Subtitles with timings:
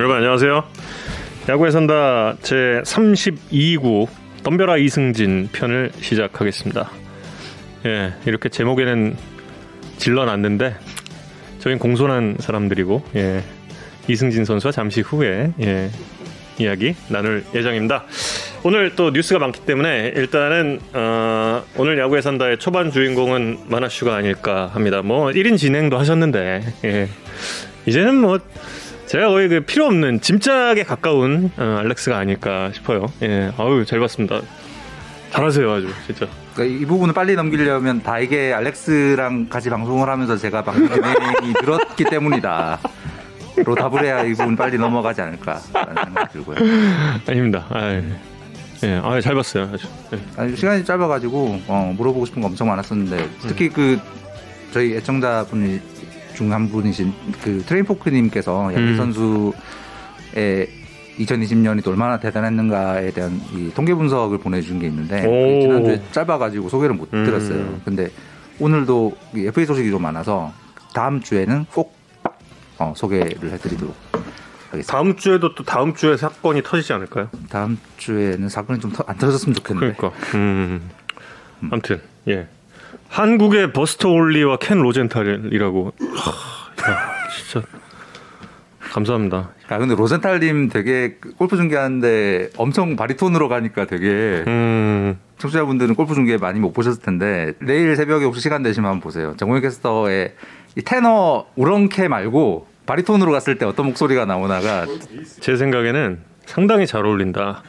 [0.00, 0.64] 여러분 안녕하세요.
[1.50, 4.08] 야구에 산다 제 32구
[4.42, 6.90] 덤벼라 이승진 편을 시작하겠습니다.
[7.84, 9.14] 예, 이렇게 제목에는
[9.98, 10.74] 질러놨는데
[11.58, 13.44] 저희는 공손한 사람들이고 예,
[14.08, 15.90] 이승진 선수와 잠시 후에 예,
[16.58, 18.06] 이야기 나눌 예정입니다.
[18.64, 25.02] 오늘 또 뉴스가 많기 때문에 일단은 어, 오늘 야구에 산다의 초반 주인공은 마나슈가 아닐까 합니다.
[25.02, 27.08] 뭐 1인 진행도 하셨는데 예,
[27.84, 28.38] 이제는 뭐
[29.10, 33.06] 제가 거의 그 필요 없는 짐짝에 가까운 어, 알렉스가 아닐까 싶어요.
[33.22, 34.40] 예, 아유 잘 봤습니다.
[35.32, 36.28] 잘하세요 아주 진짜.
[36.54, 42.04] 그러니까 이 부분을 빨리 넘기려면 다 이게 알렉스랑 같이 방송을 하면서 제가 방송 진행이 늘었기
[42.04, 42.78] 때문이다.
[43.64, 46.56] 로 답을 해야 이 부분 빨리 넘어가지 않을까라는 생각이 들고요.
[47.28, 47.66] 아닙니다.
[47.70, 48.04] 아유,
[48.84, 49.88] 예, 아, 잘 봤어요 아주.
[50.12, 50.20] 예.
[50.36, 53.98] 아니, 시간이 짧아가지고 어, 물어보고 싶은 거 엄청 많았었는데 특히 그
[54.72, 55.80] 저희 애청자분이
[56.40, 58.96] 중 한 분이신 그 트레인포크님께서 양희 음.
[58.96, 60.68] 선수의
[61.18, 65.60] 2020년이 또 얼마나 대단했는가에 대한 이 통계 분석을 보내준 게 있는데 오.
[65.60, 67.24] 지난주에 짧아가지고 소개를 못 음.
[67.26, 67.78] 드렸어요.
[67.84, 68.08] 근데
[68.58, 70.50] 오늘도 이 FA 소식이 좀 많아서
[70.94, 71.94] 다음 주에는 꼭
[72.78, 73.94] 어, 소개를 해드리도록
[74.70, 74.90] 하겠습니다.
[74.92, 77.28] 다음 주에도 또 다음 주에 사건이 터지지 않을까요?
[77.50, 79.94] 다음 주에는 사건이 좀 안 터졌으면 좋겠는데.
[79.98, 80.18] 그러니까.
[80.38, 80.88] 음.
[81.70, 82.48] 아무튼 예.
[83.10, 85.92] 한국의 버스터 올리와 켄 로젠탈이라고.
[86.14, 87.66] 하, 야, 진짜
[88.92, 89.50] 감사합니다.
[89.68, 95.18] 아 근데 로젠탈님 되게 그 골프 중계하는데 엄청 바리톤으로 가니까 되게 음.
[95.38, 99.34] 청취자분들은 골프 중계 많이 못 보셨을 텐데 내일 새벽에 혹시 시간 되시면 한번 보세요.
[99.36, 100.34] 정우영 캐스터의
[100.76, 104.86] 이 테너 우렁캐 말고 바리톤으로 갔을 때 어떤 목소리가 나오나가
[105.40, 107.62] 제 생각에는 상당히 잘 어울린다.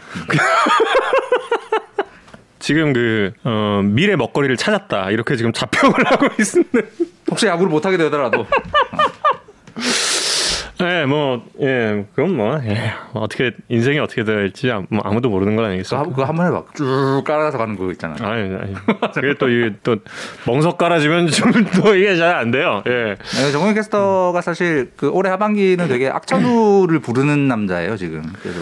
[2.72, 6.90] 지금 그 어, 미래 먹거리를 찾았다 이렇게 지금 자평을 하고 있는데,
[7.30, 8.46] 혹시 야구를 못하게 되더라도
[10.84, 15.66] 예, 뭐, 예, 그럼 뭐, 예, 어떻게 인생이 어떻게 될지 아무- 뭐 아무도 모르는 건
[15.66, 16.02] 아니겠어.
[16.06, 16.64] 그거 한 번 해봐.
[16.74, 18.16] 쭉 깔아서 가는 거 있잖아.
[18.22, 18.74] 아니, 아니.
[19.14, 19.98] 그게 또 이게 또
[20.48, 21.52] 멍석 깔아주면 좀
[21.84, 22.82] 또 이게 잘 안 돼요.
[22.88, 23.16] 예.
[23.44, 28.24] 네, 정우영 캐스터가 사실 그 올해 하반기는 되게 악천후를 부르는 남자예요 지금.
[28.42, 28.60] 그래서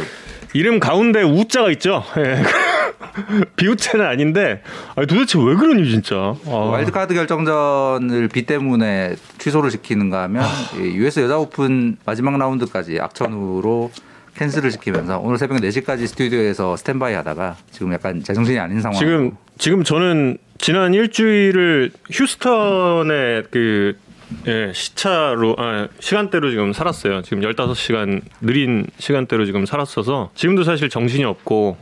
[0.54, 2.04] 이름 가운데 우자가 있죠.
[2.18, 2.44] 예.
[3.56, 4.62] 비우체는 아닌데
[4.96, 6.36] 아니, 도대체 왜 그러니 진짜.
[6.48, 6.50] 아.
[6.50, 10.44] 와일드카드 결정전을 비 때문에 취소를 시키는가 하면
[10.78, 13.92] 이 US 여자 오픈 마지막 라운드까지 악천후로
[14.36, 18.98] cancel을 시키면서 오늘 새벽 4시까지 스튜디오에서 스탠바이 하다가 지금 약간 제정신이 아닌 상황.
[18.98, 23.98] 지금 지금 저는 지난 일주일을 휴스턴의 그
[24.47, 27.22] 예, 시차로 아, 시간대로 지금 살았어요.
[27.23, 31.78] 지금 15시간 느린 시간대로 지금 살았어서 지금도 사실 정신이 없고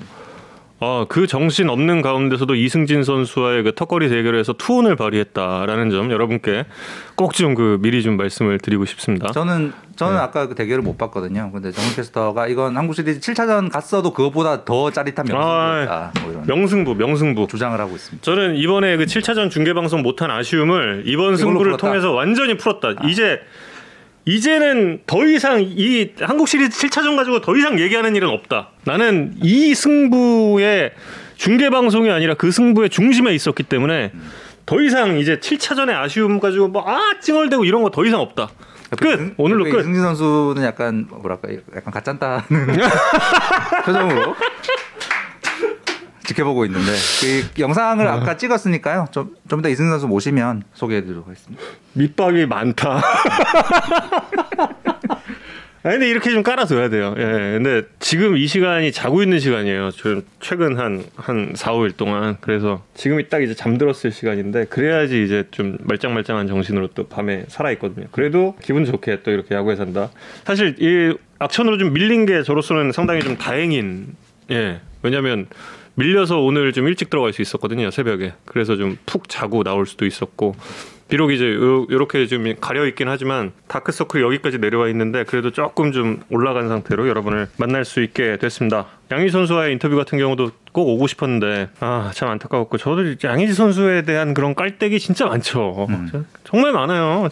[0.79, 6.65] 아, 그 정신 없는 가운데서도 이승진 선수와의 그 턱걸이 대결에서 투혼을 발휘했다라는 점 여러분께
[7.15, 9.31] 꼭 좀 그 미리 좀 말씀을 드리고 싶습니다.
[9.31, 10.19] 저는 저는 네.
[10.21, 11.49] 아까 그 대결을 못 봤거든요.
[11.51, 16.11] 근데 정우 캐스터가 이건 한국 시리즈 7차전 갔어도 그것보다 더 짜릿한 명승이었다.
[16.21, 17.47] 뭐 이런 명승부, 명승부.
[17.47, 18.23] 주장을 하고 있습니다.
[18.23, 21.77] 저는 이번에 그 7차전 중계 방송 못한 아쉬움을 이번 승부를 풀었다.
[21.87, 23.07] 통해서 완전히 풀었다.
[23.07, 23.39] 이제
[24.27, 28.69] 이제는 더 이상 이 한국 시리즈 7차전 가지고 더 이상 얘기하는 일은 없다.
[28.83, 30.91] 나는 이 승부의
[31.37, 34.11] 중계 방송이 아니라 그 승부의 중심에 있었기 때문에
[34.65, 38.49] 더 이상 이제 7차전의 아쉬움 가지고 뭐아 찡얼대고 이런 거 더 이상 없다.
[38.99, 39.33] 끝.
[39.37, 39.79] 오늘로 그러니까 끝.
[39.81, 42.41] 이승진 선수는 약간 뭐랄까 약간 가짠다는
[43.85, 44.35] 표정으로
[46.27, 49.07] 지켜보고 있는데 그 영상을 아 까 찍었으니까요.
[49.11, 51.63] 좀 좀 이따 이승진 선수 모시면 소개해드리도록 하겠습니다.
[51.93, 53.01] 밑밥이 많다.
[55.83, 57.13] 아니, 근데 이렇게 좀 깔아둬야 돼요.
[57.17, 57.21] 예.
[57.21, 59.91] 근데 지금 이 시간이 자고 있는 시간이에요.
[59.91, 62.35] 저 최근 한, 한 4, 5일 동안.
[62.41, 68.07] 그래서 지금이 딱 이제 잠들었을 시간인데, 그래야지 이제 좀 말짱말짱한 정신으로 또 밤에 살아있거든요.
[68.11, 70.09] 그래도 기분 좋게 또 이렇게 야구에 산다.
[70.43, 74.07] 사실 이 악천으로 좀 밀린 게 저로서는 상당히 좀 다행인,
[74.51, 74.81] 예.
[75.03, 75.45] 왜냐면
[75.97, 78.33] 밀려서 오늘 좀 일찍 들어갈 수 있었거든요 새벽에.
[78.45, 80.55] 그래서 좀 푹 자고 나올 수도 있었고.
[81.09, 86.21] 비록 이제 요, 요렇게 좀 가려 있긴 하지만 다크서클이 여기까지 내려와 있는데 그래도 조금 좀
[86.29, 88.87] 올라간 상태로 여러분을 만날 수 있게 됐습니다.
[89.11, 92.77] 양희 선수와의 인터뷰 같은 경우도 꼭 오고 싶었는데 아 참 안타까웠고.
[92.77, 95.87] 저도 양희지 선수에 대한 그런 깔때기 진짜 많죠.
[96.43, 97.29] 정말 많아요.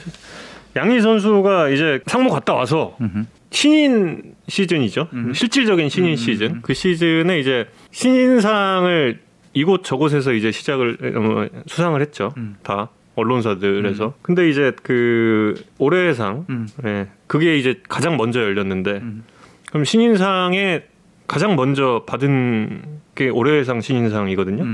[0.77, 3.25] 양희 선수가 이제 상무 갔다 와서 음흠.
[3.55, 5.07] 신인 시즌이죠.
[5.33, 6.61] 실질적인 신인 시즌.
[6.61, 9.19] 그 시즌에 이제 신인상을
[9.53, 12.33] 이곳 저곳에서 이제 시작을 어, 수상을 했죠.
[12.37, 12.57] 음.
[12.61, 14.13] 다 언론사들에서.
[14.21, 16.67] 근데 이제 그 올해의 상, 음.
[16.85, 19.23] 예, 그게 이제 가장 먼저 열렸는데, 음.
[19.69, 20.83] 그럼 신인상에
[21.25, 22.83] 가장 먼저 받은
[23.15, 24.65] 게 올해의 상 신인상이거든요.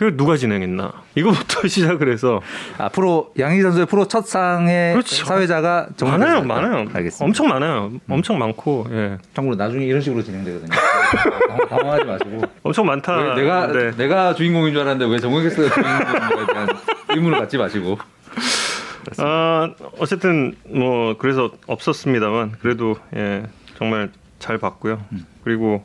[0.00, 0.10] 음.
[0.10, 2.40] 그 누가 진행했나 이거부터 시작을 해서
[2.78, 5.24] 앞으로 양희 선수의 프로 첫 상의 그렇죠.
[5.26, 6.42] 사회자가 정말 많아요?
[6.42, 6.76] 많아요.
[6.92, 7.24] 알겠습니다.
[7.24, 7.92] 엄청 많아요.
[8.08, 10.70] 엄청 많고, 예, 참고로 나중에 이런 식으로 진행되거든요.
[10.70, 12.42] 당황- 당황하지 마시고.
[12.62, 13.16] 엄청 많다.
[13.16, 13.90] 왜 내가 네.
[13.96, 16.68] 내가 주인공인 줄 알았는데 왜 정우객스가 주인공인지에 대한
[17.10, 17.98] 의문을 갖지 마시고.
[19.18, 23.42] 아 어쨌든 뭐 그래서 없었습니다만 그래도 예
[23.76, 25.02] 정말 잘 봤고요.
[25.44, 25.84] 그리고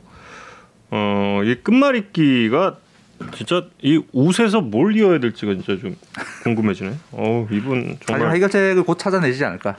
[0.90, 2.76] 어이 끝말잇기가
[3.34, 5.96] 진짜 이 옷에서 뭘 이어야 될지가 진짜 좀
[6.42, 6.94] 궁금해지네.
[7.12, 9.76] 어 이분 정말 해결책을 곧 찾아내시지 않을까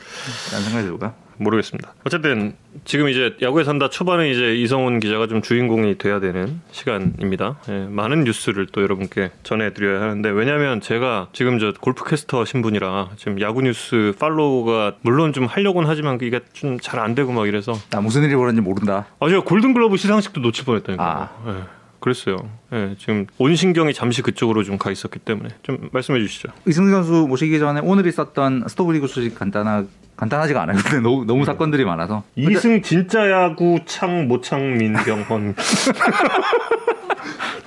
[0.51, 1.13] 라는 생각이 들고요.
[1.39, 1.93] 모르겠습니다.
[2.03, 7.57] 어쨌든 지금 이제 야구에 산다 초반에 이제 이성훈 기자가 좀 주인공이 돼야 되는 시간입니다.
[7.69, 13.61] 예, 많은 뉴스를 또 여러분께 전해드려야 하는데 왜냐하면 제가 지금 저 골프캐스터 신분이라 지금 야구
[13.61, 18.23] 뉴스 팔로우가 물론 좀 하려고는 하지만 이게 좀 잘 안 되고 막 이래서 나 무슨
[18.23, 19.05] 일이 벌어졌는지 모른다.
[19.19, 21.03] 아 제가 골든글러브 시상식도 놓칠 뻔했다니까.
[21.03, 21.29] 아.
[21.49, 22.37] 예, 그랬어요.
[22.73, 26.49] 예, 지금 온 신경이 잠시 그쪽으로 좀 가 있었기 때문에 좀 말씀해 주시죠.
[26.67, 29.85] 이승기 선수 모시기 전에 오늘 있었던 스토브리그 소식 간단하
[30.15, 30.77] 간단하지가 않아요.
[30.83, 35.55] 근데 너무 너무 사건들이 많아서 이승 진짜 야구 창 모창 민 병헌.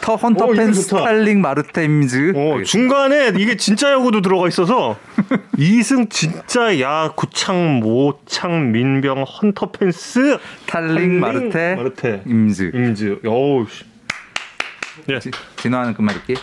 [0.00, 0.73] 터 헌터 어, 펜.
[0.73, 4.97] 스탈링 마르테임즈 어, 중간에 이게 진짜 야구도 들어가 있어서
[5.59, 13.85] 이승 진짜 야구창 모창 민병 헌터 펜스 스탈링 마르테 마르테 임즈 임즈 어우 씨.
[15.08, 16.35] 예 지- 진화하는 끝말잇기.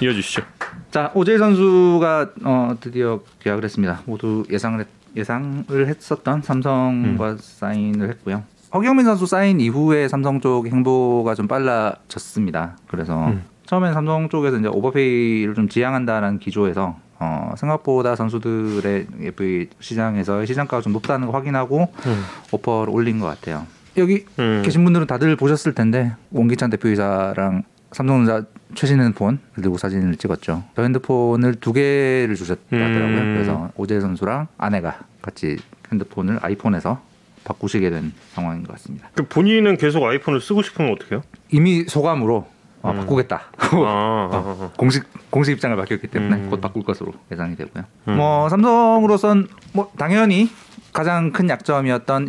[0.00, 0.42] 이어주시죠
[0.90, 4.00] 자 오재일 선수가 어, 드디어 계약을 했습니다.
[4.06, 4.86] 모두 예상을 했,
[5.16, 8.44] 예상을 했었던 삼성과 사인을 했고요.
[8.72, 12.76] 허경민 선수 사인 이후에 삼성 쪽 행보가 좀 빨라졌습니다.
[12.88, 13.42] 그래서 음.
[13.66, 20.92] 처음엔 삼성 쪽에서 이제 오버페이를 좀 지향한다는 기조에서 어, 생각보다 선수들의 FA 시장에서 시장가가 좀
[20.92, 22.24] 높다는 거 확인하고 음.
[22.52, 23.66] 오퍼를 올린 것 같아요.
[23.96, 24.62] 여기 음.
[24.64, 30.64] 계신 분들은 다들 보셨을 텐데 원기찬 대표이사랑 삼성전자 최신 핸드폰을 들고 사진을 찍었죠.
[30.76, 33.04] 저 핸드폰을 두 개를 주셨더라고요.
[33.04, 33.34] 음.
[33.34, 35.56] 그래서 오재 선수랑 아내가 같이
[35.90, 37.00] 핸드폰을 아이폰에서
[37.44, 39.08] 바꾸시게 된 상황인 것 같습니다.
[39.14, 41.22] 그 본인은 계속 아이폰을 쓰고 싶으면 어떡해요?
[41.50, 42.46] 이미 소감으로
[42.82, 42.96] 어, 음.
[42.98, 43.42] 바꾸겠다.
[43.56, 44.70] 아, 아, 아.
[44.76, 46.50] 공식 공식 입장을 밝혔기 때문에 음.
[46.50, 47.84] 곧 바꿀 것으로 예상이 되고요.
[48.08, 48.16] 음.
[48.16, 50.50] 뭐 삼성으로선 뭐 당연히
[50.92, 52.28] 가장 큰 약점이었던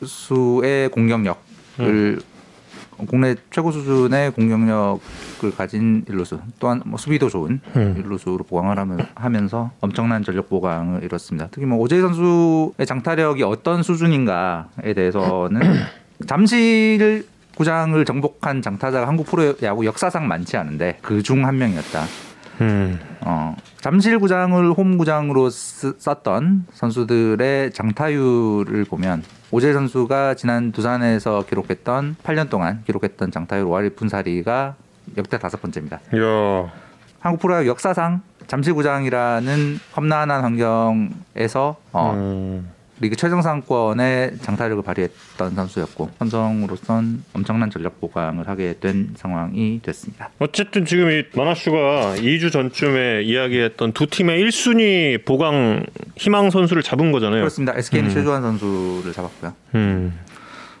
[0.00, 1.36] 일루수의 공격력을
[1.80, 2.20] 음.
[3.06, 7.94] 국내 최고 수준의 공격력을 가진 일루수 또한 뭐 수비도 좋은 음.
[7.98, 11.48] 일루수로 보강을 하면- 하면 서 엄청난 전력 보강을 이뤘습니다.
[11.50, 15.60] 특히 뭐 오재희 선수의 장타력이 어떤 수준인가에 대해서는
[16.26, 17.26] 잠실
[17.56, 22.04] 구장을 정복한 장타자가 한국 프로야구 역사상 많지 않은데 그 중 한 명이었다.
[22.60, 22.98] 음.
[23.22, 32.16] 어, 잠실 구장을 홈 구장으로 쓰- 썼던 선수들의 장타율을 보면 오재 선수가 지난 두산에서 기록했던
[32.22, 34.74] 8년 동안 기록했던 장타율 5할 분사리가
[35.16, 35.96] 역대 다섯 번째입니다.
[35.96, 36.70] 야
[37.20, 42.70] 한국 프로야구 역사상 잠실 구장이라는 험난한 환경에서 어, 음.
[43.00, 50.30] 리그 최정상권의 장타력을 발휘했던 선수였고 삼성으로선 엄청난 전력 보강을 하게 된 상황이 됐습니다.
[50.38, 55.86] 어쨌든 지금 이 마나슈가 2주 전쯤에 이야기했던 두 팀의 1순위 보강
[56.16, 57.40] 희망 선수를 잡은 거잖아요.
[57.40, 57.72] 그렇습니다.
[57.76, 59.54] SK는 최주환 선수를 잡았고요.
[59.76, 60.18] 음.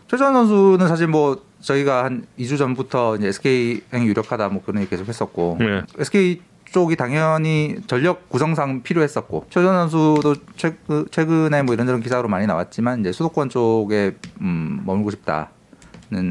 [0.08, 4.90] 최주환 선수는 사실 뭐 저희가 한 2주 전부터 이제 SK 행이 유력하다 뭐 그런 얘기
[4.90, 5.82] 계속 했었고 네.
[5.98, 6.40] SK
[6.72, 13.00] 쪽이 당연히 전력 구성상 필요했었고 최주환 선수도 최, 그 최근에 뭐 이런저런 기사로 많이 나왔지만
[13.00, 15.48] 이제 수도권 쪽에 음, 머물고 싶다는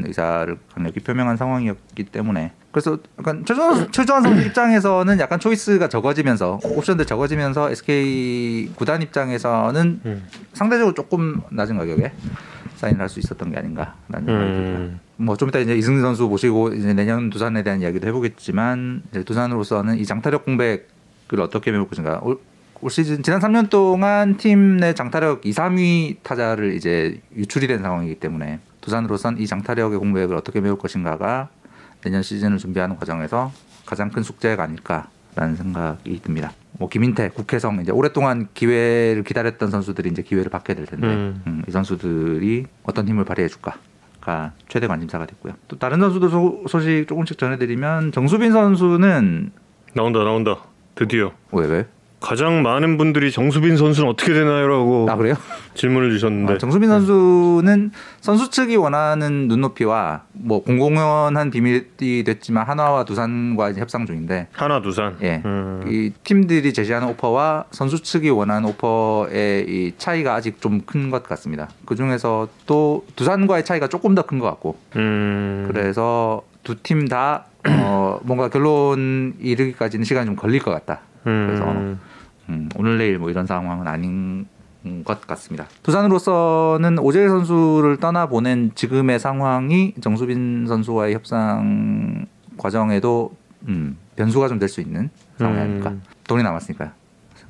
[0.06, 7.04] 의사를 강력히 표명한 상황이었기 때문에 그래서 약간 선수- 최주환 선수 입장에서는 약간 초이스가 적어지면서 옵션들
[7.06, 10.26] 적어지면서 SK 구단 입장에서는 음.
[10.54, 12.12] 상대적으로 조금 낮은 가격에
[12.76, 14.78] 사인을 할 수 있었던 게 아닌가라는 생각이 듭니다.
[14.78, 15.00] 음.
[15.20, 19.98] 뭐 좀 이따 이제 이승진 선수 모시고 이제 내년 두산에 대한 이야기도 해보겠지만 이제 두산으로서는
[19.98, 22.20] 이 장타력 공백을 어떻게 메울 것인가.
[22.22, 22.38] 올,
[22.80, 28.14] 올 시즌 지난 3년 동안 팀 내 장타력 2, 3위 타자를 이제 유출이 된 상황이기
[28.16, 31.48] 때문에 두산으로선 이 장타력의 공백을 어떻게 메울 것인가가
[32.02, 33.52] 내년 시즌을 준비하는 과정에서
[33.84, 36.52] 가장 큰 숙제가 아닐까라는 생각이 듭니다.
[36.78, 41.42] 뭐 김인태, 국회성 이제 오랫동안 기회를 기다렸던 선수들이 이제 기회를 받게 될 텐데 음.
[41.46, 43.74] 음, 이 선수들이 어떤 힘을 발휘해 줄까
[44.20, 45.54] 가 최대 관심사가 됐고요.
[45.68, 49.52] 또 다른 선수들 소, 소식 조금씩 전해드리면 정수빈 선수는
[49.94, 50.56] 나온다 나온다.
[50.94, 51.86] 드디어 왜 왜?
[52.20, 55.34] 가장 많은 분들이 정수빈 선수는 어떻게 되나요라고 아 그래요?
[55.74, 63.70] 질문을 주셨는데 어, 정수빈 선수는 선수 측이 원하는 눈높이와 뭐 공공연한 비밀이 됐지만 한화와 두산과
[63.70, 65.16] 이제 협상 중인데 하나 두산.
[65.22, 65.40] 예.
[65.46, 65.82] 음.
[65.88, 71.68] 이 팀들이 제시하는 오퍼와 선수 측이 원하는 오퍼의 이 차이가 아직 좀 큰 것 같습니다.
[71.86, 75.64] 그 중에서 또 두산과의 차이가 조금 더 큰 것 같고 음.
[75.68, 81.00] 그래서 두 팀다 어, 뭔가 결론 이르기까지는 시간이 좀 걸릴 것 같다.
[81.24, 82.00] 그래서 음.
[82.48, 84.46] 음, 오늘 내일 뭐 이런 상황은 아닌
[85.04, 85.66] 것 같습니다.
[85.82, 93.32] 두산으로서는 오재일 선수를 떠나 보낸 지금의 상황이 정수빈 선수와의 협상 과정에도
[93.68, 95.62] 음, 변수가 좀 될 수 있는 상황이 음.
[95.62, 95.94] 아닐까.
[96.26, 96.90] 돈이 남았으니까요.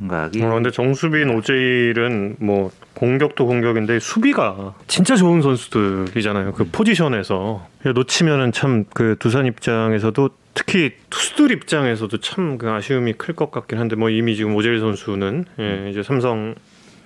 [0.00, 6.52] 생각이 어, 근데 정수빈, 오재일은 뭐 공격도 공격인데 수비가 진짜 좋은 선수들이잖아요.
[6.54, 13.50] 그 포지션에서 놓치면은 참 그 두산 입장에서도 특히 투수들 입장에서도 참 그 아쉬움이 클 것
[13.50, 16.54] 같긴 한데 뭐 이미 지금 오재일 선수는 예, 이제 삼성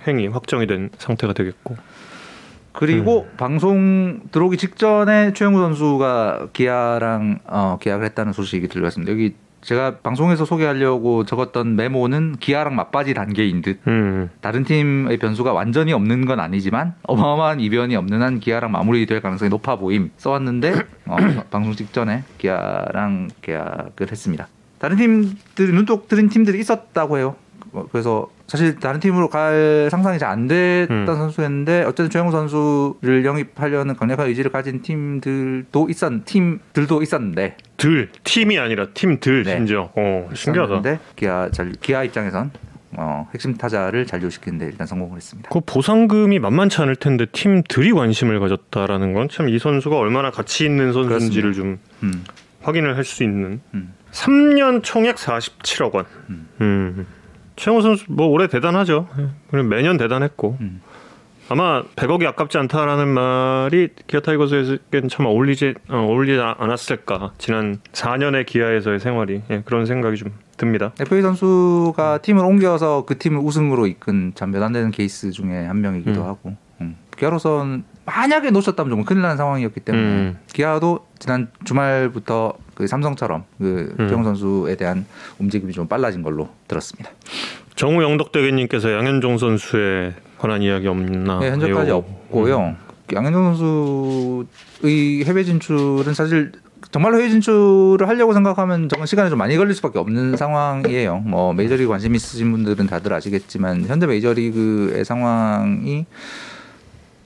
[0.07, 1.77] 행이 확정이 된 상태가 되겠고.
[2.73, 9.13] 그리고 방송 들어오기 직전에 최영우 선수가 기아랑 어, 계약을 했다는 소식이 들렸습니다.
[9.13, 14.30] 여기 제가 방송에서 소개하려고 적었던 메모는 기아랑 맞바지 단계인 듯 음.
[14.40, 19.76] 다른 팀의 변수가 완전히 없는 건 아니지만 어마어마한 이변이 없는 한 기아랑 마무리될 가능성이 높아
[19.76, 20.75] 보임 써왔는데
[21.06, 21.16] 어,
[21.50, 24.49] 방송 직전에 기아랑 계약을 했습니다.
[24.78, 27.37] 다른 팀들이 눈독 들인 팀들이 있었다고 해요.
[27.75, 31.07] 어, 그래서 사실 다른 팀으로 갈 상상이 잘 안 됐던 음.
[31.07, 38.87] 선수였는데 어쨌든 최영우 선수를 영입하려는 강력한 의지를 가진 팀들도 있었 팀들도 있었는데 들 팀이 아니라
[38.95, 39.57] 팀들 네.
[39.57, 39.90] 심지어.
[39.95, 40.83] 어, 신기하다.
[41.16, 42.50] 기아 잘 기아 입장에선
[42.97, 45.50] 어, 핵심 타자를 잔류시키는데 일단 성공을 했습니다.
[45.52, 50.93] 그 보상금이 만만치 않을 텐데 팀들이 관심을 가졌다라는 건 참 이 선수가 얼마나 가치 있는
[50.93, 52.25] 선수인지를 좀 음.
[52.62, 53.93] 확인을 할 수 있는 음.
[54.12, 56.04] 3년 총액 47억 원.
[56.61, 57.07] 음.
[57.54, 57.56] 음.
[57.56, 59.08] 최영호 선수 뭐 올해 대단하죠.
[59.18, 59.28] 예.
[59.50, 60.80] 그리고 매년 대단했고 음.
[61.50, 67.32] 아마 100억이 아깝지 않다라는 말이 기아 타이거즈에겐 참 어울리지 어, 어울리지 않았을까.
[67.38, 70.92] 지난 4년의 기아에서의 생활이 예, 그런 생각이 좀 듭니다.
[70.99, 75.80] FA 선수가 팀을 옮겨서 그 팀을 우승으로 이끈 참 몇 안 되는 케이스 중에 한
[75.82, 76.26] 명이기도 음.
[76.26, 76.96] 하고 음.
[77.18, 80.38] 기아로선 만약에 놓쳤다면 정말 큰일 나는 상황이었기 때문에 음.
[80.52, 84.09] 기아도 지난 주말부터 그 삼성처럼 그 음.
[84.09, 85.07] 최영 선수에 대한
[85.38, 87.11] 움직임이 좀 빨라진 걸로 들었습니다.
[87.76, 91.38] 정우 영덕대게님께서 양현종 선수에 관한 이야기 없나?
[91.40, 91.97] 네, 현재까지 요.
[91.97, 92.76] 없고요.
[93.12, 96.52] 양현종 선수의 해외 진출은 사실
[96.90, 101.19] 정말로 해외 진출을 하려고 생각하면 정말 시간이 좀 많이 걸릴 수밖에 없는 상황이에요.
[101.26, 106.07] 뭐 메이저리그 관심 있으신 분들은 다들 아시겠지만 현재 메이저리그의 상황이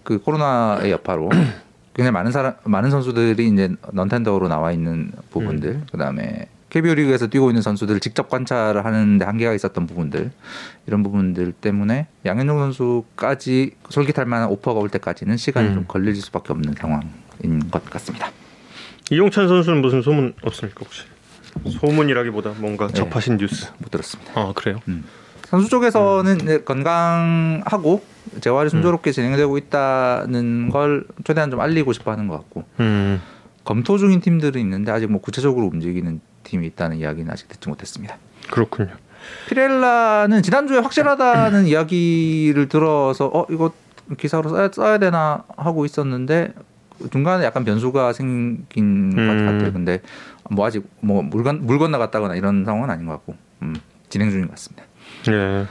[0.04, 1.28] 그 코로나의 여파로
[1.98, 7.60] 굉장히 많은 사람 많은 선수들이 이제 넌텐더로 나와 있는 부분들 그다음에 KBO 리그에서 뛰고 있는
[7.60, 10.30] 선수들을 직접 관찰을 하는데 한계가 있었던 부분들
[10.86, 15.74] 이런 부분들 때문에 양현종 선수까지 솔깃할 만한 오퍼가 올 때까지는 시간이 음.
[15.74, 18.30] 좀 걸릴 수밖에 없는 상황인 것 같습니다.
[19.10, 21.02] 이용찬 선수는 무슨 소문 없습니까 혹시?
[21.80, 22.92] 소문이라기보다 뭔가 네.
[22.94, 23.72] 접하신 뉴스.
[23.78, 24.32] 못 들었습니다.
[24.36, 24.78] 아 그래요?
[25.48, 28.04] 선수 쪽에서는 건강하고
[28.40, 33.20] 재활이 순조롭게 진행되고 있다는 걸 최대한 좀 알리고 싶어 하는 것 같고 음.
[33.64, 38.16] 검토 중인 팀들은 있는데 아직 뭐 구체적으로 움직이는 팀이 있다는 이야기는 아직 듣지 못했습니다.
[38.50, 38.94] 그렇군요.
[39.48, 43.72] 피렐라는 지난주에 확실하다는 이야기를 들어서 어 이거
[44.16, 46.54] 기사로 써야, 써야 되나 하고 있었는데
[47.12, 49.46] 중간에 약간 변수가 생긴 것 음.
[49.46, 49.72] 같아요.
[49.72, 50.00] 근데
[50.50, 53.74] 뭐 아직 뭐 물건 물 건너갔다거나 이런 상황은 아닌 것 같고 음,
[54.08, 54.84] 진행 중인 것 같습니다.
[55.30, 55.66] 예.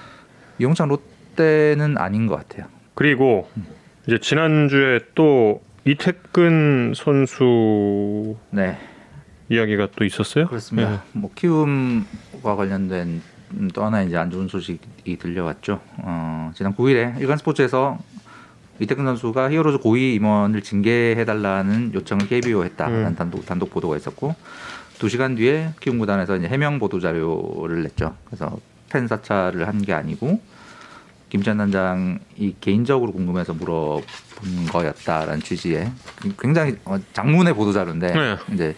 [0.60, 1.02] 이용찬 롯
[1.38, 2.68] 데는 아닌 것 같아요.
[2.96, 3.50] 그리고
[4.08, 8.78] 이제 지난주에 또 이태근 선수 네
[9.48, 10.48] 이야기가 또 있었어요.
[10.48, 10.92] 그렇습니다.
[10.94, 10.98] 예.
[11.14, 13.22] 뭐 키움과 관련된
[13.54, 15.80] 음, 또 하나 이제 안 좋은 소식이 들려왔죠.
[16.00, 17.98] 어, 지난 9일에 일간 스포츠에서
[18.80, 23.16] 이태근 선수가 히어로즈 고위 임원을 징계해달라는 요청을 KBO 했다라는 음.
[23.16, 24.36] 단독 단독 보도가 있었고
[25.00, 28.16] 두 시간 뒤에 키움 구단에서 이제 해명 보도 자료를 냈죠.
[28.26, 30.42] 그래서 팬 사찰을 한 게 아니고
[31.30, 34.02] 김찬 단장이 개인적으로 궁금해서 물어본
[34.72, 35.92] 거였다라는 취지의
[36.40, 38.38] 굉장히 어, 장문의 보도 자료인데 네.
[38.54, 38.76] 이제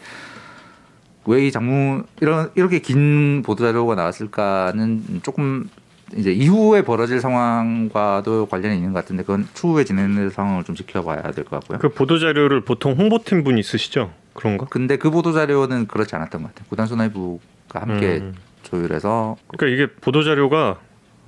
[1.26, 5.70] 왜 이 장문 이런 이렇게 긴 보도 자료가 나왔을까는 조금
[6.18, 11.44] 이제 이후에 벌어질 상황과도 관련이 있는 것 같은데 그건 추후에 진행될 상황을 좀 지켜봐야 될
[11.46, 11.78] 것 같고요.
[11.78, 14.12] 그 보도 자료를 보통 홍보팀 분이 쓰시죠?
[14.34, 14.66] 그런가?
[14.66, 16.66] 근데 그 보도 자료는 그렇지 않았던 것 같아요.
[16.68, 18.34] 구단 수뇌부가 함께 음.
[18.64, 20.80] 조율해서 그러니까 이게 보도 자료가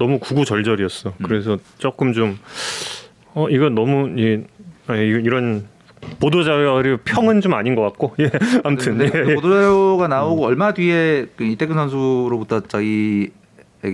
[0.02, 1.10] 너무 구구절절이었어.
[1.10, 1.24] 음.
[1.24, 2.38] 그래서 조금 좀
[3.34, 4.44] 어 이거 너무 이
[4.88, 5.68] 아니, 이런
[6.20, 8.30] 보도 자료 평은 좀 아닌 것 같고 예
[8.64, 9.36] 아무튼 예, 그 예.
[9.36, 13.32] 보도 자료가 나오고 얼마 뒤에 그 이태근 선수로부터 저희에게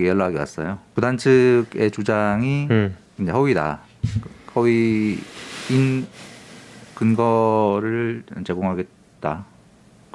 [0.07, 0.79] 연락이 왔어요.
[0.95, 2.95] 구단 측의 주장이 음.
[3.19, 3.81] 이제 허위다.
[4.55, 6.07] 허위인
[6.95, 9.45] 근거를 제공하겠다.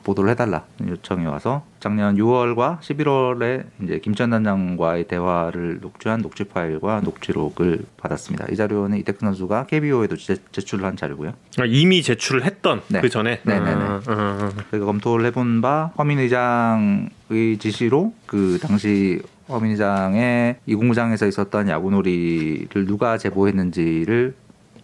[0.02, 7.80] 보도를 해달라 요청이 와서 작년 6월과 11월에 이제 김천 단장과의 대화를 녹취한 녹취 파일과 녹취록을
[7.96, 8.46] 받았습니다.
[8.52, 11.30] 이 자료는 이태근 선수가 KBO에도 제, 제출한 자료고요.
[11.58, 13.00] 아, 이미 제출을 했던 네.
[13.00, 13.40] 그 전에.
[13.42, 13.70] 네네네.
[13.72, 14.52] 아, 아, 아.
[14.70, 23.18] 저희가 검토를 해본 바 허민 의장의 지시로 그 당시 허민 의장의 이공구장에서 있었던 야구놀이를 누가
[23.18, 24.36] 제보했는지를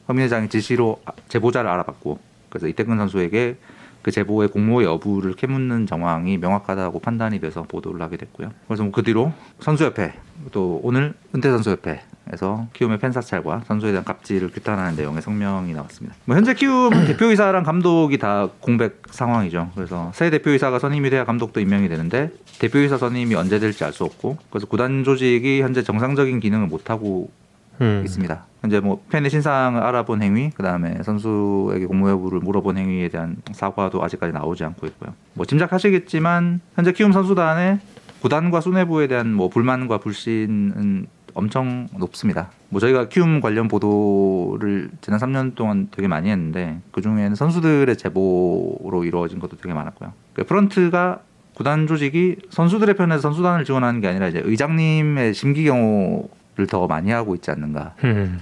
[0.08, 3.56] 허민 의장의 지시로 아- 제보자를 알아봤고 그래서 이태근 선수에게
[4.02, 8.50] 그 제보의 공모 여부를 캐묻는 정황이 명확하다고 판단이 돼서 보도를 하게 됐고요.
[8.66, 10.14] 그래서 뭐 그 뒤로 선수협회
[10.52, 16.16] 또 오늘 은퇴 선수협회에서 키움의 팬 사찰과 선수에 대한 갑질을 규탄하는 내용의 성명이 나왔습니다.
[16.24, 19.70] 뭐 현재 키움 대표이사랑 감독이 다 공백 상황이죠.
[19.74, 24.36] 그래서 새 대표이사가 선임이 돼야 감독도 임명이 되는데 대표이사 선임이 언제 될지 알 수 없고
[24.50, 27.30] 그래서 구단 조직이 현재 정상적인 기능을 못 하고
[27.80, 28.02] 음.
[28.04, 28.44] 있습니다.
[28.60, 34.02] 현재 뭐 팬의 신상을 알아본 행위, 그 다음에 선수에게 공모 여부를 물어본 행위에 대한 사과도
[34.02, 35.14] 아직까지 나오지 않고 있고요.
[35.34, 37.78] 뭐 짐작하시겠지만 현재 키움 선수단의
[38.20, 42.50] 구단과 수뇌부에 대한 뭐 불만과 불신은 엄청 높습니다.
[42.68, 49.04] 뭐 저희가 키움 관련 보도를 지난 3년 동안 되게 많이 했는데 그 중에는 선수들의 제보로
[49.04, 50.12] 이루어진 것도 되게 많았고요.
[50.34, 51.20] 그 프런트가
[51.54, 56.28] 구단 조직이 선수들의 편에서 선수단을 지원하는 게 아니라 이제 의장님의 심기경호를
[56.66, 57.94] 더 많이 하고 있지 않는가.
[58.04, 58.40] 음.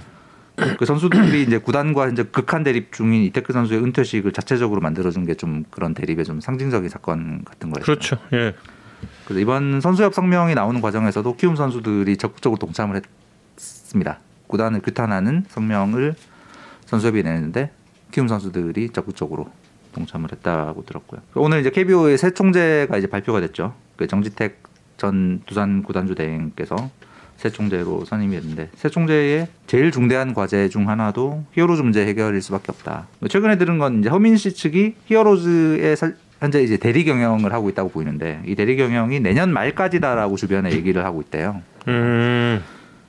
[0.79, 5.65] 그 선수들이 이제 구단과 이제 극한 대립 중인 이태크 선수의 은퇴식을 자체적으로 만들어준 게 좀
[5.69, 7.83] 그런 대립의 좀 상징적인 사건 같은 거예요.
[7.83, 8.17] 그렇죠.
[8.33, 8.55] 예.
[9.25, 12.99] 그래서 이번 선수협 성명이 나오는 과정에서도 키움 선수들이 적극적으로 동참을
[13.55, 14.19] 했습니다.
[14.47, 16.15] 구단을 규탄하는 성명을
[16.87, 17.71] 선수협이 내는데
[18.11, 19.51] 키움 선수들이 적극적으로
[19.93, 21.21] 동참을 했다고 들었고요.
[21.35, 23.75] 오늘 이제 KBO의 새 총재가 이제 발표가 됐죠.
[23.95, 24.63] 그 정지택
[24.97, 26.89] 전 두산 구단주 대행께서
[27.37, 32.65] 새 총재로 선임이 됐는데 새 총재의 제일 중대한 과제 중 하나도 히어로즈 문제 해결일 수밖에
[32.69, 33.07] 없다.
[33.29, 37.89] 최근에 들은 건 이제 허민 씨 측이 히어로즈의 살- 현재 이제 대리 경영을 하고 있다고
[37.89, 41.61] 보이는데 이 대리 경영이 내년 말까지다라고 주변에 얘기를 하고 있대요.
[41.87, 42.61] 음.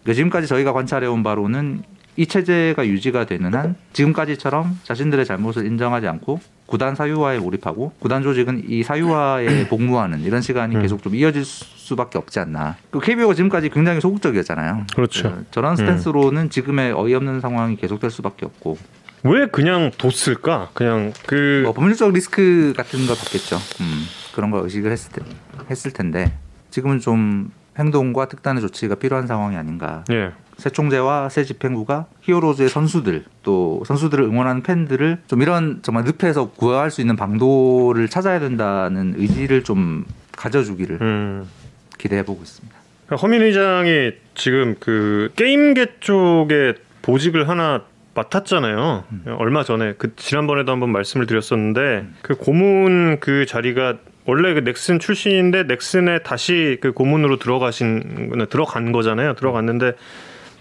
[0.03, 1.83] 그러니까 지금까지 저희가 관찰해온 바로는
[2.17, 8.65] 이 체제가 유지가 되는 한 지금까지처럼 자신들의 잘못을 인정하지 않고 구단 사유화에 몰입하고 구단 조직은
[8.69, 10.83] 이 사유화에 복무하는 이런 시간이 음.
[10.83, 12.77] 계속 좀 이어질 수밖에 없지 않나.
[12.91, 14.85] 그 KBO가 지금까지 굉장히 소극적이었잖아요.
[14.95, 15.23] 그렇죠.
[15.35, 18.77] 그 저런 스탠스로는 지금의 어이없는 상황이 계속될 수밖에 없고
[19.25, 20.69] 왜 그냥 뒀을까?
[20.75, 23.57] 그냥 그 뭐 법률적 리스크 같은 걸 받겠죠.
[23.81, 25.23] 음, 그런 걸 의식을 했을, 때,
[25.71, 26.33] 했을 텐데
[26.71, 30.05] 지금은 좀 행동과 특단의 조치가 필요한 상황이 아닌가.
[30.11, 30.33] 예.
[30.59, 36.91] 새 총재와 새 집행부가 히어로즈의 선수들 또 선수들을 응원하는 팬들을 좀 이런 정말 늪에서 구할
[36.91, 41.49] 수 있는 방도를 찾아야 된다는 의지를 좀 가져주기를 음.
[41.97, 42.77] 기대해 보고 있습니다.
[43.07, 47.83] 그러니까 허민 의장이 지금 그 게임계 쪽에 보직을 하나
[48.15, 49.05] 맡았잖아요.
[49.39, 55.63] 얼마 전에 그 지난번에도 한번 말씀을 드렸었는데 그 고문 그 자리가 원래 그 넥슨 출신인데
[55.65, 59.35] 넥슨에 다시 그 고문으로 들어가신 들어간 거잖아요.
[59.35, 59.95] 들어갔는데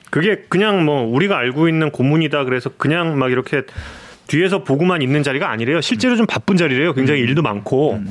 [0.10, 3.64] 그게 그냥 뭐 우리가 알고 있는 고문이다 그래서 그냥 막 이렇게
[4.28, 5.82] 뒤에서 보고만 있는 자리가 아니래요.
[5.82, 6.94] 실제로 좀 바쁜 자리래요.
[6.94, 8.02] 굉장히 일도 많고.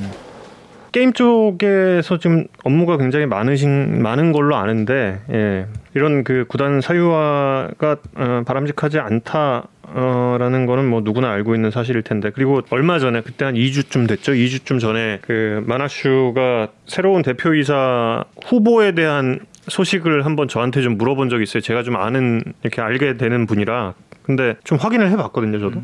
[0.91, 8.41] 게임 쪽에서 지금 업무가 굉장히 많으신 많은 걸로 아는데 예, 이런 그 구단 사유화가 어,
[8.45, 13.53] 바람직하지 않다 라는 거는 뭐 누구나 알고 있는 사실일 텐데 그리고 얼마 전에 그때 한
[13.53, 21.29] 2주쯤 됐죠 2주쯤 전에 그 마나슈가 새로운 대표이사 후보에 대한 소식을 한번 저한테 좀 물어본
[21.29, 25.81] 적이 있어요 제가 좀 아는 이렇게 알게 되는 분이라 근데 좀 확인을 해봤거든요 저도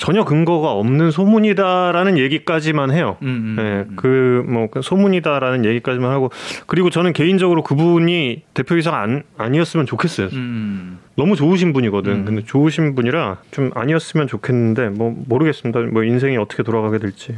[0.00, 3.18] 전혀 근거가 없는 소문이다라는 얘기까지만 해요.
[3.20, 3.96] 음, 음, 예, 음.
[3.96, 6.30] 그뭐 소문이다라는 얘기까지만 하고
[6.66, 10.28] 그리고 저는 개인적으로 그분이 대표이사가 안, 아니었으면 좋겠어요.
[10.32, 12.12] 음, 너무 좋으신 분이거든.
[12.12, 12.24] 음.
[12.24, 15.80] 근데 좋으신 분이라 좀 아니었으면 좋겠는데 뭐 모르겠습니다.
[15.92, 17.36] 뭐 인생이 어떻게 돌아가게 될지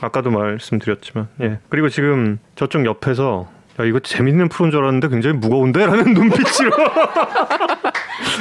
[0.00, 3.50] 아까도 말씀드렸지만 예 그리고 지금 저쪽 옆에서
[3.80, 6.70] 야 이거 재밌는 프로인 줄 알았는데 굉장히 무거운데라는 눈빛으로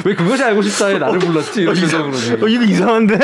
[0.05, 3.15] 왜 그것이 알고 싶다에 나를 불렀지 이런 어, 표정으로 이거 이상한데?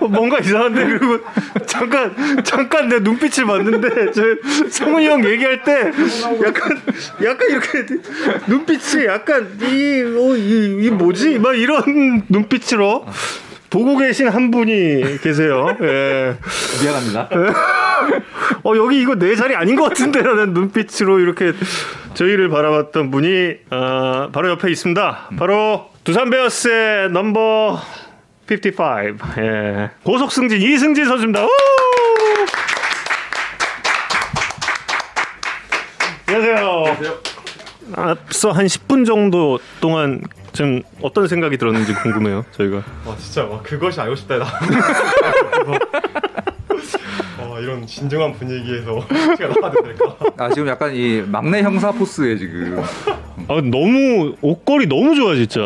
[0.00, 0.84] 어, 뭔가 이상한데?
[0.86, 1.18] 그리고
[1.66, 4.22] 잠깐, 잠깐 내 눈빛을 봤는데, 저
[4.70, 5.92] 성훈이 형 얘기할 때
[6.44, 6.80] 약간,
[7.22, 7.86] 약간 이렇게
[8.46, 11.38] 눈빛이 약간 이, 어, 이, 이 뭐지?
[11.38, 13.06] 막 이런 눈빛으로
[13.72, 15.74] 보고 계신 한 분이 계세요.
[15.80, 16.36] 예.
[16.82, 17.28] 미안합니다.
[18.64, 20.20] 어, 여기 이거 내 자리 아닌 것 같은데?
[20.22, 21.54] 라는 눈빛으로 이렇게
[22.12, 25.30] 저희를 바라봤던 분이, 어, 바로 옆에 있습니다.
[25.38, 27.80] 바로 두산 베어스의 넘버
[28.50, 28.84] 55.
[29.38, 29.90] 예.
[30.02, 31.42] 고속 승진 이승진 선수입니다.
[31.44, 31.48] 우!
[36.26, 36.84] 안녕하세요.
[37.96, 40.20] 앞서 한 10분 정도 동안
[40.52, 42.44] 좀 어떤 생각이 들었는지 궁금해요.
[42.52, 42.76] 저희가.
[43.06, 44.44] 와 진짜 와 그것이 알고 싶다 나.
[47.48, 50.16] 와 이런 진정한 분위기에서 제가 나와도 될까?
[50.38, 52.80] 아 지금 약간 이 막내 형사 포스에 지금
[53.48, 55.60] 아 너무 옷걸이 너무 좋아 진짜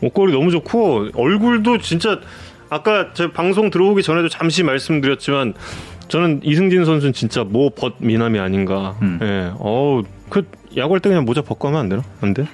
[0.00, 2.20] 옷걸이 너무 좋고 얼굴도 진짜
[2.70, 5.54] 아까 제 방송 들어오기 전에도 잠시 말씀드렸지만
[6.08, 8.96] 저는 이승진 선수는 진짜 모벗 미남이 아닌가.
[9.02, 9.18] 음.
[9.22, 9.52] 예.
[9.58, 12.02] 어우 그 야구할 때 그냥 모자 벗고 하면 안 되나?
[12.20, 12.46] 안 돼?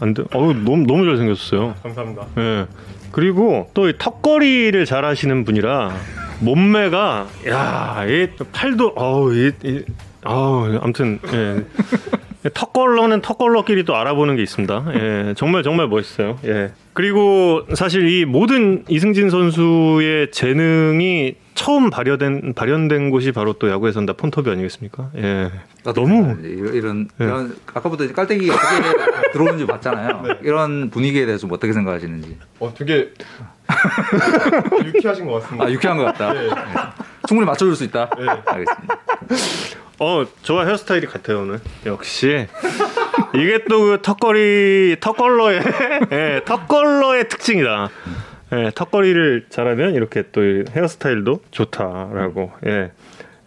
[0.00, 0.24] 안 돼.
[0.32, 1.74] 어우 너무 너무 잘 생겼어요.
[1.82, 2.26] 감사합니다.
[2.38, 2.66] 예.
[3.12, 5.92] 그리고 또 이 턱걸이를 잘 하시는 분이라
[6.40, 9.84] 몸매가 야, 이 팔도 어우 이, 이
[10.24, 11.64] 아우 아무튼 예.
[12.54, 14.86] 턱걸러는 턱걸러끼리 또 알아보는 게 있습니다.
[14.94, 16.38] 예, 정말 정말 멋있어요.
[16.44, 16.72] 예.
[16.92, 24.14] 그리고 사실 이 모든 이승진 선수의 재능이 처음 발현된 발현된 곳이 바로 또 야구에 산다
[24.14, 25.10] 폰터뷰 아니겠습니까?
[25.18, 25.50] 예.
[25.84, 27.54] 너무 이제 이런 이런, 네.
[27.74, 30.38] 아까부터 깔때기 어떻게 들어오는지 봤잖아요.
[30.42, 32.38] 이런 분위기에 대해서 뭐 어떻게 생각하시는지.
[32.60, 33.10] 어, 되게
[34.84, 35.64] 유쾌하신 것 같습니다.
[35.66, 36.32] 아 유쾌한 것 같다.
[36.32, 36.48] 네.
[36.48, 36.54] 네.
[37.26, 38.10] 충분히 맞춰줄 수 있다.
[38.18, 38.26] 네.
[38.46, 38.98] 알겠습니다.
[39.98, 41.60] 어, 저와 헤어스타일이 같아요 오늘.
[41.86, 42.46] 역시
[43.34, 45.60] 이게 또 그 턱걸이 턱걸러의
[46.12, 47.88] 예, 턱걸러의 특징이다.
[48.52, 52.52] 예, 턱걸이를 잘하면 이렇게 또 헤어스타일도 좋다라고.
[52.66, 52.92] 예.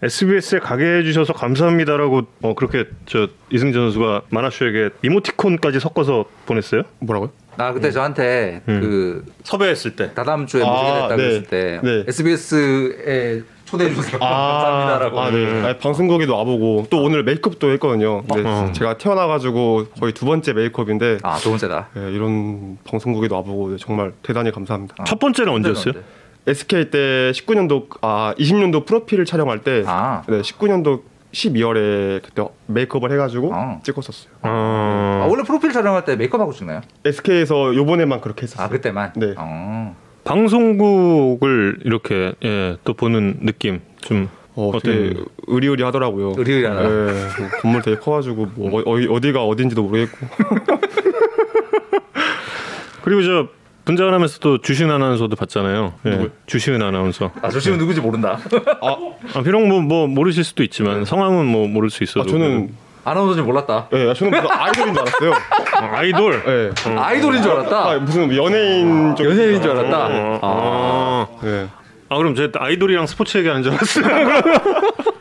[0.05, 6.83] SBS에 가게 해주셔서 감사합니다라고 어, 그렇게 저 이승진 선수가 마나슈에게 이모티콘까지 섞어서 보냈어요.
[6.99, 7.31] 뭐라고요?
[7.57, 8.81] 나 그때 저한테 음.
[8.81, 10.13] 그 섭외했을 때.
[10.13, 11.23] 다다음 주에 아, 모시게 됐다고 네.
[11.27, 12.03] 했을 때 네.
[12.07, 15.19] SBS에 초대해 주셔서 감사합니다라고.
[15.19, 15.61] 아, 네.
[15.63, 18.21] 아니, 방송국에도 와보고 또 오늘 메이크업도 했거든요.
[18.23, 18.71] 근데 어.
[18.73, 21.89] 제가 태어나가지고 거의 두 번째 메이크업인데 아, 두 번째다.
[21.95, 25.03] 네, 이런 방송국에도 와보고 정말 대단히 감사합니다.
[25.05, 25.93] 첫 번째는 언제였어요?
[26.47, 30.23] SK 때 19년도 아 20년도 프로필을 촬영할 때 아.
[30.27, 33.79] 네, 19년도 12월에 그때 메이크업을 해가지고 아.
[33.83, 34.33] 찍었었어요.
[34.41, 36.81] 아, 어, 원래 프로필 촬영할 때 메이크업하고 찍나요?
[37.03, 38.65] SK에서 요번에만 그렇게 했었어요.
[38.65, 39.13] 아, 그때만?
[39.15, 39.33] 네.
[39.37, 39.95] 어.
[40.23, 45.13] 방송국을 이렇게 예, 또 보는 느낌 좀 어, 되게
[45.47, 46.33] 의리의리하더라고요.
[46.37, 46.81] 의리의리하다.
[46.81, 50.17] 네, 뭐 건물 되게 커가지고 뭐 어, 디 어디가 어딘지도 모르겠고.
[53.03, 53.47] 그리고 저
[53.85, 55.93] 분장을 하면서 또 주신 아나운서도 봤잖아요.
[56.07, 56.29] 예?
[56.47, 57.31] 주시은 아나운서.
[57.41, 58.39] 아, 저 친구 누구지 모른다.
[58.81, 58.97] 아,
[59.35, 62.21] 아, 비록 뭐, 뭐 모르실 수도 있지만 성함은 뭐 모를 수 있어도.
[62.21, 62.69] 아 저는
[63.03, 63.87] 아나운서인지 몰랐다.
[63.93, 65.33] 예, 저는 무슨 아이돌인 줄 알았어요.
[65.75, 66.43] 아, 아이돌.
[66.47, 66.71] 예.
[66.97, 67.89] 아이돌인 줄 알았다.
[67.91, 69.97] 아, 무슨 연예인 쪽 연예인인 줄 알았다.
[70.07, 71.27] 어, 아.
[71.41, 71.67] 아, 예.
[72.09, 74.05] 아 그럼 제 아이돌이랑 스포츠 얘기하는 줄 알았어요.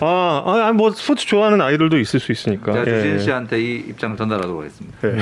[0.00, 2.72] 아, 아, 뭐 스포츠 좋아하는 아이돌도 있을 수 있으니까.
[2.72, 3.02] 제가 예.
[3.02, 4.98] 주진 씨한테 이 입장을 전달하도록 하겠습니다.
[5.04, 5.16] 예.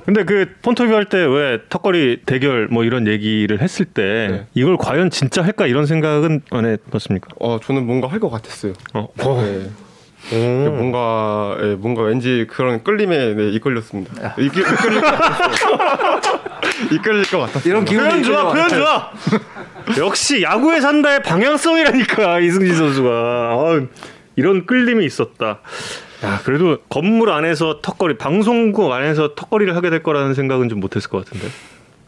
[0.06, 4.46] 근데 그 폰터뷰 할 때 왜 턱걸이 대결 뭐 이런 얘기를 했을 때 네.
[4.54, 7.28] 이걸 과연 진짜 할까 이런 생각은 안 해봤습니까?
[7.40, 8.72] 어, 저는 뭔가 할 것 같았어요.
[8.94, 9.08] 어,
[9.44, 9.68] 예.
[10.34, 10.70] 오.
[10.70, 14.34] 뭔가 예, 뭔가 왠지 그런 끌림에 네, 이끌렸습니다.
[14.38, 15.78] 이끌, 이끌릴 것 같았어요.
[16.92, 17.70] 이끌릴 것 같았어요.
[17.72, 19.10] 이런 기운이 표현 좋아, 표현 좋아.
[19.98, 23.80] 역시 야구에 산다의 방향성이라니까 이승진 선수가 아,
[24.36, 25.60] 이런 끌림이 있었다.
[26.24, 31.24] 야 그래도 건물 안에서 턱걸이 방송국 안에서 턱걸이를 하게 될 거라는 생각은 좀 못했을 것
[31.24, 31.48] 같은데.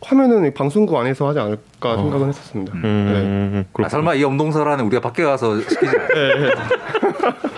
[0.00, 2.72] 화면은 방송국 안에서 하지 않을까 생각은 했었습니다.
[2.74, 2.80] 네.
[2.84, 3.88] 음, 아, 그렇구나.
[3.88, 6.08] 설마 이 엄동설안에 우리가 밖에 가서 시키지 않아요?
[6.14, 6.50] 네.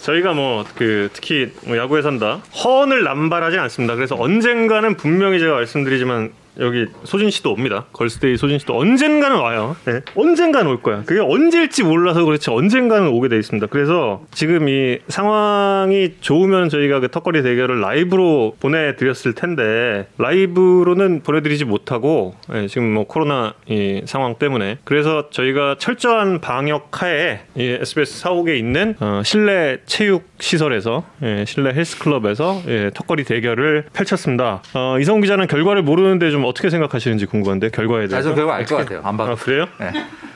[0.00, 0.04] 네.
[0.06, 3.94] 저희가 뭐 그 특히 뭐 야구에 산다 허언을 남발하지 않습니다.
[3.94, 7.86] 그래서 언젠가는 분명히 제가 말씀드리지만 여기 소진 씨도 옵니다.
[7.92, 9.76] 걸스데이 소진 씨도 언젠가는 와요.
[9.84, 10.00] 네.
[10.14, 11.02] 언젠가는 올 거야.
[11.06, 13.66] 그게 언제일지 몰라서 그렇지 언젠가는 오게 돼 있습니다.
[13.68, 22.34] 그래서 지금 이 상황이 좋으면 저희가 그 턱걸이 대결을 라이브로 보내드렸을 텐데 라이브로는 보내드리지 못하고
[22.54, 28.94] 예, 지금 뭐 코로나 이 상황 때문에 그래서 저희가 철저한 방역하에 이 SBS 사옥에 있는
[29.00, 34.62] 어, 실내 체육 시설에서 예, 실내 헬스클럽에서 예, 턱걸이 대결을 펼쳤습니다.
[34.74, 38.28] 어, 이성 기자는 결과를 모르는데 좀 어떻게 생각하시는지 궁금한데 결과에 아, 대해서.
[38.30, 39.00] 저 결과 알 것 같아요.
[39.04, 39.36] 안아 봐도.
[39.36, 39.66] 그래요?
[39.78, 39.92] 네.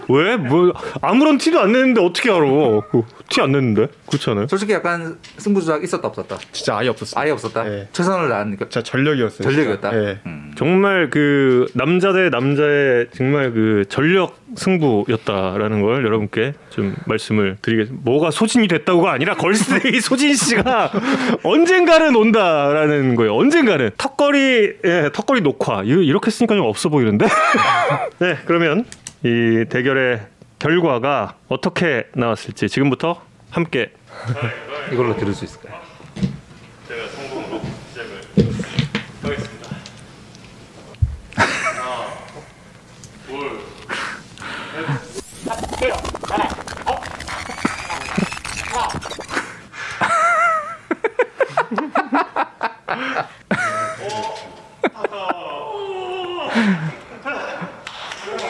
[0.08, 0.36] 왜?
[0.36, 2.44] 뭐 아무런 티도 안 냈는데 어떻게 알아?
[3.30, 4.46] 티 안 냈는데 그렇지 않아요?
[4.48, 6.38] 솔직히 약간 승부조작 있었다 없었다.
[6.52, 7.20] 진짜 아예 없었어요.
[7.22, 7.64] 아예 없었다.
[7.64, 7.88] 네.
[7.92, 9.42] 최선을 다하니까 진짜 전력이었어요.
[9.42, 9.90] 전력이었다.
[9.90, 10.04] 진짜.
[10.06, 10.18] 네.
[10.26, 10.52] 음.
[10.56, 18.02] 정말 그 남자 대 남자의 정말 그 전력 승부였다라는 걸 여러분께 좀 말씀을 드리겠습니다.
[18.04, 20.92] 뭐가 소진이 됐다고가 아니라 걸스데이 소진 씨가
[21.42, 23.34] 언젠가는 온다라는 거예요.
[23.36, 27.26] 언젠가는 턱걸이 예, 턱걸이 녹화 이- 이렇게 쓰니까 좀 없어 보이는데.
[28.20, 28.84] 네, 그러면
[29.24, 30.20] 이 대결의
[30.58, 33.90] 결과가 어떻게 나왔을지 지금부터 함께
[34.92, 35.83] 이걸로 들을 수 있을까요?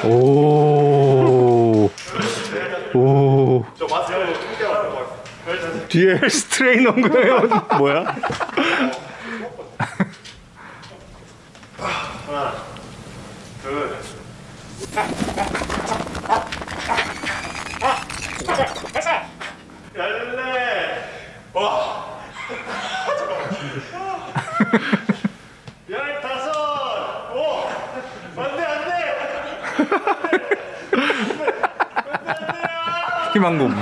[0.07, 1.91] 오.
[2.95, 3.65] 오.
[3.79, 4.15] 저 마스크
[5.89, 7.41] 뒤에 스트레인 온 거예요?
[7.79, 8.05] 뭐야?
[12.27, 12.55] 하나,
[13.63, 13.97] 둘.
[19.97, 21.05] 열네.
[21.53, 22.05] 와.
[33.35, 33.75] 희망공.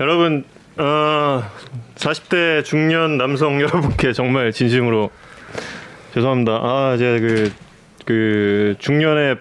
[0.00, 0.44] 여러분,
[0.78, 1.42] 어,
[1.96, 5.10] 40대 중년 남성 여러분께 정말 진심으로
[6.14, 6.52] 죄송합니다.
[6.52, 7.52] 아, 제가 그,
[8.06, 9.36] 그 중년의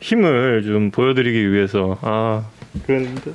[0.00, 2.44] 힘을 좀 보여드리기 위해서 아
[2.86, 3.32] 그랬는데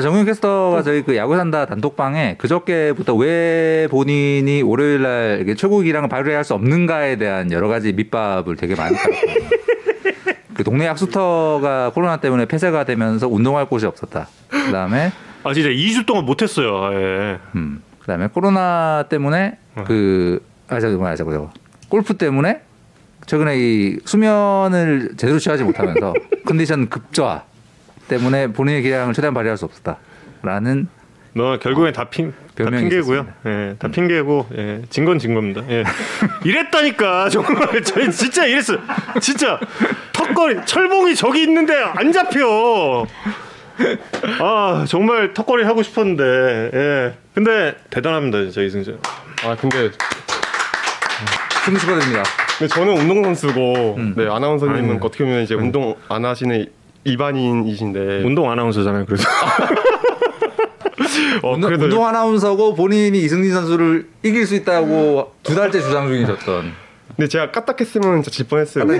[0.00, 6.08] 정윤 캐스터가 저희 그 야구 산다 단톡방에 그저께부터 왜 본인이 월요일 날 이게 최고 기량을
[6.08, 9.48] 발휘할 수 없는가에 대한 여러 가지 밑밥을 되게 많이 깔았거든요.
[10.54, 14.28] 그 동네 약수터가 코로나 때문에 폐쇄가 되면서 운동할 곳이 없었다.
[14.48, 16.84] 그다음에 아 진짜 2주 동안 못 했어요.
[16.84, 17.38] 아예.
[17.54, 21.48] 음, 그다음에 코로나 때문에 그아 잠깐만 잠깐만
[21.88, 22.60] 골프 때문에
[23.26, 26.14] 최근에 이 수면을 제대로 취하지 못하면서
[26.46, 27.42] 컨디션 급저하
[28.08, 30.88] 때문에 본인의 기량을 최대한 발휘할 수 없었다라는
[31.34, 33.26] 너 결국엔 다, 핑, 다 핑계고요.
[33.46, 35.62] 예, 다 핑계고 예, 진건 진 겁니다.
[35.68, 35.84] 예.
[36.44, 38.76] 이랬다니까 정말 저 진짜 이랬어.
[39.20, 39.60] 진짜
[40.12, 43.06] 턱걸이 철봉이 저기 있는데 안 잡혀.
[44.40, 47.14] 아 정말 턱걸이 하고 싶었는데 예.
[47.34, 48.96] 근데 대단합니다 진짜 이승재.
[49.44, 49.90] 아 근데
[51.64, 52.24] 승 축하드립니다.
[52.58, 54.14] 근데 저는 운동선수고 음.
[54.16, 54.98] 네 아나운서님은 아니.
[55.00, 56.66] 어떻게 보면 이제 운동 안 하시는
[57.10, 59.06] 일반인이신데 운동 아나운서잖아요.
[59.06, 59.28] 그래서
[61.42, 66.72] 어, 운동, 그래도 운동 아나운서고 본인이 이승진 선수를 이길 수 있다고 두 달째 주장 중이셨던
[67.16, 68.84] 근데 제가 까딱했으면 진짜 질 뻔했어요.
[68.84, 68.98] 네,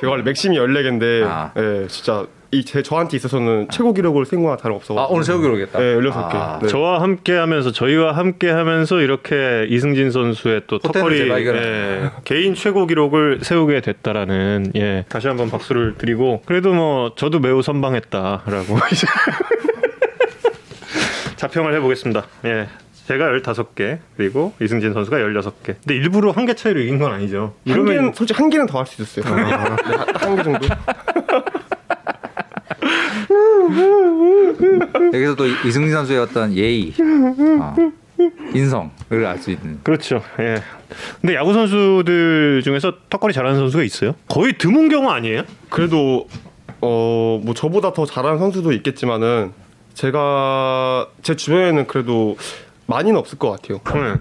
[0.00, 1.52] 제가 원래 맥심이 14개인데 아.
[1.54, 4.94] 네, 진짜 이 제 저한테 있어서는 최고 기록을 생각과 다름없어.
[4.98, 5.78] 아 오늘 최고 기록이겠다.
[5.78, 6.34] 네, 16개.
[6.34, 6.68] 아, 네.
[6.68, 11.30] 저와 함께 하면서 저희와 함께 하면서 이렇게 이승진 선수의 또 턱걸이.
[11.30, 17.62] 예, 개인 최고 기록을 세우게 됐다라는 예, 다시 한번 박수를 드리고 그래도 뭐 저도 매우
[17.62, 19.06] 선방했다라고 이제
[21.36, 22.22] 자평을 해보겠습니다.
[22.44, 22.68] 예.
[23.06, 25.64] 제가 15개 그리고 이승진 선수가 16개.
[25.80, 27.54] 근데 일부러 한 개 차이로 이긴 건 아니죠.
[27.66, 29.34] 한 개는 솔직히 한 개는 더 할 수 있었어요.
[29.34, 29.42] 네,
[30.20, 30.68] 한개 정도.
[35.12, 36.92] 여기서 또 이- 이승진 선수의 어떤 예의,
[37.60, 37.74] 어,
[38.54, 39.80] 인성을 알 수 있는.
[39.82, 40.22] 그렇죠.
[40.40, 40.56] 예.
[41.20, 44.14] 근데 야구 선수들 중에서 턱걸이 잘하는 선수가 있어요?
[44.28, 45.42] 거의 드문 경우 아니에요?
[45.70, 46.28] 그래도
[46.80, 49.52] 어 뭐 저보다 더 잘하는 선수도 있겠지만은
[49.94, 52.36] 제가 제 주변에는 그래도
[52.86, 53.80] 많이는 없을 것 같아요.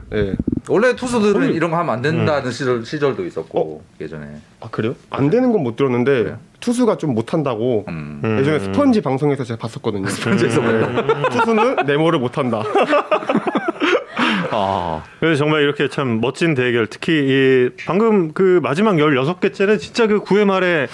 [0.09, 0.21] 네.
[0.23, 0.33] 네.
[0.69, 4.27] 원래 투수들은 이런 거 하면 안 된다는 시절, 시절도 있었고 예전에.
[4.61, 4.95] 아 그래요?
[5.09, 6.37] 안 되는 건 못 들었는데 그래요?
[6.61, 8.21] 투수가 좀 못한다고 음.
[8.23, 8.39] 음.
[8.39, 10.07] 예전에 스펀지 방송에서 제가 봤었거든요.
[10.07, 11.03] 스펀지에서 네.
[11.31, 12.63] 투수는 네모를 못한다.
[14.53, 20.19] 아, 그래서 정말 이렇게 참 멋진 대결 특히 이 방금 그 마지막 16개째는 진짜 그
[20.21, 20.87] 9회 말에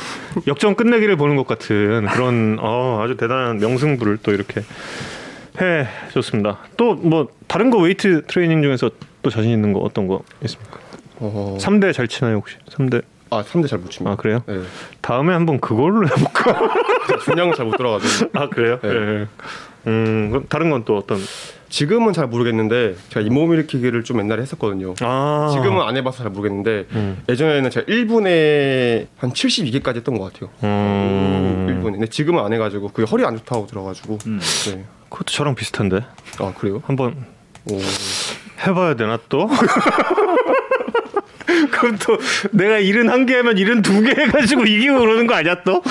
[0.48, 4.62] 역전 끝내기를 보는 것 같은 그런 어, 아주 대단한 명승부를 또 이렇게
[5.60, 6.60] 해 줬습니다.
[6.78, 10.80] 또 뭐 다른 거 웨이트 트레이닝 중에서 또 자신 있는 거 어떤 거 있습니까?
[11.20, 11.58] 어...
[11.60, 12.58] 3대 잘 치나요 혹시?
[12.70, 14.12] 3대 아 3대 잘 못 칩니다.
[14.12, 14.42] 아 그래요?
[14.48, 14.62] 네.
[15.02, 16.70] 다음에 한번 그걸로 해볼까?
[17.26, 18.80] 중량은 잘못 들어가지고 아 그래요?
[18.82, 18.90] 네.
[18.90, 19.28] 예.
[19.88, 21.18] 음 그럼 다른 건 또 어떤?
[21.70, 24.94] 지금은 잘 모르겠는데 제가 윗몸 일으키기를 좀 옛날에 했었거든요.
[25.02, 27.22] 아 지금은 안 해봐서 잘 모르겠는데 음.
[27.28, 30.50] 예전에는 제가 1분에 한 72개까지 했던 것 같아요.
[30.64, 31.92] 음, 1분에.
[31.94, 34.18] 근데 지금은 안 해가지고 그게 허리 안 좋다고 들어가지고.
[34.28, 34.40] 음.
[34.68, 34.86] 네.
[35.10, 36.02] 그것도 저랑 비슷한데
[36.40, 36.82] 아 그래요?
[36.86, 37.26] 한번
[37.70, 37.78] 오.
[38.66, 39.50] 해봐야 되나 또?
[41.72, 42.18] 그럼 또
[42.52, 45.82] 내가 일은 한 개 하면 일은 두 개 해가지고 이기고 그러는 거 아니야 또?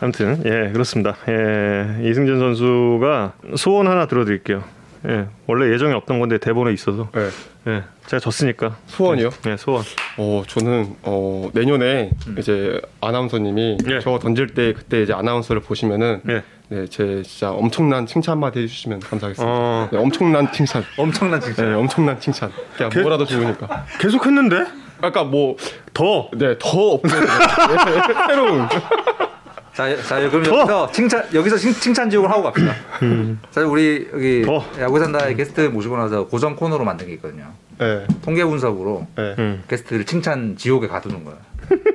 [0.00, 1.16] 아무튼 예 그렇습니다.
[1.28, 4.64] 예 이승준 선수가 소원 하나 들어드릴게요.
[5.08, 7.28] 예 원래 예정에 없던 건데 대본에 있어서 네.
[7.68, 9.30] 예 제가 졌으니까 소원이요?
[9.48, 9.82] 예 소원.
[10.16, 14.00] 어 저는 어 내년에 이제 아나운서님이 예.
[14.00, 16.42] 저 던질 때 그때 이제 아나운서를 보시면은 예.
[16.68, 19.52] 네 제 진짜 엄청난 칭찬 한마디 해주시면 감사하겠습니다.
[19.54, 20.82] 어 네, 엄청난 칭찬.
[20.98, 21.64] 엄청난 칭찬.
[21.68, 22.50] 네, 엄청난 칭찬.
[22.76, 23.84] 그냥 개- 뭐라도 좋으니까.
[24.00, 24.64] 계속 했는데
[25.00, 25.56] 아까 뭐
[25.94, 27.20] 더 네, 더 없어요.
[27.20, 27.26] 네,
[28.28, 28.68] 새로운.
[29.72, 32.74] 자, 자 그럼 여기서 칭찬 여기서 칭, 칭찬 지옥을 하고 갑시다.
[33.50, 34.64] 자 우리 여기 더.
[34.80, 37.44] 야구 산다의 게스트 모시고 나서 고정 코너로 만든 게 있거든요.
[37.78, 39.34] 네, 통계 분석으로 네.
[39.38, 39.62] 음.
[39.68, 41.34] 게스트를 칭찬 지옥에 가두는 거야.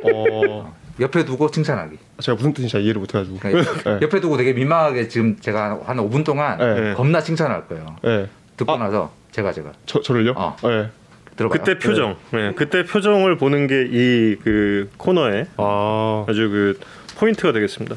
[0.03, 1.97] 어, 옆에 두고 칭찬하기.
[2.21, 3.37] 제가 무슨 뜻인지 잘 이해를 못해가지고.
[3.39, 3.99] 그러니까 네.
[4.01, 6.93] 옆에 두고 되게 민망하게 지금 제가 한 5분 동안 네.
[6.93, 7.95] 겁나 칭찬할 거예요.
[8.03, 8.27] 네.
[8.57, 8.77] 듣고 아.
[8.77, 10.33] 나서 제가 제가 저 저를요?
[10.35, 10.55] 어.
[10.63, 10.89] 네.
[11.37, 11.57] 들어봐요.
[11.59, 16.25] 그때 표정, 예, 그때 표정을 보는 게 이 그 코너의 아.
[16.27, 16.79] 아주 그
[17.17, 17.95] 포인트가 되겠습니다.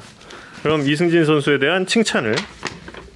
[0.62, 2.34] 그럼 이승진 선수에 대한 칭찬을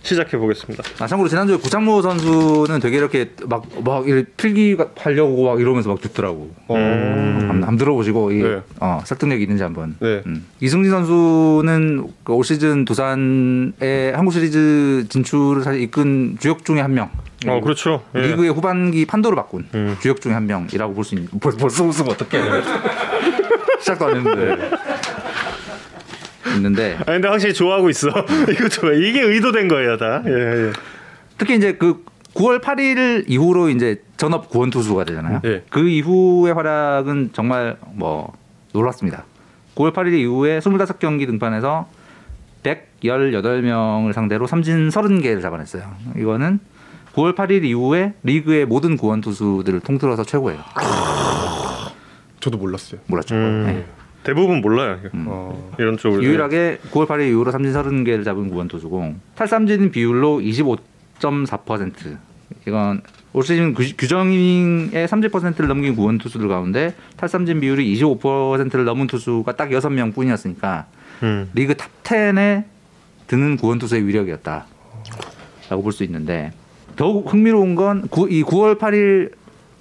[0.09, 0.83] 시작해 보겠습니다.
[1.01, 4.05] 아, 참고로 지난주에 구창모 선수는 되게 이렇게 막, 막,
[4.37, 6.51] 필기 하려고 막 이러면서 막 죽더라고.
[6.69, 6.75] 어.
[6.77, 8.61] 한번, 한번 들어보시고, 이, 네.
[8.81, 9.97] 어, 설득력이 있는지 한번.
[10.01, 10.23] 네.
[10.27, 10.47] 음.
[10.61, 17.11] 이승진 선수는 그올 시즌 두산의 한국 시리즈 진출을 사실 이끈 주역 중에 한 명.
[17.47, 18.03] 어, 그렇죠.
[18.17, 18.21] 예.
[18.23, 19.97] 리그의 후반기 판도를 바꾼 음.
[20.01, 21.29] 주역 중에 한 명이라고 볼 수 있는.
[21.39, 22.43] 벌, 벌써 웃으면 어떡해.
[23.81, 24.71] 시작도 안 했는데.
[26.57, 28.09] 있는데 아 근데 확실히 좋아하고 있어.
[28.51, 28.93] 이거 좋아.
[28.93, 30.23] 이게 의도된 거예요, 다.
[30.27, 30.73] 예, 예.
[31.37, 35.41] 특히 이제 그 9월 8일 이후로 이제 전업 구원 투수가 되잖아요.
[35.45, 35.65] 예.
[35.71, 38.33] 그 이후의 활약은 정말 뭐
[38.73, 39.25] 놀랐습니다.
[39.75, 41.89] 9월 8일 이후에 25경기 등판해서
[42.63, 45.85] 118명을 상대로 삼진 30개를 잡아냈어요.
[46.17, 46.61] 이거는
[47.15, 50.61] 9월 8일 이후에 리그의 모든 구원 투수들을 통틀어서 최고예요.
[52.41, 53.01] 저도 몰랐어요.
[53.07, 53.35] 몰랐죠.
[53.35, 53.65] 음.
[53.67, 53.87] 네.
[54.25, 54.99] 대부분 몰라요.
[55.05, 55.11] 이거.
[55.27, 55.73] 어.
[55.79, 56.23] 이런 쪽으로.
[56.23, 62.17] 유일하게 9월 8일 이후로 삼진 30개를 잡은 구원 투수고 탈삼진 비율로 25.4%
[62.67, 63.01] 이건
[63.33, 69.69] 올 시즌 규- 규정의 30%를 넘긴 구원 투수들 가운데 탈삼진 비율이 25%를 넘은 투수가 딱
[69.71, 70.87] 6명 뿐이었으니까
[71.23, 71.49] 음.
[71.55, 72.65] 리그 탑 10에
[73.27, 74.67] 드는 구원 투수의 위력이었다.
[75.71, 76.53] 라고 볼 수 있는데
[76.97, 79.33] 더욱 흥미로운 건 이 9월 8일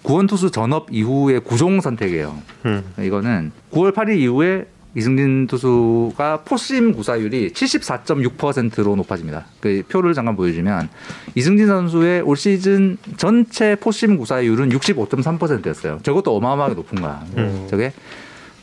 [0.02, 2.38] 구원 투수 전업 이후의 구종 선택이에요.
[2.66, 2.84] 음.
[3.00, 9.46] 이거는 9월 8일 이후에 이승진 투수가 포심 구사율이 74.6%로 높아집니다.
[9.60, 10.90] 그 표를 잠깐 보여주면
[11.36, 16.00] 이승진 선수의 올 시즌 전체 포심 구사율은 65.3%였어요.
[16.02, 17.24] 저것도 어마어마하게 높은 거야.
[17.70, 17.94] 저게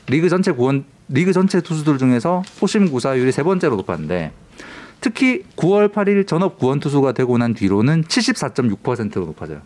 [0.08, 4.32] 리그 전체 구원 리그 전체 투수들 중에서 포심 구사율이 세 번째로 높았는데
[5.00, 9.60] 특히 9월 8일 전업 구원 투수가 되고 난 뒤로는 74.6%로 높아져요.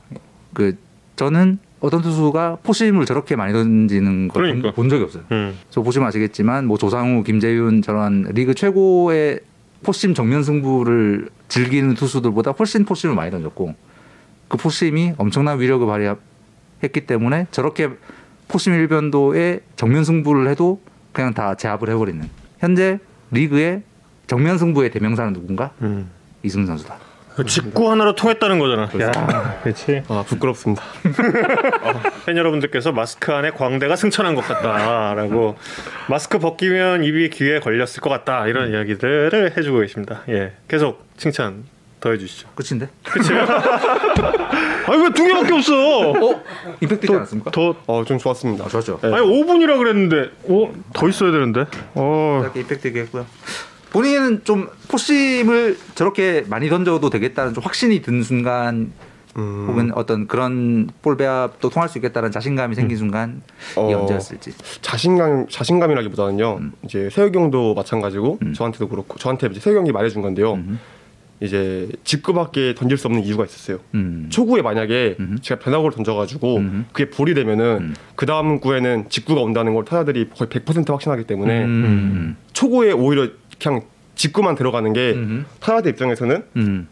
[0.53, 0.77] 그
[1.19, 4.71] 저는 어떤 투수가 포심을 저렇게 많이 던지는 걸 그러니까.
[4.73, 5.25] 본 적이 없어요.
[5.33, 5.59] 음.
[5.69, 9.41] 저 보시면 아시겠지만 뭐 조상우, 김재윤 저런 리그 최고의
[9.83, 13.75] 포심 정면 승부를 즐기는 투수들보다 훨씬 포심을 많이 던졌고
[14.47, 17.91] 그 포심이 엄청난 위력을 발휘했기 때문에 저렇게
[18.47, 20.81] 포심 일변도에 정면 승부를 해도
[21.13, 22.29] 그냥 다 제압을 해버리는
[22.61, 23.01] 현재
[23.33, 23.83] 리그의
[24.29, 26.09] 정면 승부의 대명사는 누군가 음.
[26.45, 27.08] 이승 선수다.
[27.45, 28.83] 직구 하나로 통했다는 거잖아.
[29.01, 30.03] 야, 그렇지.
[30.09, 30.83] 아 부끄럽습니다.
[32.27, 35.57] 팬 여러분들께서 마스크 안에 광대가 승천한 것 같다라고
[36.09, 40.23] 마스크 벗기면 입이 귀에 걸렸을 것 같다 이런 이야기들을 해주고 계십니다.
[40.29, 41.65] 예, 계속 칭찬
[42.01, 42.49] 더 해주시죠.
[42.55, 42.89] 끝인데?
[44.87, 46.11] 아니 왜 두 개밖에 없어?
[46.11, 46.43] 어?
[46.81, 47.51] 임팩트 있지 않았습니까?
[47.51, 48.65] 더 어 좀 좋았습니다.
[48.65, 49.01] 아, 좋았죠.
[49.03, 49.09] 네.
[49.15, 51.65] 아니 5분이라 그랬는데 어, 더 있어야 되는데.
[51.95, 53.27] 어, 짧게 임팩트 있게 했고요.
[53.91, 58.93] 본인은 좀 포심을 저렇게 많이 던져도 되겠다는 좀 확신이 든 순간
[59.37, 59.67] 음.
[59.69, 63.35] 혹은 어떤 그런 볼 배합도 통할 수 있겠다는 자신감이 생긴 순간이
[63.77, 63.87] 어.
[63.87, 64.53] 언제였을지.
[64.83, 66.61] 자신감 자신감이라기보다는요.
[66.85, 68.53] 이제 세혁이 형도 마찬가지고 음.
[68.53, 70.55] 저한테도 그렇고 저한테 이제 세혁이 형이 말해준 건데요.
[70.55, 70.81] 음.
[71.41, 73.79] 이제 직구밖에 던질 수 없는 이유가 있었어요.
[73.95, 74.27] 음.
[74.29, 75.39] 초구에 만약에 음.
[75.41, 76.87] 제가 변화구를 던져가지고 음.
[76.93, 77.95] 그게 볼이 되면은 음.
[78.17, 82.37] 그 다음 구에는 직구가 온다는 걸 타자들이 거의 100% 확신하기 때문에 음.
[82.53, 83.29] 초구에 오히려
[83.63, 83.83] 그냥
[84.15, 85.47] 직구만 들어가는 게 음.
[85.61, 86.89] 타자들 입장에서는 음.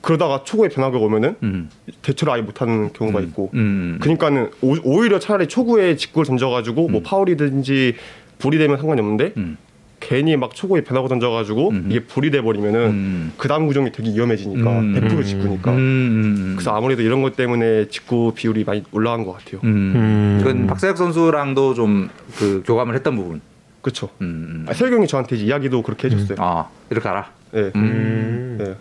[0.00, 1.70] 그러다가 초구에 변화구가 오면은 음.
[2.02, 3.98] 대처를 아예 못하는 경우가 있고 음.
[4.00, 7.94] 그러니까는 오, 오히려 차라리 초구에 직구를 던져가지고 뭐 파울이든지
[8.38, 9.56] 볼이 되면 상관이 없는데 음.
[10.00, 11.86] 괜히 막 초구에 변화구 던져가지고 음.
[11.90, 13.32] 이게 볼이 돼버리면은 음.
[13.36, 14.94] 그 다음 구종이 되게 위험해지니까 음.
[14.94, 16.52] 100% 직구니까 음.
[16.56, 19.60] 그래서 아무래도 이런 것 때문에 직구 비율이 많이 올라간 것 같아요.
[19.64, 19.92] 음.
[19.96, 20.38] 음.
[20.40, 23.40] 이건 박세혁 선수랑도 좀 그 교감을 했던 부분.
[23.82, 24.08] 그렇죠.
[24.20, 24.66] 음.
[24.68, 26.36] 아, 세혁이 형이 저한테 이제 이야기도 그렇게 해줬어요.
[26.40, 27.30] 아 이렇게 알아.
[27.52, 27.70] 네.
[27.76, 28.56] 음.
[28.58, 28.74] 네.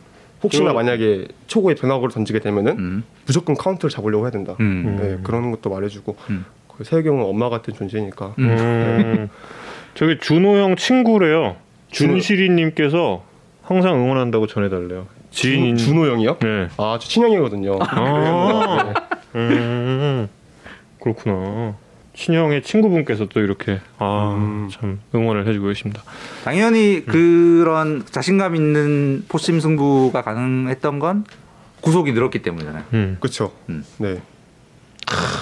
[0.43, 3.03] 혹시나 만약에 초구에 변화구를 던지게 되면은 음.
[3.25, 4.55] 무조건 카운트를 잡으려고 해야 된다.
[4.59, 4.97] 음.
[4.99, 6.45] 네, 그런 것도 말해주고 음.
[6.77, 8.35] 그 세혁이 형은 엄마 같은 존재니까.
[8.39, 8.49] 음.
[8.49, 9.29] 음.
[9.95, 11.55] 저기 준호 형 친구래요.
[11.89, 13.23] 준실이님께서
[13.63, 15.07] 항상 응원한다고 전해달래요.
[15.31, 16.37] 지인 준, 준호 형이요?
[16.39, 16.67] 네.
[16.77, 17.77] 아, 저 친형이거든요.
[17.81, 18.93] 아,
[19.35, 20.27] 음,
[21.01, 21.75] 그렇구나.
[22.17, 24.69] 친형의 친구분께서 또 이렇게 아 음.
[24.71, 26.01] 참 응원을 해주고 계십니다.
[26.43, 31.25] 당연히 그런 자신감 있는 포심 승부가 가능했던 건
[31.81, 32.83] 구속이 늘었기 때문이잖아요.
[32.93, 33.17] 음.
[33.19, 33.53] 그렇죠.
[33.69, 33.85] 음.
[33.99, 34.19] 네.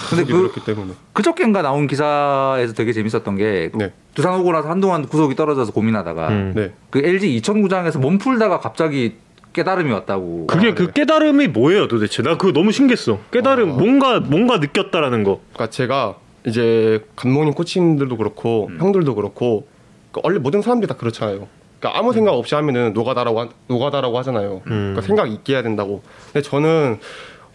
[0.09, 0.93] 근데 그 그렇기 때문에.
[1.13, 3.93] 그저께인가 나온 기사에서 되게 재밌었던 게 네.
[4.13, 6.53] 두산 오고 나서 한동안 구속이 떨어져서 고민하다가 음.
[6.55, 6.73] 네.
[6.89, 9.15] 그 LG 이천구장에서 몸 풀다가 갑자기
[9.53, 10.47] 깨달음이 왔다고.
[10.47, 10.91] 그게 아, 그 네.
[10.93, 12.21] 깨달음이 뭐예요 도대체?
[12.21, 13.19] 나 그거 너무 신기했어.
[13.32, 13.73] 깨달음 아.
[13.76, 15.39] 뭔가 뭔가 느꼈다라는 거.
[15.53, 18.78] 그러니까 제가 이제 감독님 코치님들도 그렇고 음.
[18.80, 19.68] 형들도 그렇고
[20.12, 21.48] 그 원래 모든 사람들이 다 그렇잖아요.
[21.80, 24.62] 그러니까 아무 생각 없이 하면은 노가다라고 하, 노가다라고 하잖아요.
[24.64, 26.02] 그러니까 생각 있게 해야 된다고.
[26.32, 27.00] 근데 저는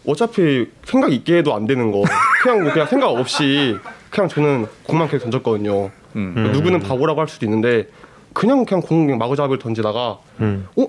[0.07, 2.03] 어차피 생각 있게 해도 안 되는 거
[2.43, 3.77] 그냥 뭐 그냥 생각 없이
[4.11, 5.91] 그냥 저는 공만 계속 던졌거든요.
[6.17, 6.33] 음.
[6.35, 7.89] 그러니까 누구는 바보라고 할 수도 있는데
[8.33, 10.67] 그냥 그냥 공 마구잡이를 던지다가 음.
[10.77, 10.87] 어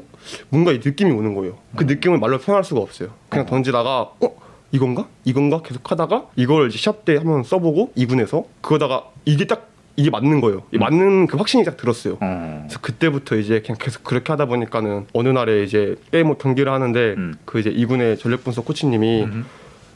[0.50, 1.58] 뭔가 이 느낌이 오는 거예요.
[1.76, 3.10] 그 느낌을 말로 표현할 수가 없어요.
[3.30, 4.36] 그냥 던지다가 어
[4.72, 10.10] 이건가 이건가 계속 하다가 이걸 이제 시합 때 한번 써보고 2군에서 그러다가 이게 딱 이게
[10.10, 10.64] 맞는 거예요.
[10.72, 12.18] 이 맞는 그 확신이 딱 들었어요.
[12.22, 12.64] 어.
[12.64, 17.36] 그래서 그때부터 이제 그냥 계속 그렇게 하다 보니까는 어느 날에 이제 빼뭐 경기를 하는데 음.
[17.46, 19.46] 그 이제 2군의 전력 분석 코치님이 음.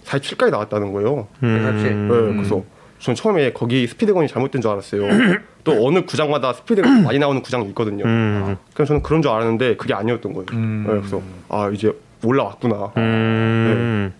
[0.03, 1.28] 47까지 나왔다는 거예요.
[1.43, 2.07] 음.
[2.09, 2.63] 네, 그래서
[2.99, 5.03] 전 처음에 거기 스피드건이 잘못된 줄 알았어요.
[5.63, 8.05] 또 어느 구장마다 스피드가 많이 나오는 구장이 있거든요.
[8.05, 8.57] 음.
[8.73, 10.45] 그래서 저는 그런 줄 알았는데 그게 아니었던 거예요.
[10.51, 10.84] 음.
[10.88, 11.91] 네, 그래서 아 이제
[12.23, 12.91] 올라왔구나.
[12.97, 14.13] 음.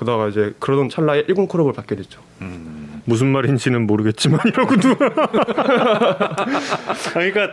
[0.00, 2.22] 그러다가 이제 그러던 찰나에 1군 클럽을 받게 됐죠.
[2.40, 3.02] 음.
[3.04, 5.10] 무슨 말인지는 모르겠지만 이러고 누가
[7.12, 7.50] 그러니까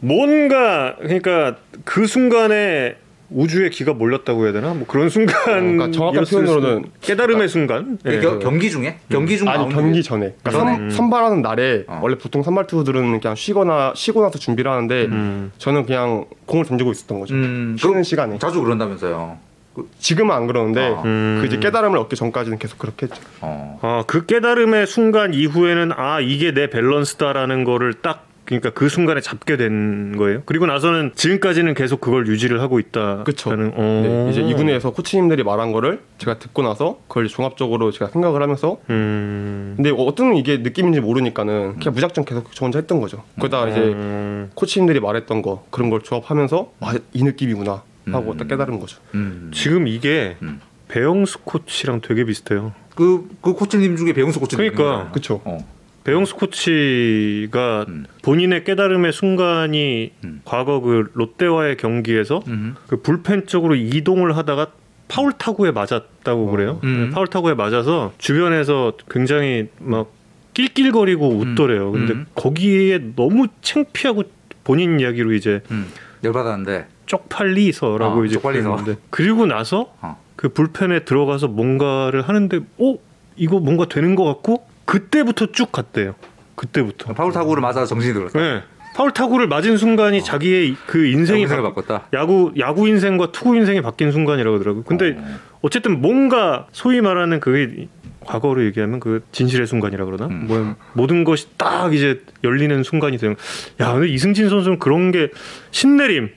[0.00, 2.96] 뭔가 그러니까 그 순간에
[3.30, 8.18] 우주의 기가 몰렸다고 해야 되나 뭐 그런 순간 그러니까 정확한 표현으로는 깨달음의 순간 예.
[8.18, 10.74] 겨- 경기 중에 경기 중 아니 경기 전에 그러니까?
[10.74, 12.00] 선, 선발하는 날에 어.
[12.02, 15.52] 원래 보통 선발 투수들은 그냥 쉬거나 쉬고 나서 준비를 하는데 음.
[15.58, 17.34] 저는 그냥 공을 던지고 있었던 거죠.
[17.34, 19.38] 음, 쉬는 시간에 자주 그런다면서요.
[19.74, 21.02] 그, 지금은 안 그러는데 어.
[21.04, 21.38] 음.
[21.40, 23.20] 그 이제 깨달음을 얻기 전까지는 계속 그렇게 했죠.
[23.40, 23.78] 어.
[23.82, 29.56] 아, 그 깨달음의 순간 이후에는 아 이게 내 밸런스다라는 거를 딱 그러니까 그 순간에 잡게
[29.56, 30.42] 된 거예요.
[30.46, 33.22] 그리고 나서는 지금까지는 계속 그걸 유지를 하고 있다.
[33.22, 33.54] 그쵸.
[33.54, 38.78] 는 네, 이제 이군에서 코치님들이 말한 거를 제가 듣고 나서 그걸 종합적으로 제가 생각을 하면서
[38.90, 39.74] 음.
[39.76, 43.22] 근데 어떤 이게 느낌인지 모르니까는 그냥 무작정 계속 저 혼자 했던 거죠.
[43.38, 44.50] 그러다가 이제 음.
[44.54, 48.36] 코치님들이 말했던 거 그런 걸 조합하면서 아 이 느낌이구나 하고 음.
[48.36, 48.98] 딱 깨달은 거죠.
[49.14, 49.50] 음.
[49.54, 50.60] 지금 이게 음.
[50.88, 52.72] 배영수 코치랑 되게 비슷해요.
[52.94, 54.74] 그, 그 코치님 중에 배용수 코치님.
[54.74, 55.10] 그러니까.
[55.12, 55.40] 그쵸.
[55.44, 55.58] 어.
[56.04, 58.06] 배영수 코치가 음.
[58.22, 60.40] 본인의 깨달음의 순간이 음.
[60.44, 62.74] 과거 그 롯데와의 경기에서 음.
[62.88, 64.72] 그 불펜 쪽으로 이동을 하다가
[65.08, 66.80] 파울 타구에 맞았다고 그래요.
[66.84, 67.06] 음.
[67.08, 70.10] 네, 파울 타구에 맞아서 주변에서 굉장히 막
[70.54, 71.92] 낄낄거리고 웃더래요.
[71.92, 72.26] 근데 음.
[72.34, 74.24] 거기에 너무 창피하고
[74.64, 75.86] 본인 이야기로 이제 음.
[76.24, 76.86] 열받았는데.
[77.06, 78.84] 쪽팔리서라고 어, 이제 쪽팔리서.
[79.10, 80.20] 그리고 나서 어.
[80.36, 82.94] 그 불펜에 들어가서 뭔가를 하는데 어
[83.36, 86.14] 이거 뭔가 되는 것 같고 그때부터 쭉 갔대요.
[86.54, 87.14] 그때부터.
[87.14, 88.38] 파울 타구를 맞아서 정신이 들었다.
[88.38, 88.62] 네.
[88.94, 92.08] 파울 타구를 맞은 순간이 자기의 그 인생이 바- 바꿨다.
[92.12, 94.82] 야구 야구 인생과 투구 인생이 바뀐 순간이라고 하더라고요.
[94.84, 95.24] 근데 어.
[95.62, 97.88] 어쨌든 뭔가 소위 말하는 그게
[98.20, 100.44] 과거로 얘기하면 그 진실의 순간이라 그러나 음.
[100.46, 103.34] 뭐 모든 것이 딱 이제 열리는 순간이 되는.
[103.80, 105.30] 야, 근데 이승진 선수는 그런 게
[105.70, 106.30] 신내림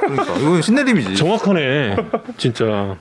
[0.00, 1.16] 그러니까 이건 신내림이지.
[1.16, 1.96] 정확하네.
[2.36, 2.96] 진짜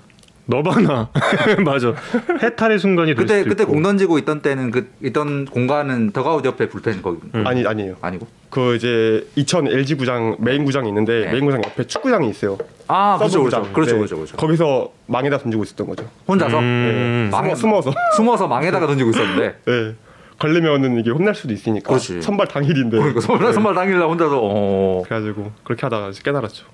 [0.45, 1.09] 너바나
[1.64, 1.93] 맞아.
[2.41, 3.74] 해탈의 순간이 될 그때 수도 그때 있고.
[3.74, 7.45] 공 던지고 있던 때는 그 있던 공간은 더그아웃 옆에 불펜 거기 음.
[7.47, 7.95] 아니 아니에요.
[8.01, 8.28] 아니고.
[8.49, 11.32] 그 이제 이천 LG 구장 메인 구장이 있는데 네.
[11.32, 12.57] 메인 구장 옆에 축구장이 있어요.
[12.88, 13.72] 아 그렇죠 그렇죠.
[13.72, 13.97] 그렇죠 네.
[13.99, 14.38] 그렇죠 그렇죠.
[14.38, 16.05] 거기서 망에다 던지고 있었던 거죠.
[16.28, 17.30] 혼자서 음.
[17.32, 17.38] 네.
[17.38, 17.93] 망에 숨어, 숨어서.
[18.18, 19.55] 숨어서 망에다가 던지고 있었는데.
[19.66, 19.95] 네.
[20.41, 21.87] 걸리면은 이게 혼날 수도 있으니까.
[21.89, 22.21] 그렇지.
[22.21, 22.97] 선발 당일인데.
[22.97, 26.65] 그러니까 선발 선발 당일날 혼자서 어, 그래가지고 그렇게 하다가 깨달았죠.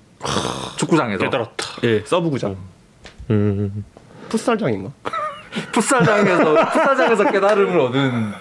[0.78, 1.66] 축구장에서 깨달았다.
[1.84, 2.56] 예, 서브 구장.
[3.30, 3.84] 음.
[4.30, 4.90] 풋살장인가?
[5.72, 8.32] 풋살장에서 풋살장에서 깨달음을 얻은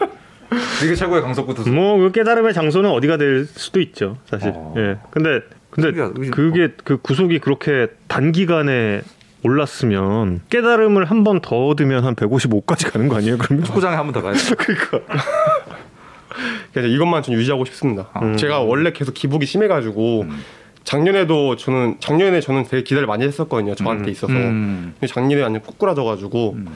[0.81, 1.69] 리그 최고의 강속구 투수.
[1.71, 4.53] 뭐그 깨달음의 장소는 어디가 될 수도 있죠, 사실.
[4.55, 4.73] 어.
[4.77, 4.97] 예.
[5.11, 6.13] 근데 근데 신기하다.
[6.31, 9.01] 그게 그 구속이 그렇게 단기간에
[9.43, 13.37] 올랐으면 깨달음을 한 번 더 얻으면 한 155까지 가는 거 아니에요?
[13.37, 14.39] 그러면 축구장에 한 번 더 가야 돼.
[14.57, 14.99] 그러니까
[16.73, 18.09] 그래서 이것만 좀 유지하고 싶습니다.
[18.21, 18.37] 음.
[18.37, 20.43] 제가 원래 계속 기복이 심해가지고 음.
[20.83, 23.75] 작년에도 저는 작년에 저는 되게 기대를 많이 했었거든요.
[23.75, 24.31] 저한테 있어서.
[24.33, 24.93] 음.
[24.99, 26.67] 근데 작년에 완전 꼬꾸라져가지고 음.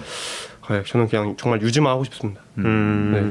[0.68, 2.41] 아, 저는 그냥 정말 유지만 하고 싶습니다.
[2.57, 3.12] 음.
[3.14, 3.30] 네.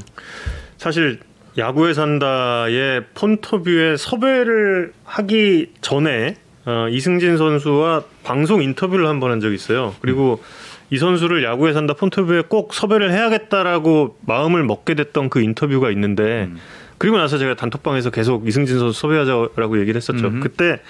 [0.79, 1.21] 사실
[1.59, 9.55] 야구에 산다의 폰터뷰에 섭외를 하기 전에 어, 이승진 선수와 방송 인터뷰를 한 번 한 적이
[9.55, 9.95] 있어요.
[10.01, 10.43] 그리고
[10.91, 16.57] 이 선수를 야구에 산다 폰터뷰에 꼭 섭외를 해야겠다라고 마음을 먹게 됐던 그 인터뷰가 있는데 음.
[16.99, 20.27] 그리고 나서 제가 단톡방에서 계속 이승진 선수 섭외하자라고 얘기를 했었죠.
[20.29, 20.41] 음.
[20.41, 20.81] 그때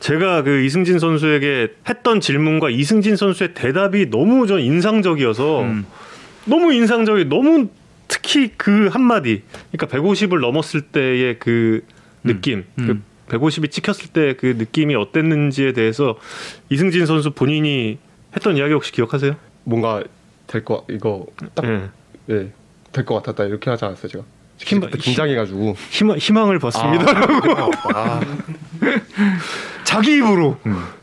[0.00, 5.86] 제가 그 이승진 선수에게 했던 질문과 이승진 선수의 대답이 너무 전 인상적이어서 음.
[6.46, 7.68] 너무 인상적이 너무
[8.08, 11.82] 특히 그 한마디 그러니까 150을 넘었을 때의 그
[12.24, 12.86] 느낌 음.
[12.86, 16.16] 그 150이 찍혔을 때 그 느낌이 어땠는지에 대해서
[16.70, 17.98] 이승진 선수 본인이
[18.34, 19.36] 했던 이야기 혹시 기억하세요?
[19.64, 20.02] 뭔가
[20.46, 21.88] 될 거 이거 딱 예.
[22.30, 22.52] 예,
[22.92, 24.24] 될 것 같았다 이렇게 하지 않았어요 제가.
[24.58, 25.76] 힘- 긴장해가지고.
[25.90, 27.04] 희망, 희망을 받습니다.
[27.94, 28.20] 아,
[29.84, 30.56] 자기 입으로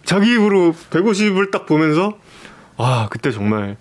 [0.03, 2.17] 자기 입으로 150을 딱 보면서
[2.77, 3.77] 아 그때 정말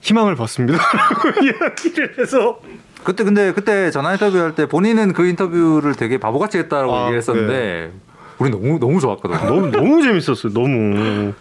[0.00, 0.78] 희망을 받습니다.
[1.42, 2.60] 이야기를 해서
[3.04, 7.92] 그때 근데 그때 전화 인터뷰 할 때 본인은 그 인터뷰를 되게 바보같이 했다라고 아, 얘기했었는데
[8.38, 9.36] 우리 너무 너무 좋았거든.
[9.46, 10.52] 너무 너무 재밌었어요.
[10.52, 11.32] 너무.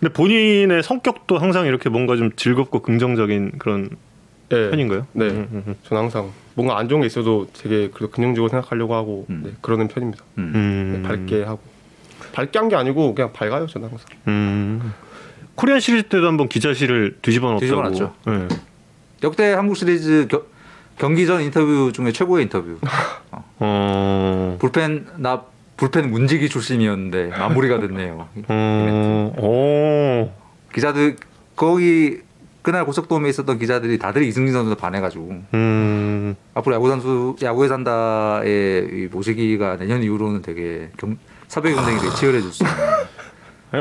[0.00, 3.90] 근데 본인의 성격도 항상 이렇게 뭔가 좀 즐겁고 긍정적인 그런
[4.50, 4.70] 네.
[4.70, 5.06] 편인가요?
[5.12, 5.26] 네.
[5.28, 5.74] 음, 음, 음.
[5.84, 9.42] 저는 항상 뭔가 안 좋은 게 있어도 되게 그래도 긍정적으로 생각하려고 하고 음.
[9.44, 10.22] 네, 그러는 편입니다.
[10.36, 11.60] 네, 밝게 하고
[12.32, 14.06] 밝게 한 게 아니고 그냥 밝아요 저는 항상.
[14.28, 14.92] 음.
[15.54, 17.60] 코리안 시리즈 때도 한번 기자실을 뒤집어 놨다고.
[17.60, 18.14] 뒤집어 놨죠.
[18.26, 18.48] 네.
[19.22, 20.42] 역대 한국 시리즈 겨-
[20.98, 22.78] 경기 전 인터뷰 중에 최고의 인터뷰.
[23.58, 24.56] 어.
[24.60, 25.42] 불펜 나
[25.76, 28.28] 불펜 문지기 출신이었는데 마무리가 됐네요.
[28.48, 29.34] 어.
[29.36, 30.34] 어.
[30.72, 31.16] 기자들
[31.56, 32.20] 거기
[32.62, 36.34] 그날 고속도움에 있었던 기자들이 다들 이승진 선수 반해가지고 음.
[36.54, 41.18] 앞으로 야구 선수 야구에 산다의 이 모시기가 내년 이후로는 되게 경,
[41.48, 42.76] 섭외 경쟁이 되게 치열해질 수 있는.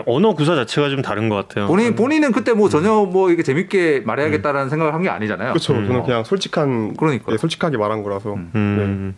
[0.05, 1.67] 언어 구사 자체가 좀 다른 것 같아요.
[1.67, 5.49] 본인 본인은 그때 뭐 전혀 뭐 이게 재밌게 말해야겠다라는 생각을 한 게 아니잖아요.
[5.53, 5.73] 그렇죠.
[5.73, 5.87] 음.
[5.87, 7.31] 저는 그냥 솔직한 그러니까.
[7.31, 8.33] 네, 솔직하게 말한 거라서.
[8.33, 8.51] 음.
[8.55, 9.15] 음.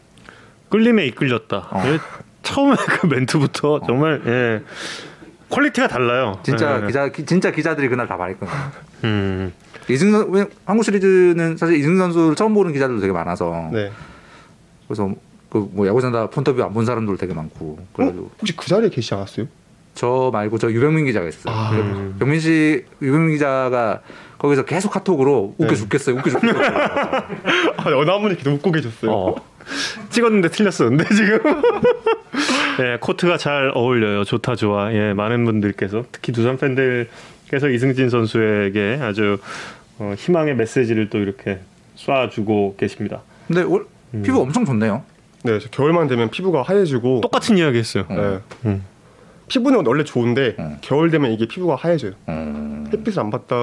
[0.70, 1.68] 끌림에 이끌렸다.
[1.72, 1.84] 어.
[1.86, 2.00] 예,
[2.44, 4.62] 처음에 그 멘트부터 정말 예.
[5.50, 6.40] 퀄리티가 달라요.
[6.44, 6.88] 진짜 예.
[6.88, 8.58] 기자 기- 진짜 기자들이 그날 다 말했거든요.
[9.04, 9.54] 음.
[9.88, 13.92] 이승진 왜 한국 시리즈는 사실 이승진 선수를 처음 보는 기자들도 되게 많아서 네.
[14.88, 15.10] 그래서
[15.50, 18.30] 그 뭐 야구 산다 폰터뷰 안 본 사람들 되게 많고 그래가지고 어?
[18.42, 19.46] 혹시 그 자리에 계시지 않았어요?
[19.96, 21.54] 저 말고 저 유병민 기자가 있어요.
[21.56, 21.72] 아.
[21.76, 24.02] 유- 병민 씨 유병민 기자가
[24.38, 25.76] 거기서 계속 카톡으로 웃겨 네.
[25.76, 26.18] 죽겠어요.
[26.18, 26.60] 웃겨 죽겠어요.
[27.78, 29.12] 아, 어느 한 분이 이렇게 웃고 계셨어요.
[29.12, 29.36] 어.
[30.10, 31.40] 찍었는데 틀렸었는데 지금.
[32.82, 34.26] 예, 코트가 잘 어울려요.
[34.26, 34.94] 좋다 좋아.
[34.94, 39.38] 예, 많은 분들께서 특히 두산 팬들께서 이승진 선수에게 아주
[39.98, 41.60] 어, 희망의 메시지를 또 이렇게
[41.96, 43.22] 쏴주고 계십니다.
[43.48, 43.88] 근데 올,
[44.24, 45.04] 피부 엄청 좋네요.
[45.44, 47.22] 네, 저 겨울만 되면 피부가 하얘지고.
[47.22, 48.06] 똑같은 이야기 했어요.
[48.10, 48.40] 네.
[48.66, 48.84] 음.
[49.48, 50.78] 피부는 원래 좋은데 음.
[50.82, 52.14] 겨울 되면 이게 피부가 하얘져요.
[52.30, 52.90] 음.
[52.92, 53.56] 햇빛을 안 받다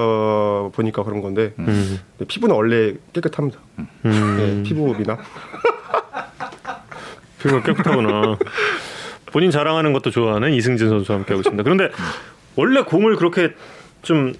[0.73, 1.99] 보니까 그런 건데 음.
[2.17, 3.59] 네, 피부는 원래 깨끗합니다.
[4.05, 4.37] 음.
[4.37, 5.17] 네, 피부 미나.
[7.41, 8.37] 피부가 깨끗하구나.
[9.25, 11.63] 본인 자랑하는 것도 좋아하는 이승진 선수와 함께하고 있습니다.
[11.63, 11.89] 그런데
[12.55, 13.53] 원래 공을 그렇게
[14.01, 14.33] 좀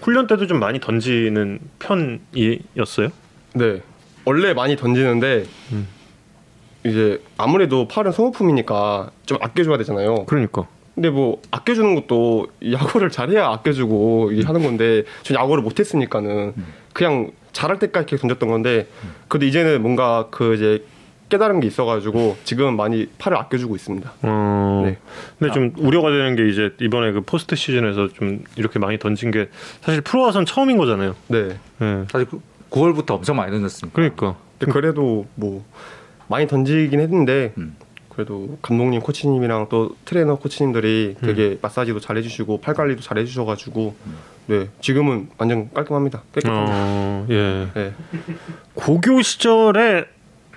[0.00, 3.08] 훈련 때도 좀 많이 던지는 편이었어요?
[3.54, 3.80] 네,
[4.24, 5.88] 원래 많이 던지는데 음.
[6.84, 10.26] 이제 아무래도 팔은 소모품이니까 좀 아껴줘야 되잖아요.
[10.26, 10.66] 그러니까.
[10.94, 16.54] 근데 뭐 아껴주는 것도 야구를 잘해야 아껴주고 이게 하는 건데 전 야구를 못했으니까는
[16.92, 18.86] 그냥 잘할 때까지 계속 던졌던 건데
[19.28, 20.84] 근데 이제는 뭔가 그 이제
[21.30, 24.12] 깨달은 게 있어가지고 지금 많이 팔을 아껴주고 있습니다.
[24.22, 24.82] 어.
[24.86, 24.98] 네.
[25.38, 29.48] 근데 좀 우려가 되는 게 이제 이번에 그 포스트 시즌에서 좀 이렇게 많이 던진 게
[29.80, 31.16] 사실 프로 와선 처음인 거잖아요.
[31.28, 31.58] 네.
[31.80, 32.04] 예.
[32.10, 32.40] 사실 그
[32.70, 33.94] 9월부터 엄청 많이 던졌으니까.
[33.94, 34.36] 그러니까.
[34.58, 35.64] 근데 그래도 뭐
[36.28, 37.76] 많이 던지긴 했는데 음.
[38.14, 41.26] 그래도 감독님 코치님이랑 또 트레이너 코치님들이 음.
[41.26, 43.94] 되게 마사지도 잘 해주시고 팔 관리도 잘 해주셔가지고
[44.46, 46.22] 네 지금은 완전 깔끔합니다.
[46.32, 46.72] 깨끗합니다.
[46.76, 47.68] 어, 예.
[47.74, 47.92] 네.
[48.74, 50.04] 고교 시절에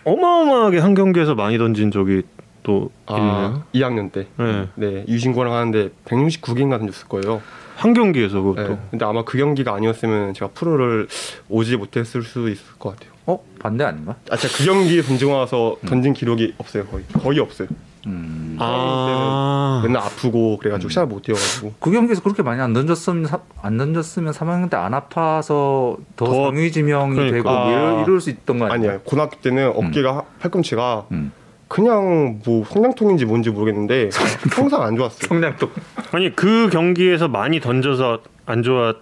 [0.03, 2.24] 어마어마하게 한 경기에서 많이 던진 적이
[2.64, 3.26] 또 있네요.
[3.26, 4.28] 아, 2학년 때.
[4.38, 4.68] 네.
[4.76, 7.41] 네, 유신고랑 하는데 169개인가 던졌을 거예요.
[7.76, 8.68] 한 경기에서 그것도.
[8.70, 8.80] 네.
[8.91, 11.08] 근데 아마 그 경기가 아니었으면 제가 프로를
[11.49, 13.16] 오지 못했을 수도 있을 것 같아요.
[13.28, 14.15] 어 반대 아닌가?
[14.32, 17.03] 아, 제가 그 경기에 던지고 나서 던진 기록이 없어요, 거의.
[17.13, 17.67] 거의 없어요.
[18.07, 18.55] 음.
[18.57, 19.82] 아.
[19.84, 21.73] 맨날 아프고 그래가지고 시합 못 뛰어가지고.
[21.80, 26.45] 그 경기에서 그렇게 많이 안 던졌으면 사- 안 던졌으면 3학년 때 안 아파서 더, 더-
[26.51, 27.36] 상위 지명이 그러니까.
[27.36, 28.91] 되고 뭐 이럴, 이럴 수 있던 거 아니에요?
[28.91, 31.34] 아니야, 고등학교 때는 어깨가 팔꿈치가 음.
[31.67, 34.09] 그냥 뭐 성장통인지 뭔지 모르겠는데
[34.55, 35.28] 항상 안 좋았어요.
[35.28, 35.69] 성량도
[36.13, 38.93] 아니 그 경기에서 많이 던져서 안 좋아.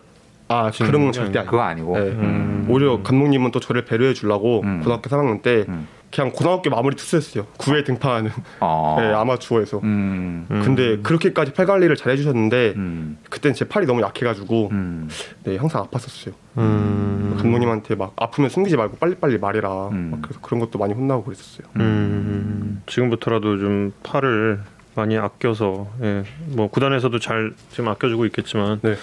[0.48, 1.52] 아, 그런 건 절대 아니에요.
[1.52, 1.98] 그거 아니고.
[1.98, 2.02] 네.
[2.12, 2.68] 음.
[2.70, 4.80] 오히려 감독님은 또 저를 배려해 주려고 음.
[4.80, 5.88] 고등학교 3학년 때 음.
[6.16, 7.46] 그냥 고등학교 마무리 투수였어요.
[7.58, 8.32] 9회 등판하는
[8.62, 8.96] 어.
[9.00, 9.80] 네, 아마추어에서.
[9.80, 10.48] 음.
[10.50, 10.62] 음.
[10.64, 13.18] 근데 그렇게까지 팔 관리를 잘 해주셨는데 음.
[13.30, 15.10] 그땐 제 팔이 너무 약해가지고 음.
[15.44, 16.34] 네, 항상 아팠었어요.
[16.58, 17.36] 음.
[17.38, 19.90] 감독님한테 막 아프면 숨기지 말고 빨리빨리 말해라.
[19.90, 20.10] 음.
[20.12, 21.68] 막 그래서 그런 것도 많이 혼나고 그랬었어요.
[21.78, 22.82] 음.
[22.86, 24.62] 지금부터라도 좀 팔을
[24.96, 26.24] 많이 아껴서 예.
[26.48, 28.96] 뭐 구단에서도 잘 지금 아껴주고 있겠지만 네.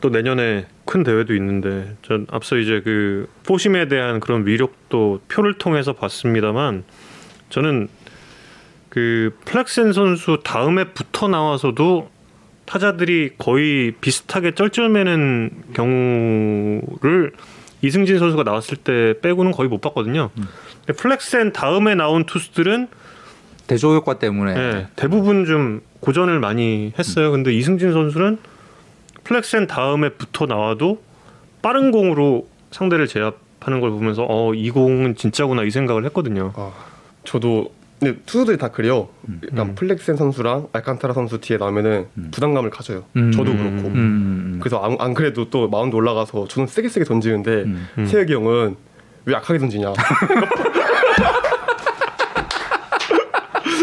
[0.00, 5.92] 또 내년에 큰 대회도 있는데 전 앞서 이제 그 포심에 대한 그런 위력도 표를 통해서
[5.92, 6.84] 봤습니다만
[7.50, 7.88] 저는
[8.88, 12.10] 그 플렉센 선수 다음에 붙어 나와서도
[12.66, 17.32] 타자들이 거의 비슷하게 쩔쩔매는 경우를
[17.82, 20.30] 이승진 선수가 나왔을 때 빼고는 거의 못 봤거든요.
[20.34, 22.88] 근데 플렉센 다음에 나온 투수들은
[23.66, 27.30] 대조 효과 때문에 예, 대부분 좀 고전을 많이 했어요.
[27.32, 28.38] 근데 이승진 선수는
[29.26, 31.02] 플렉센 다음에 붙어 나와도
[31.60, 36.52] 빠른 공으로 상대를 제압하는 걸 보면서 어, 이 공은 진짜구나 이 생각을 했거든요.
[36.54, 36.72] 아,
[37.24, 39.08] 저도 근데 투수들이 다 그래요.
[39.42, 39.74] 일단 음.
[39.74, 42.28] 플렉센 선수랑 알칸타라 선수 뒤에 나오면은 음.
[42.30, 43.02] 부담감을 가져요.
[43.16, 43.32] 음.
[43.32, 43.56] 저도 음.
[43.56, 43.88] 그렇고.
[43.88, 44.58] 음.
[44.60, 47.88] 그래서 안, 안 그래도 또 마운드 올라가서 저는 세게 세게 던지는데 음.
[47.98, 48.06] 음.
[48.06, 48.76] 세혁이 형은
[49.24, 49.92] 왜 약하게 던지냐.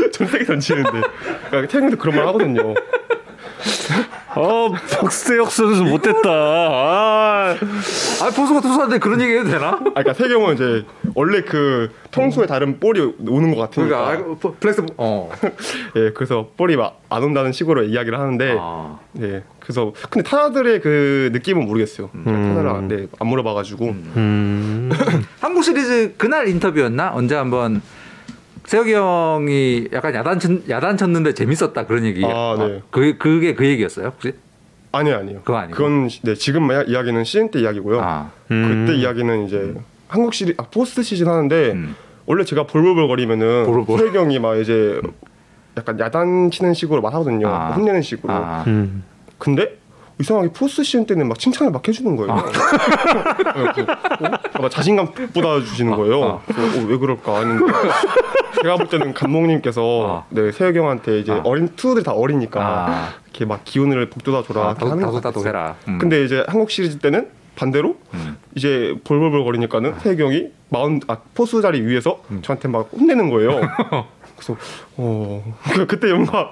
[0.13, 1.01] 전 세게 던지는데.
[1.49, 2.75] 그러니까 태형도 그런 말 하거든요.
[4.35, 4.71] 어
[5.01, 6.29] 박세혁 선수 못됐다.
[6.29, 7.55] 아,
[8.21, 9.69] 아 포수가 투수한테 그런 얘기 해도 되나?
[9.69, 14.05] 아, 그러니까 태경은 이제 원래 그 평소에 다른 볼이 오는 것 같으니까.
[14.05, 15.29] 그러니까 아, 포- 플렉스 어.
[15.95, 18.57] 예, 그래서 볼이 막 안 온다는 식으로 이야기를 하는데.
[18.59, 18.97] 아.
[19.21, 22.09] 예, 그래서 근데 타자들의 그 느낌은 모르겠어요.
[22.25, 23.85] 타자를 안, 네, 안 물어봐가지고.
[23.85, 24.89] 음.
[25.39, 27.11] 한국 시리즈 그날 인터뷰였나?
[27.13, 27.83] 언제 한번
[28.65, 32.23] 세혁이 형이 약간 야단 쳤, 야단 쳤는데 재밌었다 그런 얘기.
[32.25, 32.81] 아, 네.
[32.91, 34.33] 그게 그게 그 얘기였어요 혹시?
[34.91, 35.39] 아니요, 아니요.
[35.43, 35.75] 그거 아니고?
[35.75, 37.99] 그건 네, 지금 마- 이야기는 시즌 때 이야기고요.
[38.01, 38.31] 아.
[38.51, 38.85] 음.
[38.85, 39.73] 그때 이야기는 이제
[40.07, 41.95] 한국 시리 아, 포스트 시즌 하는데 음.
[42.25, 43.99] 원래 제가 볼볼볼거리면은 볼볼볼.
[43.99, 45.01] 세혁이 형이 막 이제
[45.75, 47.47] 약간 야단 치는 식으로 말하거든요.
[47.47, 47.71] 아.
[47.71, 48.31] 혼내는 식으로.
[48.33, 48.63] 아.
[48.67, 49.03] 음.
[49.39, 49.77] 근데
[50.19, 52.31] 이상하게 포스트 시즌 때는 막 칭찬을 막 해주는 거예요.
[52.31, 52.37] 아.
[54.57, 54.61] 어?
[54.61, 56.41] 막 자신감 쏟아주시는 거예요.
[56.45, 57.73] 그래서 어, 왜 그럴까 했는데
[58.61, 60.25] 제가 볼 때는 감독님께서 아.
[60.29, 61.41] 네, 세혁이 형한테 이제 아.
[61.43, 63.09] 어린 투수들이 다 어리니까 아.
[63.25, 65.47] 이렇게 막 기운을 북돋아 줘라 아, 같았어요.
[65.47, 65.75] 해라.
[65.87, 65.97] 음.
[65.97, 68.37] 근데 이제 한국 시리즈 때는 반대로 음.
[68.55, 73.61] 이제 볼볼볼 거리니까는 세혁이 형이 마운 아 포수 자리 위에서 저한테 막 혼내는 거예요.
[74.35, 74.57] 그래서
[74.97, 75.55] 어
[75.87, 76.51] 그때 뭔가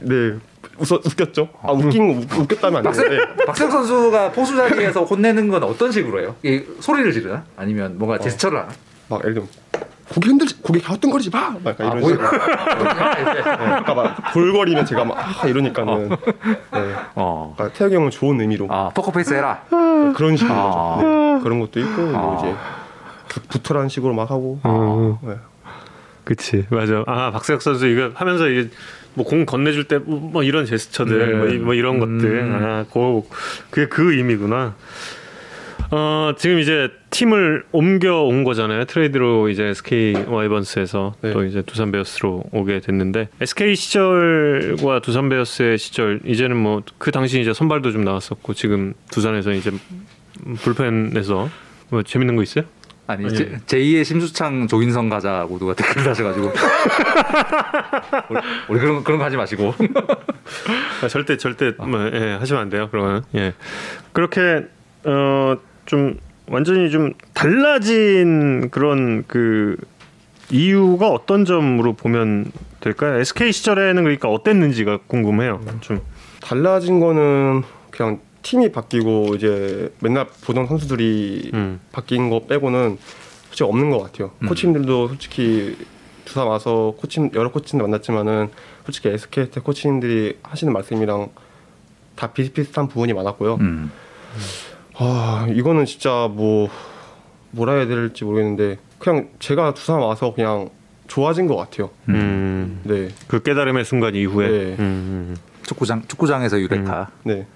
[0.00, 0.34] 네
[0.78, 1.48] 웃어, 웃겼죠.
[1.62, 5.90] 아 웃긴 거 웃, 웃겼다면 안 되는데 박세, 박세혁 선수가 포수 자리에서 혼내는 건 어떤
[5.92, 6.34] 식으로 해요?
[6.42, 7.44] 이 소리를 지르나?
[7.56, 8.68] 아니면 뭔가 제스처를 하나?
[9.08, 9.48] 막 예를 들면
[10.08, 11.50] 고개 흔들지 고개 갸우뚱거리지 마.
[11.50, 12.30] 막 약간 아, 이런 뭐- 식으로.
[12.30, 16.16] 네, 그러니까 막 볼거리면 제가 막 아, 이러니까는 네.
[17.14, 17.54] 어.
[17.56, 19.62] 그러니까 세혁이 형은 좋은 의미로 아 포커페이스 해라.
[20.16, 20.96] 그런 식으로 아.
[21.02, 22.20] 네, 그런 것도 있고 아.
[22.20, 22.54] 뭐 이제
[23.28, 25.18] 붙- 붙으라는 식으로 막 하고 어.
[25.22, 25.34] 네.
[26.24, 27.04] 그치 맞아.
[27.06, 28.68] 아 박세혁 선수 이거 하면서 이게
[29.18, 31.36] 뭐 공 건네줄 때 뭐 이런 제스처들 네.
[31.38, 33.22] 뭐, 이- 뭐 이런 것들 아 그,
[33.70, 34.76] 그게 그 의미구나.
[35.90, 38.84] 어 지금 이제 팀을 옮겨 온 거잖아요.
[38.84, 41.32] 트레이드로 이제 SK 와이번스에서 네.
[41.32, 47.40] 또 이제 두산 베어스로 오게 됐는데 SK 시절과 두산 베어스의 시절 이제는 뭐 그 당시
[47.40, 49.70] 이제 선발도 좀 나왔었고 지금 두산에서 이제
[50.56, 51.48] 불펜에서
[51.88, 52.64] 뭐 재밌는 거 있어요?
[53.08, 53.34] 아니 아니.
[53.34, 56.52] 제, 제2의 심수창 조인성 가자고 누가 댓글 다셔가지고
[58.30, 59.74] 우리, 우리 그런 그런 거 하지 마시고
[61.02, 62.88] 아, 절대 절대 뭐, 예, 하시면 안 돼요.
[62.90, 63.54] 그러면 예
[64.12, 64.66] 그렇게
[65.04, 65.56] 어
[65.88, 69.76] 좀 완전히 좀 달라진 그런 그
[70.50, 73.18] 이유가 어떤 점으로 보면 될까요?
[73.18, 75.62] SK 시절에는 그러니까 어땠는지가 궁금해요.
[75.80, 76.00] 좀
[76.42, 81.80] 달라진 거는 그냥 팀이 바뀌고 이제 맨날 보던 선수들이 음.
[81.92, 82.98] 바뀐 거 빼고는
[83.46, 84.30] 솔직히 없는 것 같아요.
[84.42, 84.48] 음.
[84.48, 85.76] 코치님들도 솔직히
[86.24, 88.50] 두산 와서 코치 여러 코치님들 만났지만은
[88.84, 91.28] 솔직히 SK 때 코치님들이 하시는 말씀이랑
[92.14, 93.54] 다 비슷비슷한 부분이 많았고요.
[93.56, 93.90] 음.
[94.96, 96.68] 아 이거는 진짜 뭐
[97.52, 100.70] 뭐라 해야 될지 모르겠는데 그냥 제가 두산 와서 그냥
[101.06, 101.90] 좋아진 것 같아요.
[102.08, 104.76] 음, 네, 그 깨달음의 순간 이후에 네.
[104.78, 107.46] 음, 축구장 축구장에서 유레카 네,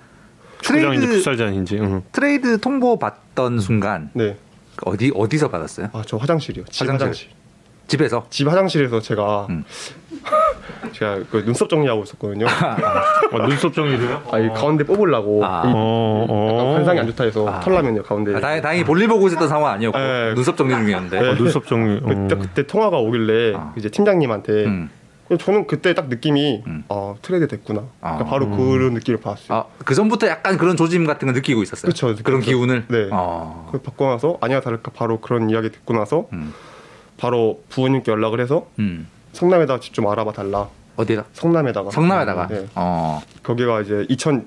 [0.62, 2.02] 트레이드 풋살장인지 음.
[2.12, 4.36] 트레이드 통보 받던 순간 네.
[4.84, 5.88] 어디 어디서 받았어요?
[5.92, 6.64] 아 저 화장실이요.
[6.70, 7.02] 집 화장실.
[7.06, 7.28] 화장실.
[7.88, 9.64] 집에서 집 화장실에서 제가 음.
[10.92, 12.46] 제가 그 눈썹 정리하고 있었거든요.
[13.32, 14.22] 어, 눈썹 정리도요?
[14.30, 15.62] 아, 이 가운데 뽑으려고 아.
[15.66, 16.72] 이 어, 어.
[16.74, 17.60] 관상이 안 좋다 해서 아.
[17.60, 18.34] 털라면요 가운데.
[18.34, 20.34] 아, 다행, 다행히 볼일 보고 있었던 상황 아니었고 네.
[20.34, 21.28] 눈썹 정리 중이었는데 네.
[21.28, 21.98] 어, 눈썹 정리.
[22.02, 22.06] 어.
[22.06, 23.72] 그때 그때 통화가 오길래 아.
[23.76, 24.90] 이제 팀장님한테 음.
[25.38, 26.84] 저는 그때 딱 느낌이 음.
[26.88, 27.84] 아 트레이드 됐구나.
[28.00, 28.28] 그러니까 아.
[28.28, 29.58] 바로 그런 느낌을 받았어요.
[29.58, 31.88] 아, 그 전부터 약간 그런 조짐 같은 거 느끼고 있었어요.
[31.88, 32.50] 그쵸, 그런 그쵸.
[32.50, 32.86] 기운을.
[32.88, 33.08] 네.
[33.10, 33.68] 어.
[33.72, 36.52] 그 받고 나서 아니야 다를까 바로 그런 이야기 듣고 나서 음.
[37.16, 39.08] 바로 부모님께 연락을 해서 음.
[39.32, 40.68] 성남에다가 집좀 알아봐 달라.
[40.96, 41.24] 어디다?
[41.32, 41.90] 성남에다가.
[41.90, 42.48] 성남에다가.
[42.48, 42.66] 네.
[42.74, 43.22] 어.
[43.42, 44.44] 거기가 이제 이천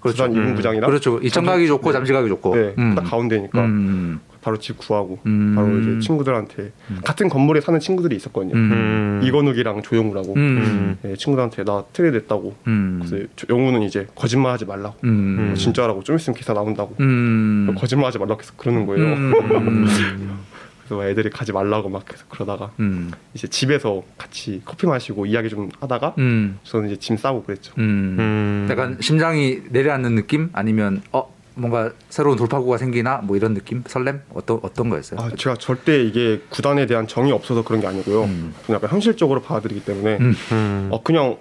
[0.00, 0.16] 그렇죠.
[0.24, 0.54] 부산 이군 음.
[0.54, 1.18] 부장이랑 그렇죠.
[1.18, 2.54] 이천 가기 좋고 잠시 가기 좋고.
[2.54, 2.94] 네, 음.
[2.94, 4.20] 딱 가운데니까 음.
[4.40, 5.54] 바로 집 구하고 음.
[5.54, 6.72] 바로 이제 친구들한테
[7.04, 8.54] 같은 건물에 사는 친구들이 있었거든요.
[8.54, 8.72] 음.
[8.72, 9.20] 음.
[9.24, 10.96] 이건욱이랑 조용우라고 음.
[11.04, 12.54] 예, 친구들한테 나 트레이드 됐다고.
[12.66, 13.00] 음.
[13.04, 14.96] 그래서 조- 영우는 이제 거짓말하지 말라고.
[15.04, 15.50] 음.
[15.52, 16.94] 어, 진짜라고 좀 있으면 기사 나온다고.
[17.00, 17.74] 음.
[17.76, 19.04] 거짓말하지 말라고 계속 그러는 거예요.
[19.06, 19.86] 음.
[20.88, 23.10] 그래서 애들이 가지 말라고 막 계속 그러다가 음.
[23.34, 26.58] 이제 집에서 같이 커피 마시고 이야기 좀 하다가 음.
[26.62, 27.74] 저는 이제 짐 싸고 그랬죠.
[27.78, 28.16] 음.
[28.18, 28.66] 음.
[28.70, 30.48] 약간 심장이 내려앉는 느낌?
[30.54, 33.82] 아니면 어 뭔가 새로운 돌파구가 생기나 뭐 이런 느낌?
[33.86, 34.22] 설렘?
[34.32, 35.20] 어떤 어떤 거였어요?
[35.20, 38.24] 아 제가 절대 이게 구단에 대한 정이 없어서 그런 게 아니고요.
[38.24, 38.54] 음.
[38.66, 40.34] 저는 약간 현실적으로 받아들이기 때문에 음.
[40.52, 40.88] 음.
[40.92, 41.36] 어 그냥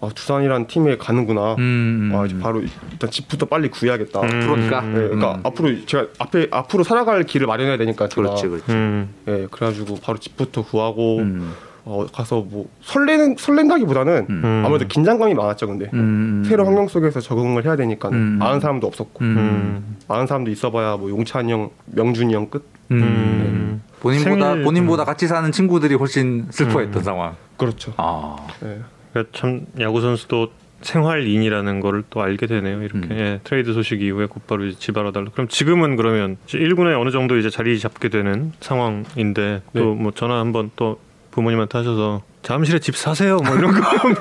[0.00, 1.54] 아, 두산이란 팀에 가는구나.
[1.58, 2.12] 음.
[2.14, 4.20] 아 이제 바로 일단 집부터 빨리 구해야겠다.
[4.22, 4.40] 음.
[4.40, 4.80] 프로니까.
[4.82, 5.40] 네, 그러니까 음.
[5.44, 8.72] 앞으로 제가 앞에 앞으로 살아갈 길을 마련해야 되니까 제가 그렇지, 그렇지.
[8.72, 9.14] 음.
[9.28, 11.52] 예 그래가지고 바로 집부터 구하고 음.
[11.86, 14.62] 어, 가서 뭐 설레는 설렌다기보다는 음.
[14.64, 16.42] 아무래도 긴장감이 많았죠 근데 음.
[16.46, 18.38] 새로운 환경 속에서 적응을 해야 되니까 음.
[18.40, 19.36] 아는 사람도 없었고 음.
[19.36, 19.96] 음.
[20.08, 22.64] 아는 사람도 있어봐야 뭐 용찬이 형, 명준이 형 끝.
[22.90, 23.82] 음.
[24.00, 27.34] 본인보다 생일- 본인보다 같이 사는 친구들이 훨씬 슬퍼했던 상황.
[27.56, 27.92] 그렇죠.
[27.96, 28.80] 아, 네.
[29.12, 30.48] 그러니까 참 야구 선수도
[30.82, 32.82] 생활인이라는 거를 또 알게 되네요.
[32.82, 33.08] 이렇게 음.
[33.12, 35.26] 예, 트레이드 소식 이후에 곧바로 이제 지바라 달라.
[35.32, 39.80] 그럼 지금은 그러면 1군에 어느 정도 이제 자리 잡게 되는 상황인데 네.
[39.80, 40.98] 또뭐 전화 한번 또
[41.34, 43.38] 부모님한테 하셔서 잠실에 집 사세요.
[43.44, 44.14] 뭐 이런 거 한번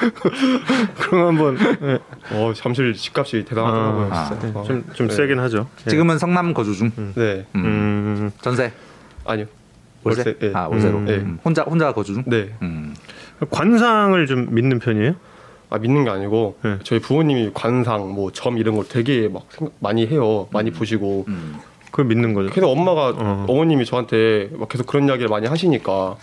[0.98, 1.98] 그럼 한번 예,
[2.34, 4.08] 어 잠실 집값이 대단하더라고요.
[4.10, 4.58] 아, 진짜.
[4.58, 4.62] 어.
[4.64, 5.14] 좀, 좀 네.
[5.14, 5.66] 세긴 하죠.
[5.86, 5.90] 예.
[5.90, 6.90] 지금은 성남 거주 중.
[7.14, 7.44] 네.
[7.54, 7.64] 음.
[7.64, 8.72] 음, 전세.
[9.26, 9.44] 아니요.
[10.02, 10.22] 월세.
[10.26, 10.52] 월세, 예.
[10.54, 10.98] 아 월세로.
[10.98, 11.16] 음, 네.
[11.16, 11.38] 음.
[11.44, 12.24] 혼자 혼자 거주 중.
[12.26, 12.54] 네.
[12.62, 12.94] 음.
[13.50, 15.14] 관상을 좀 믿는 편이에요?
[15.68, 16.78] 아 믿는 게 아니고 네.
[16.82, 20.48] 저희 부모님이 관상 뭐 점 이런 걸 되게 막 생각 많이 해요.
[20.50, 21.26] 많이 보시고.
[21.90, 21.92] 음.
[21.92, 22.50] 그걸 믿는 거죠.
[22.50, 23.14] 계속 엄마가 어.
[23.18, 23.44] 어.
[23.48, 26.16] 머님이 저한테 막 계속 그런 이야기를 많이 하시니까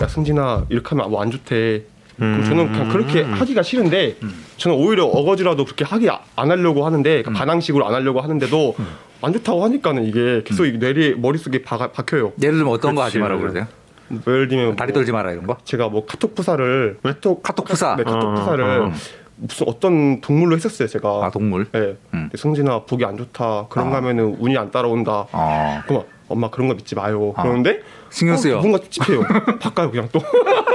[0.00, 1.82] 야 승진아 이렇게 하면 뭐 안 좋대.
[2.16, 3.32] 그럼 저는 그냥 그렇게 음.
[3.34, 4.16] 하기가 싫은데
[4.56, 8.74] 저는 오히려 어거지라도 그렇게 하기 아- 안 하려고 하는데 그 반항식으로 안 하려고 하는데도
[9.22, 12.32] 안 좋다고 하니까는 이게 계속 이 뇌리 머릿속에 박, 박혀요.
[12.42, 13.40] 예를 들면 어떤 거 그렇지, 하지 말라고.
[13.42, 13.66] 그러세요?
[14.08, 15.58] 뭐 예를 들면 다리 뭐 떨지 마라 이런 거?
[15.64, 17.94] 제가 뭐 카톡 프사를 카톡 카톡 프사.
[17.94, 18.92] 네, 카톡 어, 프사를 어.
[19.40, 21.26] 무슨 어떤 동물로 했었어요 제가.
[21.26, 21.66] 아 동물.
[21.72, 21.96] 네.
[22.14, 22.30] 음.
[22.34, 23.66] 승진아 보기 안 좋다.
[23.68, 23.90] 그런 아.
[23.90, 25.26] 거 하면은 운이 안 따라온다.
[25.32, 25.82] 어.
[25.86, 27.32] 그만 엄마 그런 거 믿지 마요.
[27.36, 27.42] 아.
[27.42, 27.80] 그러는데
[28.10, 28.58] 신경 쓰여.
[28.58, 29.22] 어, 뭔가 찝찝해요.
[29.60, 30.20] 바꿔요 그냥 또.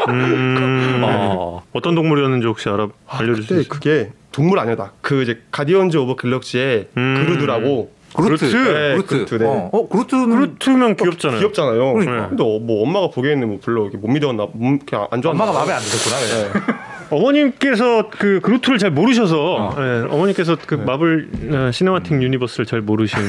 [0.10, 1.64] 음, 어.
[1.74, 3.68] 어떤 동물이었는지 혹시 알아 아, 알려줄 수 있어요?
[3.70, 4.94] 그게 동물 아니다.
[5.02, 7.26] 그 이제 가디언즈 오브 갤럭시의 음.
[7.26, 8.50] 그루트라고 그루트.
[8.50, 8.56] 그루트.
[8.56, 9.08] 네, 그루트.
[9.08, 9.46] 그루트, 네.
[9.48, 11.40] 어, 어 그루트는 그루트면 귀엽잖아요.
[11.40, 11.94] 귀엽잖아요.
[11.94, 12.30] 그러니까.
[12.30, 15.44] 근데 어, 뭐 엄마가 보기에는 뭐 별로 이렇게 못 믿었나, 음, 그냥 안 좋았나.
[15.44, 16.20] 엄마가 마음에 안 드셨구나.
[16.20, 16.84] 네.
[17.10, 19.76] 어머님께서 그 그루트를 잘 모르셔서 어.
[19.78, 20.84] 예, 어머니께서 그 네.
[20.86, 23.26] 마블 어, 시네마틱 유니버스를 잘 모르시는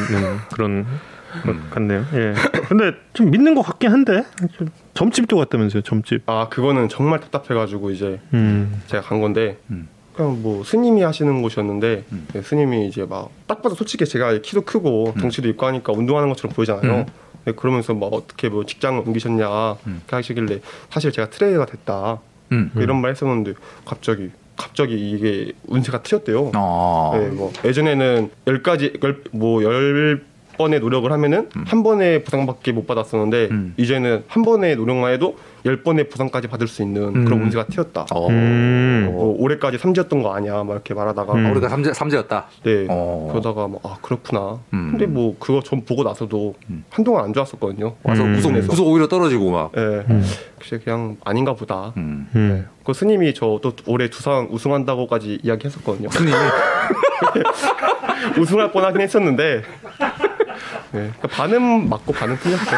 [0.53, 0.87] 그런
[1.45, 2.05] 것 같네요.
[2.15, 2.35] 예.
[2.69, 4.25] 근데 좀 믿는 것 같긴 한데
[4.57, 5.83] 좀 점집도 갔다면서요.
[5.83, 6.23] 점집.
[6.27, 8.83] 아 그거는 정말 답답해가지고 이제 음.
[8.87, 9.89] 제가 간 건데 음.
[10.15, 12.27] 그냥 뭐 스님이 하시는 곳이었는데 음.
[12.33, 16.55] 네, 스님이 이제 막 딱 봐도 솔직히 제가 키도 크고 덩치도 있고 하니까 운동하는 것처럼
[16.55, 16.93] 보이잖아요.
[17.01, 17.07] 음.
[17.45, 20.01] 네, 그러면서 막 어떻게 뭐 직장을 옮기셨냐 음.
[20.11, 20.61] 하시길래
[20.91, 22.21] 사실 제가 트레이너가 됐다
[22.53, 22.71] 음.
[22.77, 26.53] 이런 말 했었는데 갑자기 갑자기 이게 운세가 트였대요.
[26.55, 27.13] 어.
[27.15, 28.93] 네, 뭐 예전에는 열 가지
[29.33, 30.25] 뭐열
[30.57, 33.75] 번의 노력을 하면은 한 번의 보상밖에 못 받았었는데 음.
[33.77, 37.25] 이제는 한 번의 노력만 해도 열 번의 보상까지 받을 수 있는 음.
[37.25, 38.07] 그런 운세가 튀었다.
[38.13, 38.29] 어.
[38.29, 39.09] 음.
[39.11, 40.63] 뭐 올해까지 삼지였던 거 아니야?
[40.63, 41.47] 막 이렇게 말하다가 음.
[41.47, 42.47] 어, 우리가 삼재 삼재였다.
[42.65, 43.29] 네 어.
[43.31, 44.59] 그러다가 뭐아 그렇구나.
[44.75, 44.89] 음.
[44.91, 46.85] 근데 뭐 그거 전 보고 나서도 음.
[46.91, 47.95] 한동안 안 좋았었거든요.
[48.03, 48.41] 와서 음.
[48.69, 49.73] 구속 오히려 떨어지고 막.
[49.77, 50.23] 예, 음.
[50.59, 51.93] 그래서 그냥 아닌가 보다.
[51.97, 52.29] 음.
[52.37, 52.69] 음.
[52.85, 56.11] 그 스님이 저 또 올해 두상 우승한다고까지 이야기했었거든요.
[56.11, 56.35] 스님.
[58.39, 59.63] 우승할 뻔하긴 했었는데
[60.95, 62.65] 네, 그러니까 반은 맞고 반은 틀렸죠.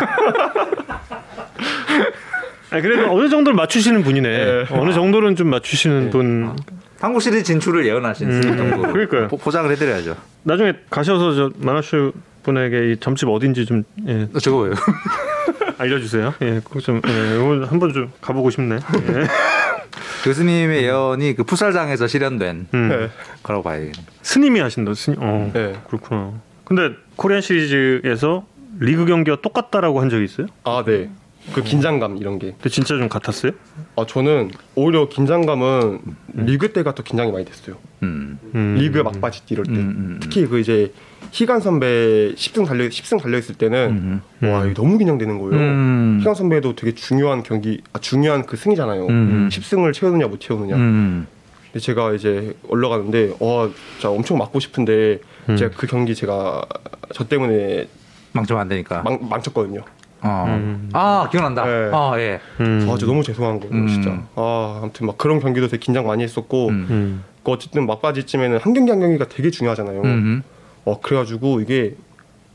[2.71, 4.29] 아 그래도 어느 정도를 맞추시는 분이네.
[4.29, 4.65] 네.
[4.71, 6.57] 어느 정도는 좀 맞추시는 분.
[6.99, 8.43] 한국 시리즈 진출을 예언하신 음.
[8.43, 9.29] 스님 정도로 그러니까요.
[9.29, 10.17] 포, 포장을 해드려야죠.
[10.45, 12.13] 나중에 가셔서 저 만화슈
[12.43, 14.75] 분에게 이 점집 어딘지 좀 예, 어, 저거 왜요?
[15.79, 16.33] 알려주세요.
[16.41, 18.77] 예, 그거 좀 예, 한번 좀 가보고 싶네.
[18.77, 19.27] 예.
[20.25, 22.89] 교수님의 예언이 그 풋살장에서 실현된 음.
[22.89, 23.11] 네.
[23.43, 23.93] 거라고 봐야겠네.
[24.23, 24.95] 스님이 하신다.
[24.95, 25.19] 스님.
[25.21, 25.75] 어, 네.
[25.87, 26.33] 그렇구나.
[26.65, 28.47] 근데 코리안 시리즈에서
[28.79, 30.47] 리그 경기와 똑같다라고 한 적이 있어요?
[30.65, 31.11] 아 네.
[31.53, 32.53] 그 긴장감 이런 게.
[32.53, 33.53] 근데 진짜 좀 같았어요?
[33.97, 36.01] 아 저는 오히려 긴장감은
[36.35, 37.77] 리그 때가 더 긴장이 많이 됐어요.
[38.03, 38.39] 음.
[38.55, 38.75] 음.
[38.79, 39.73] 리그 막바지 이럴 때.
[39.73, 40.21] 음, 음, 음.
[40.21, 40.93] 특히 그 이제
[41.31, 44.49] 희간 선배 10승 달려 10승 달려 있을 때는 음.
[44.49, 45.57] 와 이거 너무 긴장되는 거예요.
[45.57, 46.19] 음.
[46.21, 49.07] 희간 선배도 되게 중요한 경기, 아, 중요한 그 승이잖아요.
[49.07, 49.49] 음.
[49.51, 50.75] 10승을 채우느냐 못 채우느냐.
[50.75, 51.27] 음.
[51.73, 55.57] 근데 제가 이제 올라가는데 와 진짜 엄청 막고 싶은데 음.
[55.57, 56.65] 제가 그 경기 제가
[57.13, 57.89] 저 때문에
[58.33, 59.03] 망치면 안 되니까.
[59.03, 59.83] 망, 망쳤거든요.
[60.23, 60.45] 어.
[60.49, 60.91] 음.
[60.93, 61.65] 아 기억난다.
[61.65, 61.91] 네.
[61.93, 62.41] 아 예.
[62.61, 62.89] 음.
[62.91, 63.89] 아, 저 너무 죄송한 거예요, 음.
[63.89, 64.23] 진짜.
[64.35, 66.87] 아, 아무튼 막 그런 경기도 되게 긴장 많이 했었고, 음.
[66.91, 67.25] 음.
[67.45, 70.03] 그 어쨌든 막바지쯤에는 한 경기 한 경기가 되게 중요하잖아요.
[70.03, 70.43] 음.
[70.85, 71.95] 어, 그래가지고 이게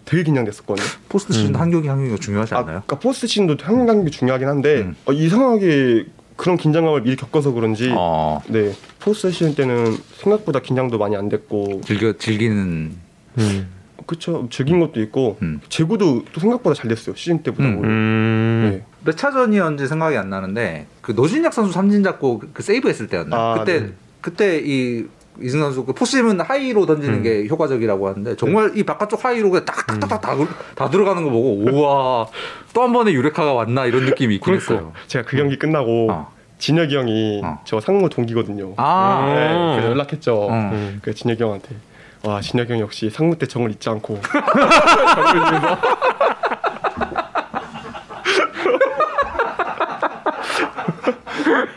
[0.05, 0.85] 되게 긴장됐었거든요.
[1.09, 1.61] 포스트 시즌 음.
[1.61, 2.83] 한 경기 한 경기가 중요하지 아, 않나요?
[2.85, 4.95] 그러니까 포스트 시즌도 한 경기 한 경기 중요하긴 한데 음.
[5.05, 6.05] 어, 이상하게
[6.35, 8.41] 그런 긴장감을 미리 겪어서 그런지, 어.
[8.47, 12.91] 네 포스트 시즌 때는 생각보다 긴장도 많이 안 됐고, 즐겨 즐기는.
[13.37, 13.67] 음.
[14.07, 15.61] 그쵸 즐긴 것도 있고, 음.
[15.69, 17.63] 제구도 또 생각보다 잘 됐어요 시즌 때보다.
[17.69, 17.75] 음.
[17.77, 17.87] 오히려.
[17.89, 18.69] 음.
[18.71, 18.85] 네.
[19.05, 23.35] 몇 차전이었는지 생각이 안 나는데 그 노진혁 선수 삼진 잡고 그- 그 세이브 했을 때였나?
[23.35, 23.89] 아, 그때 네.
[24.21, 25.05] 그때 이
[25.43, 27.23] 이승진 선수 그 포심은 하이로 던지는 음.
[27.23, 30.35] 게 효과적이라고 하는데 정말 이 바깥쪽 하이로 그냥 딱딱딱딱 다,
[30.75, 32.27] 다 들어가는 거 보고 우와
[32.73, 34.93] 또 한 번의 유레카가 왔나 이런 느낌이 있긴 그러니까 했어요.
[35.07, 36.31] 제가 그 경기 끝나고 어.
[36.57, 37.59] 진혁이 형이 어.
[37.65, 38.73] 저 상무 동기거든요.
[38.77, 39.33] 아, 음.
[39.35, 40.35] 네, 그래서 연락했죠.
[40.35, 40.49] 어.
[40.51, 40.99] 음.
[41.03, 41.75] 그 진혁이 형한테
[42.23, 44.19] 와 진혁이 형 역시 상무 때 정을 잊지 않고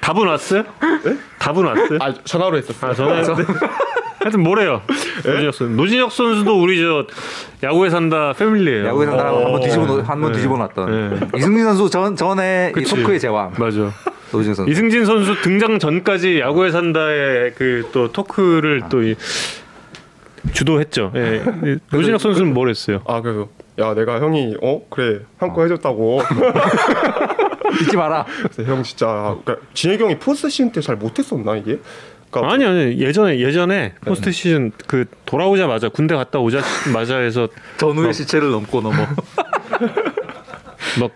[0.01, 0.65] 답은 왔어요?
[1.39, 1.99] 답은 왔어요?
[2.01, 2.91] 아 전화로 했었어요.
[2.91, 3.23] 아, 전화
[4.21, 4.81] 하여튼 뭐래요?
[5.25, 5.75] 노진혁 선수.
[5.77, 7.07] 노진혁 선수도 우리 저
[7.63, 8.87] 야구에 산다 패밀리예요.
[8.87, 9.45] 야구에 산다고 어.
[9.45, 10.37] 한번 뒤집어 놓- 한번 네.
[10.37, 11.27] 뒤집어 놨던 네.
[11.37, 12.83] 이승진 선수 전 전에 이.
[12.85, 13.91] 토크의 제왕 맞아.
[14.33, 14.71] 노진혁 선수.
[14.71, 19.15] 이승진 선수 등장 전까지 야구에 산다의 그 또 토크를 또 이,
[20.53, 21.13] 주도했죠.
[21.17, 21.43] 예.
[21.65, 23.03] 이 노진혁 선수는 뭘 했어요?
[23.07, 23.49] 아 그래서
[23.79, 26.23] 야 내가 형이 어 그래 한거 해줬다고.
[27.83, 28.27] 잊지 마라.
[28.67, 31.79] 형 진짜 그러니까 진혁이 형이 포스트 시즌 때 잘 못했었나 이게?
[32.31, 36.61] 그러니까 아니 아니 예전에 예전에 포스트 시즌 그 돌아오자마자 군대 갔다 오자
[36.93, 37.49] 마자 해서
[37.79, 38.97] 전후의 시체를 넘고 넘어.
[41.01, 41.11] 막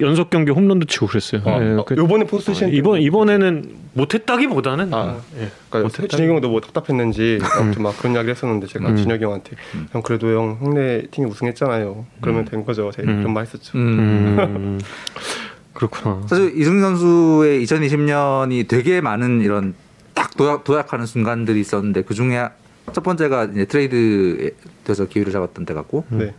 [0.00, 1.40] 연속 경기 홈런도 치고 그랬어요.
[1.46, 3.64] 아, 예, 아, 그- 요번에 포스트 시즌 때 이번 이번에는
[3.94, 5.16] 못했다기보다는 아.
[5.38, 5.48] 예.
[5.70, 6.16] 그러니까 못했다.
[6.16, 8.96] 진혁이 형도 뭐 답답했는지 아무튼 막 그런 이야기 했었는데 제가 음.
[8.96, 9.56] 진혁이 형한테
[9.92, 12.04] 형 그래도 형 형네 팀이 우승했잖아요.
[12.20, 12.90] 그러면 된 거죠.
[12.90, 13.18] 제가 음.
[13.20, 13.72] 그런 말 했었죠.
[15.76, 16.22] 그렇구나.
[16.26, 19.74] 사실 이승민 선수의 2020년이 되게 많은 이런
[20.14, 22.48] 딱 도약, 도약하는 순간들이 있었는데 그 중에
[22.92, 24.54] 첫 번째가 이제 트레이드
[24.84, 26.34] 돼서 기회를 잡았던 때 같고 네.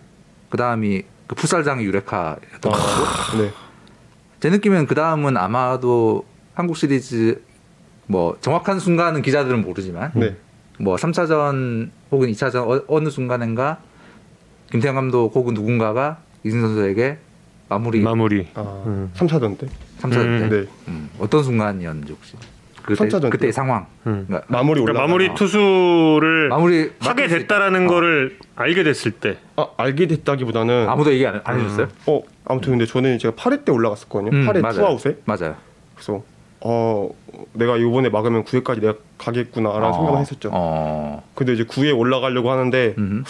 [0.50, 3.52] 그 다음이 그 풋살장의 유레카였던 거 같고 아, 네.
[4.40, 6.26] 제 느낌은 그 다음은 아마도
[6.56, 7.42] 한국 시리즈
[8.08, 10.36] 뭐 정확한 순간은 기자들은 모르지만 네.
[10.80, 13.80] 뭐 3차전 혹은 2차전 어, 느 순간인가
[14.72, 17.20] 김태형 감독 혹은 누군가가 이승 선수에게
[17.70, 18.47] 마무리 마무리.
[18.55, 19.11] 아, 음.
[19.15, 19.68] 3차전 때.
[20.01, 20.49] 3차전 음.
[20.49, 20.68] 때 네.
[20.88, 22.36] 음, 어떤 순간이었는지 혹시
[22.84, 23.51] 그때 3차전 그때 때.
[23.51, 24.26] 상황 음.
[24.28, 24.93] 그러니까 마무리 올라.
[24.93, 27.86] 그러니까 마무리 투수를 마무리 하게 됐다라는.
[27.86, 27.88] 어.
[27.88, 29.38] 거를 알게 됐을 때.
[29.55, 31.88] 아, 알게 됐다기보다는 아무도 얘기 안, 안 해줬어요?
[32.05, 34.32] 어 아무튼 근데 저는 제가 8회 때 올라갔었거든요.
[34.32, 34.76] 음, 8회 맞아요.
[34.76, 35.18] 투아웃에.
[35.26, 35.55] 맞아요.
[35.95, 36.24] 그래서
[36.61, 37.09] 어
[37.53, 40.49] 내가 이번에 막으면 9회까지 내가 가겠구나라는 어, 생각을 했었죠.
[40.53, 43.24] 어, 근데 이제 9회 올라가려고 하는데 음,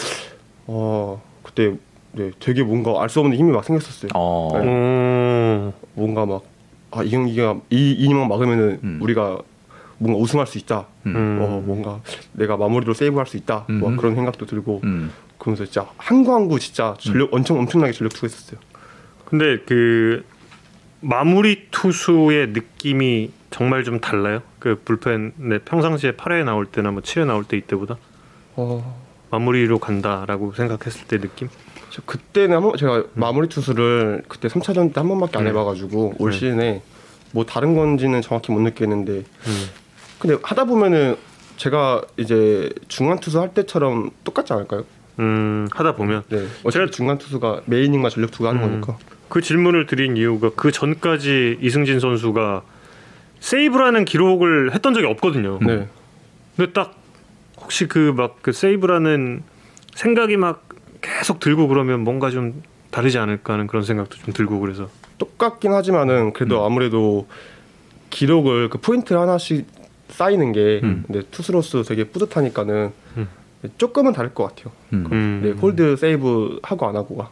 [0.67, 1.73] 어 그때
[2.17, 4.09] 네 되게 뭔가 알 수 없는 힘이 막 생겼었어요.
[4.15, 4.59] 어, 네.
[4.67, 5.73] 음.
[5.93, 6.57] 뭔가 막
[6.91, 8.99] 아 이 경기가 이 이닝만 막으면은 음.
[9.01, 9.39] 우리가
[9.97, 10.85] 뭔가 우승할 수 있다.
[11.05, 11.15] 음.
[11.15, 11.39] 음.
[11.41, 12.01] 어 뭔가
[12.33, 13.65] 내가 마무리로 세이브할 수 있다.
[13.69, 13.97] 뭐 음.
[13.97, 15.11] 그런 생각도 들고 음.
[15.37, 18.59] 그러면서 진짜 한구 한구 진짜 전력 엄청 엄청나게 전력 투했었어요.
[19.25, 20.23] 근데 그
[21.01, 24.41] 마무리 투수의 느낌이 정말 좀 달라요.
[24.59, 25.33] 그 불펜
[25.65, 27.97] 평상시에 8회 나올 때나 뭐 7회 나올 때 이때보다
[28.55, 31.49] 어 마무리로 간다라고 생각했을 때 느낌.
[31.97, 35.49] 저 그때는 한 번 제가 마무리 투수를 그때 3차전 때 한 번밖에 안 네.
[35.49, 36.35] 해봐가지고 올 네.
[36.37, 36.81] 시즌에
[37.31, 39.65] 뭐 다른 건지는 정확히 못 느끼겠는데 음.
[40.19, 41.15] 근데 하다 보면은
[41.57, 44.85] 제가 이제 중간 투수 할 때처럼 똑같지 않을까요?
[45.19, 46.45] 음, 하다 보면 네.
[46.65, 48.81] 제가- 중간 투수가 메이닝과 전력 투가 하는 음.
[48.81, 48.97] 거니까.
[49.29, 52.61] 그 질문을 드린 이유가 그 전까지 이승진 선수가
[53.39, 55.59] 세이브라는 기록을 했던 적이 없거든요.
[55.65, 55.87] 네.
[56.55, 56.95] 근데 딱
[57.59, 59.41] 혹시 그 막그 세이브라는
[59.95, 60.66] 생각이 막
[61.01, 66.33] 계속 들고 그러면 뭔가 좀 다르지 않을까 하는 그런 생각도 좀 들고 그래서 똑같긴 하지만은
[66.33, 67.27] 그래도 아무래도
[68.09, 69.67] 기록을 그 포인트 하나씩
[70.09, 71.03] 쌓이는 게 음.
[71.05, 73.27] 근데 투수로서 되게 뿌듯하니까는 음.
[73.77, 74.73] 조금은 다를 것 같아요.
[74.93, 75.07] 음.
[75.11, 75.41] 음.
[75.43, 77.29] 네, 홀드 세이브 하고 안 하고가.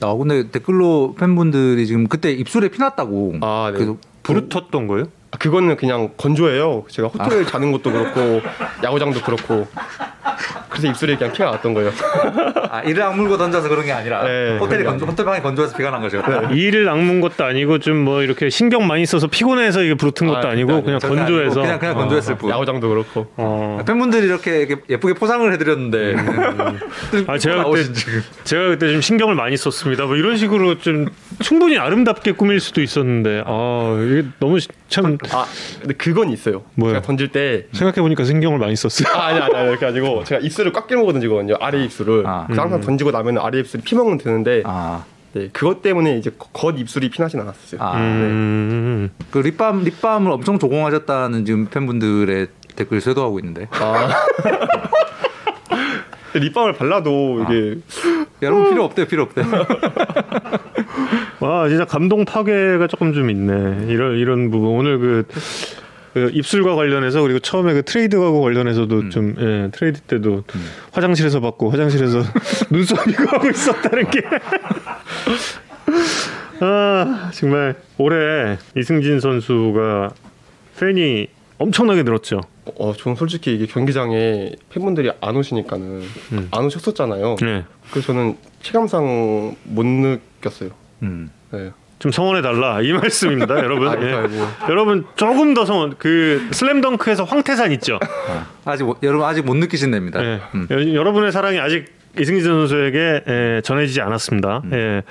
[0.00, 3.36] 아 근데 댓글로 팬분들이 지금 그때 입술에 피났다고.
[3.40, 3.78] 아, 네.
[3.78, 5.06] 그래서 부르텄던 거예요?
[5.30, 6.84] 아, 그거는 그냥 건조해요.
[6.88, 8.40] 제가 호텔 자는 것도 그렇고
[8.82, 9.66] 야구장도 그렇고
[10.72, 11.90] 그래서 입술에 그냥 피가 났던 거예요.
[12.70, 15.90] 아 이를 악물고 던져서 그런 게 아니라 네, 호텔이 그런 건조, 호텔 방이 건조해서 피가
[15.90, 16.22] 난 거죠.
[16.52, 20.50] 이를 악문 것도 아니고 좀 뭐 이렇게 신경 많이 써서 피곤해서 이게 부르튼 것도 아,
[20.52, 22.50] 아니고 그냥 전혀 아니고 건조해서 그냥 그냥 건조했을 뿐.
[22.50, 23.26] 야구장도 그렇고.
[23.36, 23.78] 어.
[23.86, 26.14] 팬분들이 이렇게, 이렇게 예쁘게 포장을 해드렸는데
[27.26, 28.22] 아 제가 그때 지금.
[28.44, 30.06] 제가 그때 좀 신경을 많이 썼습니다.
[30.06, 31.06] 뭐 이런 식으로 좀
[31.40, 35.46] 충분히 아름답게 꾸밀 수도 있었는데 아 이게 너무 시- 참 아
[35.80, 36.62] 근데 그건 있어요.
[36.74, 36.94] 뭐요?
[36.94, 39.08] 제가 던질 때 생각해 보니까 신경을 많이 썼어요.
[39.14, 41.54] 아, 아니 아니 아니 이렇게 가지고 제가 입술을 꽉 깨물고 던지거든요.
[41.60, 42.26] 아래 입술을.
[42.26, 42.44] 아.
[42.46, 47.08] 그래서 항상 던지고 나면 아래 입술이 피멍은 드는데 아, 네, 그것 때문에 이제 겉 입술이
[47.10, 47.80] 피나진 않았어요.
[47.82, 49.10] 아, 음.
[49.30, 54.08] 그 립밤 립밤을 엄청 조공하셨다는 지금 팬분들의 댓글 쇄도하고 있는데 아.
[56.34, 57.76] 립밤을 발라도 이게
[58.40, 59.42] 여러분 필요 없대요 필요 없대.
[61.40, 63.86] 와 진짜 감동 파괴가 조금 좀 있네.
[63.92, 65.24] 이런 이런 부분 오늘 그,
[66.14, 70.44] 그 입술과 관련해서 그리고 처음에 그 트레이드하고 관련해서도 좀 예, 트레이드 때도
[70.92, 72.22] 화장실에서 받고 화장실에서
[72.70, 74.20] 눈썹이고 하고 있었다는 게.
[76.60, 80.10] 아 정말 올해 이승진 선수가
[80.78, 82.40] 팬이 엄청나게 늘었죠.
[82.76, 86.02] 어, 저는 솔직히 이게 경기장에 팬분들이 안 오시니까는
[86.32, 86.48] 음.
[86.50, 87.36] 안 오셨었잖아요.
[87.40, 87.64] 네.
[87.90, 90.70] 그래서 저는 체감상 못 느꼈어요.
[91.02, 91.30] 음.
[91.50, 91.70] 네.
[91.98, 92.92] 좀 성원해 달라 이
[93.46, 93.88] 말씀입니다, 여러분.
[93.88, 94.12] 아이고, 예.
[94.12, 94.34] 아이고.
[94.68, 95.94] 여러분 조금 더 성원.
[95.98, 97.98] 그 슬램덩크에서 황태산 있죠.
[98.64, 100.22] 아직 못- 여러분 아직 못 느끼신 됩니다.
[100.24, 100.40] 예.
[100.54, 100.66] 음.
[100.70, 101.84] 여- 여러분의 사랑이 아직
[102.18, 104.62] 이승진 선수에게 예, 전해지지 않았습니다.
[104.72, 105.02] 예.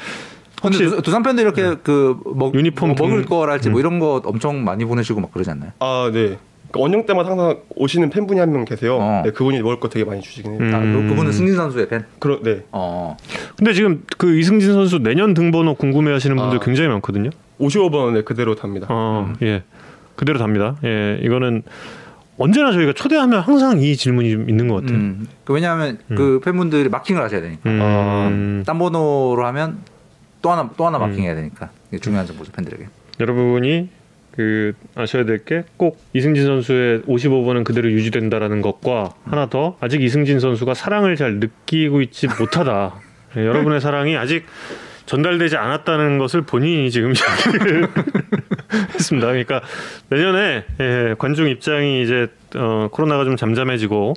[0.61, 3.97] 근데 혹시- 두- 두산 팬들 이렇게 그 먹, 유니폼 뭐 먹을 등- 거랄지 뭐 이런
[3.99, 5.71] 거 엄청 많이 보내시고 막 그러지 않나요?
[5.79, 6.37] 아, 네.
[6.71, 8.97] 그 원정 때마다 항상 오시는 팬분이 한 명 계세요.
[8.99, 9.21] 어.
[9.25, 10.59] 네, 그분이 먹을 거 되게 많이 주시긴 해요.
[10.61, 10.73] 음.
[10.73, 12.03] 아, 그- 그분은 승진 선수의 팬.
[12.19, 12.63] 그러, 네.
[12.71, 13.15] 어.
[13.57, 16.59] 근데 지금 그 이승진 선수 내년 등번호 궁금해하시는 분들 아.
[16.61, 17.29] 굉장히 많거든요.
[17.59, 18.87] 55번에 그대로 답니다.
[18.89, 19.63] 어, 예.
[20.15, 20.75] 그대로 답니다.
[20.83, 21.19] 예.
[21.21, 21.63] 이거는
[22.37, 24.97] 언제나 저희가 초대하면 항상 이 질문이 좀 있는 것 같아요.
[24.97, 25.27] 음.
[25.43, 27.69] 그 왜냐하면 그 팬분들이 마킹을 하셔야 되니까.
[27.69, 28.63] 음.
[28.65, 29.77] 딴 번호로 하면
[30.41, 31.01] 또 하나 또 하나 음.
[31.09, 32.85] 마킹해야 되니까 이게 중요한 정보죠 팬들에게.
[33.19, 33.89] 여러분이
[34.31, 40.39] 그 아셔야 될 게 꼭 이승진 선수의 55번은 그대로 유지된다라는 것과 하나 더 아직 이승진
[40.39, 42.95] 선수가 사랑을 잘 느끼고 있지 못하다.
[43.37, 44.45] 예, 여러분의 사랑이 아직
[45.05, 47.87] 전달되지 않았다는 것을 본인이 지금 이야기를
[48.93, 49.27] 했습니다.
[49.27, 49.61] 그러니까
[50.09, 54.13] 내년에 예, 관중 입장이 이제 어, 코로나가 좀 잠잠해지고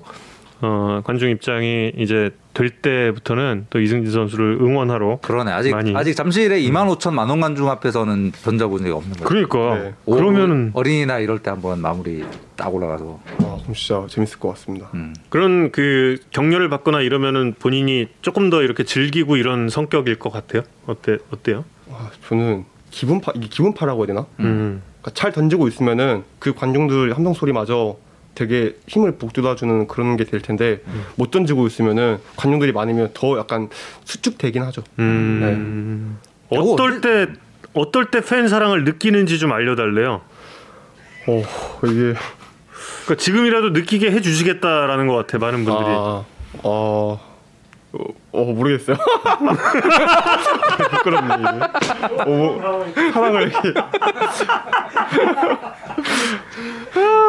[0.67, 5.95] 어, 관중 입장이 이제 될 때부터는 또 이승진 선수를 응원하러 그러네 아직 많이.
[5.95, 9.25] 아직 잠실에 2만 5천 만 원 관중 앞에서는 던져본 적이 없는 거예요.
[9.29, 9.95] 그러니까 네.
[10.07, 12.25] 그러면은 어린이날 이럴 때 한번 마무리
[12.57, 13.21] 딱 올라가서.
[13.41, 14.89] 아, 진짜 재밌을 것 같습니다.
[14.95, 15.15] 음.
[15.29, 20.63] 그런 그 격려를 받거나 이러면은 본인이 조금 더 이렇게 즐기고 이런 성격일 것 같아요.
[20.87, 21.65] 어때 어때요?
[21.91, 24.27] 와, 저는 기분파 이게 기분파라고 해야 되나?
[24.41, 24.81] 음.
[25.03, 27.97] 그러니까 잘 던지고 있으면은 그 관중들 함성 소리마저
[28.35, 30.81] 되게 힘을 북돋아주는 그런 게 될 텐데
[31.17, 33.69] 못 던지고 있으면은 관중들이 많으면 더 약간
[34.05, 34.83] 수축되긴 하죠.
[34.99, 36.19] 음.
[36.51, 36.59] 네.
[36.59, 37.29] 어떨 때
[37.75, 40.21] 어떨 때 팬 사랑을 느끼는지 좀 알려달래요.
[41.27, 41.43] 어
[41.85, 42.15] 이게
[43.05, 45.87] 그러니까 지금이라도 느끼게 해주시겠다라는 것 같아 많은 분들이.
[45.89, 46.25] 아,
[46.63, 47.24] 어,
[47.95, 48.97] 어, 어 모르겠어요.
[50.91, 51.35] 부끄럽네.
[52.19, 53.73] 어, 뭐, 사랑을 이렇게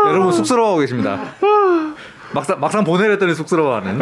[0.07, 1.20] 여러분 쑥스러워하고 계십니다.
[2.34, 3.99] 막상 막상 보내랬더니 쑥스러워하는.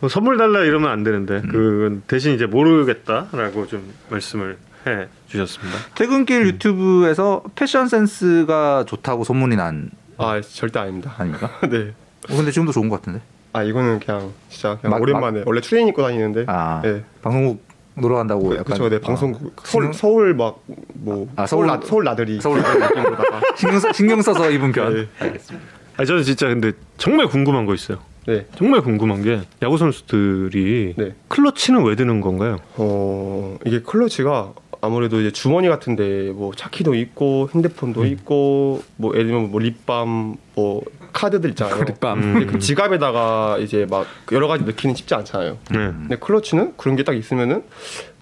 [0.00, 1.48] 뭐 선물 달라 이러면 안 되는데 음.
[1.50, 5.78] 그 대신 이제 모르겠다라고 좀 말씀을 해 주셨습니다.
[5.94, 11.14] 퇴근길 유튜브에서 패션 센스가 좋다고 소문이 난 아 절대 아닙니다.
[11.16, 11.48] 아닙니까?
[11.70, 11.94] 네.
[12.28, 13.22] 어, 근데 지금도 좋은 것 같은데.
[13.52, 17.02] 아 이거는 그냥 진짜 그냥 막- 오랜만에 원래 트레이닝 입고 다니는데 아 네.
[17.22, 17.62] 방송국
[17.94, 18.88] 놀러 간다고 약간 그렇죠.
[18.88, 23.80] 네 어, 방송국 서울 신경, 서울 막뭐 아, 서울 나, 서울 나들이 서울 느낌으로다가 신경,
[23.80, 24.94] 써, 신경 써서 입은 편.
[24.94, 25.06] 네.
[25.18, 25.66] 알겠습니다.
[25.96, 27.98] 아 저는 진짜 근데 정말 궁금한 거 있어요.
[28.26, 28.46] 네.
[28.56, 31.14] 정말 궁금한 게 야구 선수들이 네.
[31.28, 32.58] 클러치는 왜 드는 건가요?
[32.76, 39.50] 어 이게 클러치가 아무래도 이제 주머니 같은데 뭐 차키도 있고 핸드폰도 있고 뭐 예를 들면
[39.50, 40.82] 뭐 립밤 뭐
[41.18, 41.82] 카드들 있잖아요.
[41.82, 42.20] 립밤.
[42.20, 45.58] 근데 그 지갑에다가 이제 막 여러 가지 넣기는 쉽지 않잖아요.
[45.70, 45.76] 네.
[45.78, 47.62] 근데 클러치는 그런 게 딱 있으면은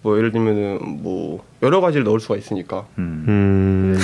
[0.02, 2.86] 뭐 예를 들면은 뭐 여러 가지를 넣을 수가 있으니까.
[2.98, 3.24] 음.
[3.28, 3.98] 음.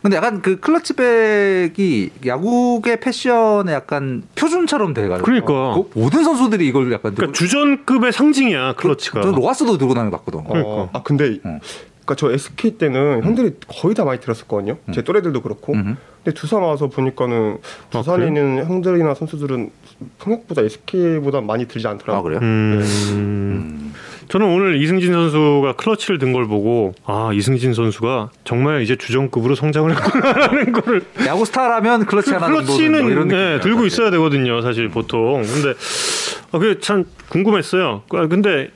[0.00, 5.24] 근데 약간 그 클러치백이 야구계 패션의 약간 표준처럼 돼가지고.
[5.24, 5.74] 그러니까.
[5.74, 7.32] 그 모든 선수들이 이걸 약간 그러니까 들고.
[7.34, 9.22] 주전급의 상징이야 클러치가.
[9.22, 10.44] 저는 로하스도 들고 다니는 거 봤거든.
[10.44, 10.68] 그러니까.
[10.70, 11.58] 어, 아 근데 어.
[12.04, 14.76] 그러니까 저 SK 때는 형들이 거의 다 많이 들었었거든요.
[14.92, 15.72] 제 또래들도 그렇고.
[15.74, 15.96] 음.
[16.24, 19.70] 근데 두산 와서 보니까는 아, 두산에 있는 형들이나 선수들은
[20.18, 22.22] 생각보다 SK보다 많이 들지 아 않더라고요.
[22.22, 22.40] 그래요?
[22.42, 22.80] 음.
[23.12, 23.94] 음.
[24.28, 29.90] 저는 오늘 이승진 선수가 클러치를 든 걸 보고 아 이승진 선수가 정말 이제 주전급으로 성장을
[29.94, 33.86] 했구나라는 거를 야구 스타라면 클러치 하나 정도는 클러치는 뭐 이런 네, 들고 사실.
[33.88, 35.74] 있어야 되거든요 사실 보통 근데
[36.52, 38.70] 아, 그게 참 궁금했어요 아, 근데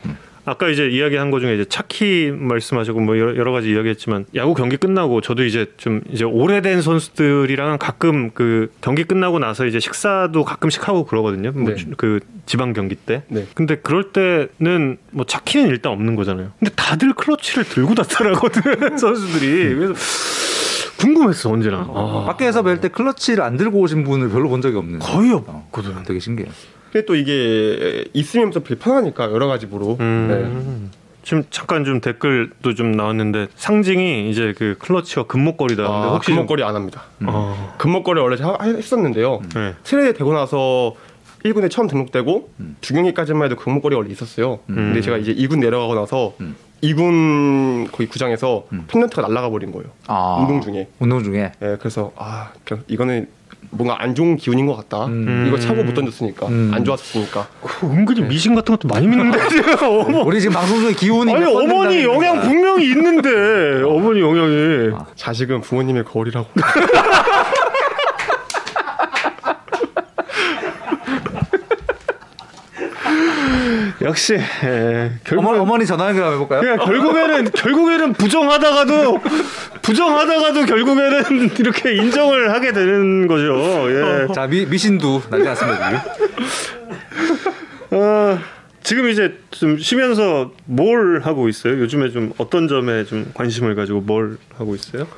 [0.46, 5.20] 아까 이제 이야기한 거 중에 이제 차키 말씀하시고 뭐 여러, 가지 이야기했지만 야구 경기 끝나고
[5.20, 11.04] 저도 이제 좀 이제 오래된 선수들이랑 가끔 그 경기 끝나고 나서 이제 식사도 가끔씩 하고
[11.04, 11.84] 그러거든요 뭐 네.
[11.96, 13.44] 그 지방 경기 때 네.
[13.54, 16.52] 근데 그럴 때는 뭐 차키는 일단 없는 거잖아요.
[16.60, 19.74] 근데 다들 클러치를 들고 다니더라거든 선수들이.
[19.74, 19.94] 그래서
[20.98, 21.78] 궁금했어 언제나.
[21.78, 24.98] 아, 밖에서 뵐 때 클러치를 안 들고 오신 분을 별로 본 적이 없는.
[25.00, 26.02] 거의 어, 없거든.
[26.04, 26.52] 되게 신기해요.
[26.96, 29.96] 근데 또 이게 있으면 또 되게 편하니까 여러 가지로.
[29.98, 30.04] 네.
[30.04, 30.90] 음.
[31.22, 35.82] 지금 잠깐 좀 댓글도 좀 나왔는데 상징이 이제 그 클러치와 금목걸이다.
[35.82, 37.02] 근데 아, 혹시 좀- 금목걸이 안 합니다.
[37.26, 39.42] 어, 금목걸이 원래 하- 했었는데요.
[39.54, 39.74] 네.
[39.84, 40.94] 트레이드 되고 나서
[41.44, 42.48] 1군에 처음 등록되고
[42.80, 44.60] 중경기까지만 해도 금목걸이 원래 있었어요.
[44.66, 46.56] 근데 제가 이제 2군 내려가고 나서 음.
[46.82, 49.88] 2군 거기 구장에서 펜던트가 날아가 버린 거예요.
[50.06, 50.38] 아.
[50.40, 50.88] 운동 중에.
[51.00, 51.52] 운동 중에.
[51.60, 53.28] 예, 그래서 아 그냥 이거는
[53.70, 55.06] 뭔가 안 좋은 기운인 것 같다.
[55.06, 55.44] 음.
[55.48, 56.70] 이거 차고 못 던졌으니까 음.
[56.74, 57.46] 안 좋았으니까.
[57.62, 59.38] 그 은근히 미신 같은 것도 많이 믿는데
[59.84, 60.22] 어머.
[60.22, 62.40] 우리 지금 방송 중에 기운이 아니 어머니 영향.
[62.40, 65.06] 분명히 있는데 어머니 영향이 아.
[65.14, 66.48] 자식은 부모님의 거울이라고.
[74.06, 76.60] 역시 예, 결국 어머, 어머니 전화 연결 한번 해볼까요?
[76.60, 79.20] 그냥 결국에는 결국에는 부정하다가도
[79.82, 83.90] 부정하다가도 결국에는 이렇게 인정을 하게 되는 거죠.
[83.90, 84.32] 예.
[84.32, 86.96] 자 미, 미신두 난리 났습니다 지금.
[87.90, 88.38] 어,
[88.84, 91.80] 지금 이제 좀 쉬면서 뭘 하고 있어요?
[91.80, 95.08] 요즘에 좀 어떤 점에 좀 관심을 가지고 뭘 하고 있어요?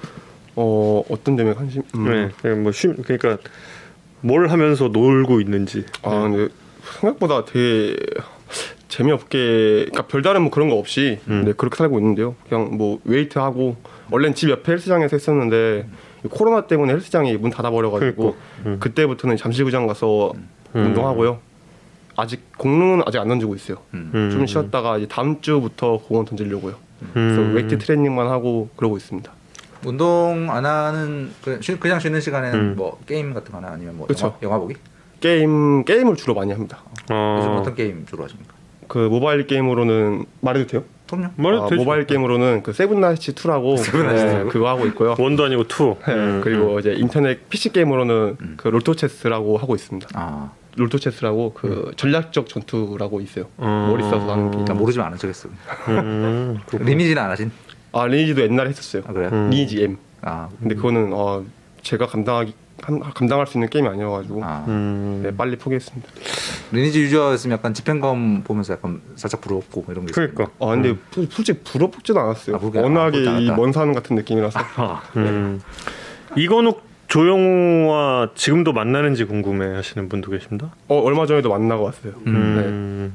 [0.56, 1.82] 어 어떤 점에 관심?
[1.94, 2.10] 음.
[2.10, 3.36] 네, 그냥 뭐 쉼, 그러니까
[4.22, 5.84] 뭘 하면서 놀고 있는지.
[6.02, 6.48] 아 근데
[7.00, 7.94] 생각보다 되게
[8.88, 11.44] 재미없게 그러니까 별다른 뭐 그런 거 없이 음.
[11.44, 12.34] 네, 그렇게 살고 있는데요.
[12.48, 13.76] 그냥 뭐 웨이트 하고
[14.10, 15.86] 원래는 집 옆에 헬스장에서 했었는데
[16.30, 18.76] 코로나 때문에 헬스장이 문 닫아버려가지고 그러니까, 음.
[18.80, 20.32] 그때부터는 잠실구장 가서
[20.74, 20.86] 음.
[20.86, 21.38] 운동하고요.
[22.16, 23.76] 아직 공은 아직 안 던지고 있어요.
[23.94, 24.28] 음.
[24.32, 26.74] 좀 쉬었다가 이제 다음 주부터 공을 던지려고요.
[27.02, 27.10] 음.
[27.14, 29.30] 그래서 웨이트 트레이닝만 하고 그러고 있습니다.
[29.84, 32.74] 운동 안 하는 그 쉬- 그냥 쉬는 시간에는 음.
[32.76, 34.08] 뭐 게임 같은 거나 아니면 뭐.
[34.20, 34.74] 영화, 영화 보기?
[35.20, 36.78] 게임 게임을 주로 많이 합니다.
[37.02, 38.54] 요즘 어, 어떤 게임 주로 하십니까?
[38.88, 40.84] 그 모바일 게임으로는 말해도 돼요?
[41.06, 41.30] 톱요?
[41.36, 41.82] 말해도 아, 되죠.
[41.82, 43.76] 모바일 게임으로는 그 세븐나이츠 2라고
[44.14, 45.14] 네, 그거 하고 있고요.
[45.18, 45.96] one도 아니고 two.
[46.06, 50.08] 네, 음, 그리고 이제 인터넷 PC 게임으로는 그 롤토 체스라고 하고 있습니다.
[50.14, 53.46] 아, 롤토 체스라고 그 전략적 전투라고 있어요.
[53.60, 53.88] 음.
[53.90, 54.64] 머리 써서 하는.
[54.64, 55.48] 나 모르지만 아는 척했어.
[55.88, 57.50] 음, 리니지는 안 하신?
[57.92, 59.02] 아 리니지도 옛날에 했었어요.
[59.06, 59.30] 아 그래요?
[59.32, 59.50] 음.
[59.50, 59.96] 리니지 M.
[60.22, 61.42] 아, 근데 그거는 어,
[61.82, 64.64] 제가 감당하기 한- 감당할 수 있는 게임이 아니어가지고 아.
[64.68, 65.20] 음.
[65.22, 66.08] 네, 빨리 포기했습니다.
[66.72, 70.28] 리니지 유저였으면 약간 집행검 보면서 약간 살짝 부럽고 뭐 이런 게 있어요.
[70.34, 70.54] 그러니까.
[70.64, 72.56] 아 근데 소- 솔직히 부럽지도 않았어요.
[72.56, 73.56] 아, 워낙에 부럽지 이 않았다.
[73.56, 74.58] 먼산 같은 느낌이라서.
[74.76, 75.60] 아, 음.
[76.36, 80.74] 이건욱 조용호와 지금도 만나는지 궁금해 하시는 분도 계십니다.
[80.88, 82.12] 어, 얼마 전에도 만나고 왔어요.
[82.26, 83.14] 음.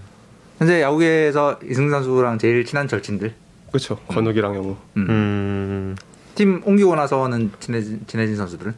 [0.58, 3.34] 현재 야구계에서 이승진 선수랑 제일 친한 절친들.
[3.70, 3.96] 그렇죠.
[4.08, 4.76] 건욱이랑 영우.
[4.98, 5.06] 음.
[5.10, 5.96] 음.
[6.36, 8.74] 팀 옮기고 나서는 친해진, 친해진 선수들은?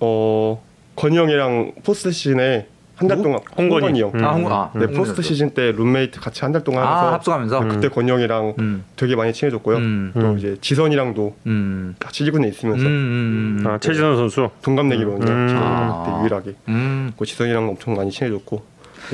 [0.00, 0.60] 어
[0.96, 3.16] 건이 형이랑 포스트 시즌에 한 달?
[3.22, 3.70] 동안 홍건희.
[3.92, 4.12] 홍건이 형.
[4.14, 4.24] 음.
[4.24, 5.22] 아, 홍, 아, 네, 홍건희 포스트.
[5.22, 7.60] 시즌 때 룸메이트 같이 한 달 동안 아, 하면서 합숙하면서.
[7.68, 8.84] 그때 건이 형이랑 음.
[8.96, 9.76] 되게 많이 친해졌고요.
[9.78, 10.10] 음.
[10.12, 10.38] 또 음.
[10.38, 11.94] 이제 지선이랑도 음.
[11.98, 13.66] 같이 1군에 있으면서 음, 음, 음.
[13.66, 14.50] 아 최진원 선수.
[14.60, 15.32] 동갑내기로는요.
[15.32, 15.58] 음.
[15.58, 16.02] 아.
[16.04, 16.54] 그때 유일하게.
[16.68, 17.12] 음.
[17.18, 18.62] 그 지선이랑 엄청 많이 친해졌고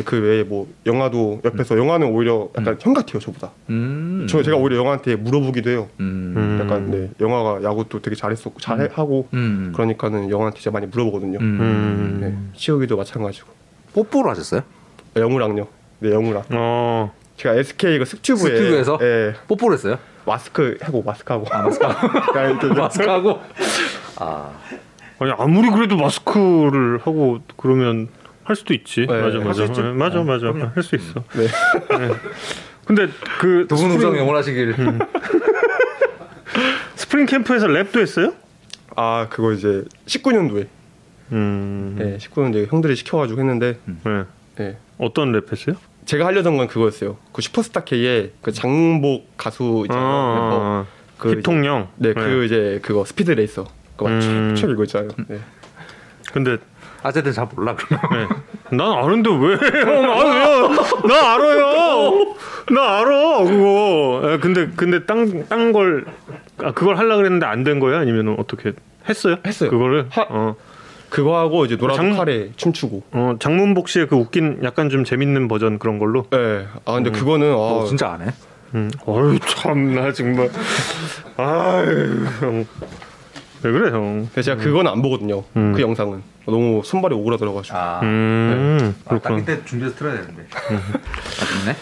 [0.03, 3.51] 그 외에 뭐 영화도 옆에서 영화는 오히려 약간 형 같아요 저보다.
[3.71, 4.27] 음.
[4.29, 5.89] 저 제가 오히려 영화한테 물어보기도 해요.
[6.01, 6.35] 음.
[6.37, 6.59] 음.
[6.63, 9.73] 약간 네 영화가 야구도 되게 잘했었고 잘하고 음.
[9.75, 11.39] 그러니까는 영화한테 진짜 많이 물어보거든요.
[11.39, 11.61] 음.
[11.61, 12.19] 음.
[12.21, 13.49] 네, 치우기도 마찬가지고
[13.95, 14.63] 뽀뽀를 하셨어요?
[15.17, 15.67] 영우랑요.
[16.01, 16.45] 네 영우랑.
[16.51, 17.13] 어.
[17.37, 18.99] 제가 SK 그 스튜브에 스튜브에서?
[19.03, 19.99] 예, 뽀뽀를 했어요?
[20.25, 23.39] 마스크 하고 마스크 하고 아, 마스크 약간 이렇게 마스크하고.
[24.19, 24.53] 아.
[25.19, 28.09] 아니 아무리 그래도 마스크를 하고 그러면
[28.47, 29.07] 할 수도 있지.
[29.09, 29.67] 네, 맞아 할 맞아.
[29.67, 30.53] 네, 맞아 네, 맞아.
[30.53, 30.71] 그럼요.
[30.75, 31.23] 할수 있어.
[31.35, 31.47] 네.
[32.85, 33.09] 근데
[33.41, 34.75] 그 두분 스프링, 우정 영원하시길.
[36.95, 38.35] 스프링 캠프에서 랩도 했어요?
[38.95, 40.67] 아 그거 이제 19년도에
[41.33, 41.97] 음.
[42.01, 44.25] 예, 19년도에 형들이 시켜가지고 했는데 네.
[44.61, 44.77] 예.
[44.99, 45.77] 어떤 랩 했어요?
[46.05, 47.17] 제가 하려던 건 그거였어요.
[47.33, 50.07] 그 슈퍼스타 K의 그 장복 가수 있잖아요.
[50.07, 50.87] 아,
[51.19, 51.89] 그 이제- 힙통령.
[51.97, 53.67] 네, 그 이제 그거 스피드 레이서.
[53.97, 54.55] 그거 음.
[54.57, 55.09] 책 이거 있잖아요.
[55.27, 55.41] 네.
[56.33, 56.59] 근데
[57.07, 58.29] 아재들 잘 몰라 그러면.
[58.29, 58.77] 네.
[58.77, 59.55] 난 아는데 왜?
[59.83, 60.69] 형 아요?
[61.07, 62.35] 나 알아요.
[62.71, 64.21] 나 알아 그거.
[64.25, 66.05] 에, 근데 근데 딴딴걸
[66.65, 67.99] 아, 그걸 하려 그랬는데 안 된 거예요?
[67.99, 68.73] 아니면 어떻게
[69.09, 69.37] 했어요?
[69.47, 69.71] 했어요.
[69.71, 70.57] 그거를 하- 어,
[71.11, 73.03] 그거 하고 이제 노란 장- 칼에 춤추고.
[73.13, 76.25] 어 장문복 씨의 그 웃긴 약간 좀 재밌는 버전 그런 걸로.
[76.31, 76.67] 네.
[76.85, 78.33] 아 근데 그거는 아, 어, 진짜 안 해?
[78.75, 78.91] 음.
[79.07, 80.51] 어유 참나 정말.
[81.37, 82.67] 아유 형.
[83.63, 84.29] 왜 그래 형?
[84.41, 85.45] 제가 그건 안 보거든요.
[85.57, 85.73] 음.
[85.75, 87.77] 그 영상은 너무 손발이 오그라들어가지고.
[87.77, 88.01] 아.
[88.03, 89.39] 음 아, 딱 그렇구나.
[89.39, 90.47] 이때 준비해서 틀어야 되는데.
[91.43, 91.77] 아쉽네.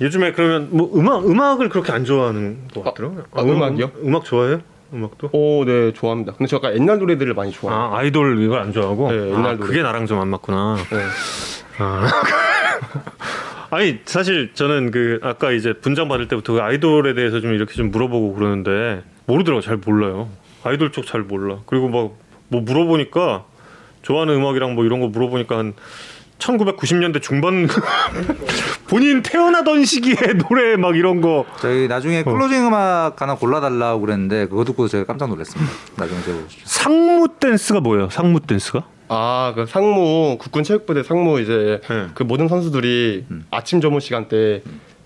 [0.00, 3.24] 요즘에 그러면 뭐 음악 음악을 그렇게 안 좋아하는 것 같더라고요.
[3.32, 3.84] 아, 음악이요?
[3.96, 4.60] 음, 음악 좋아해요?
[4.94, 5.28] 음악도?
[5.32, 6.32] 오, 네, 좋아합니다.
[6.32, 7.78] 근데 저 약간 옛날 노래들을 많이 좋아해요.
[7.80, 9.10] 아 아이돌 이걸 안 좋아하고.
[9.10, 9.66] 네, 옛날 아, 노래.
[9.66, 10.76] 그게 나랑 좀 안 맞구나.
[10.90, 10.98] 네.
[11.78, 12.08] 아.
[13.70, 17.90] 아니 사실 저는 그 아까 이제 분장 받을 때부터 그 아이돌에 대해서 좀 이렇게 좀
[17.90, 20.30] 물어보고 그러는데 모르더라고 잘 몰라요.
[20.64, 21.58] 아이돌 쪽 잘 몰라.
[21.66, 23.44] 그리고 막 뭐 물어보니까
[24.08, 25.74] 좋아하는 음악이랑 뭐 이런 거 물어보니까 한
[26.38, 27.68] 1990년대 중반
[28.88, 30.14] 본인 태어나던 시기에
[30.48, 35.28] 노래 막 이런 거 저희 나중에 클로징 음악 하나 골라달라고 그랬는데 그거 듣고 제가 깜짝
[35.28, 35.70] 놀랐습니다.
[35.96, 36.38] 나중에 제가.
[36.64, 38.08] 상무 댄스가 뭐예요?
[38.08, 38.84] 상무 댄스가?
[39.08, 42.06] 아, 그 상무 국군 체육부대 상무 이제 네.
[42.14, 44.62] 그 모든 선수들이 아침 점심 시간 때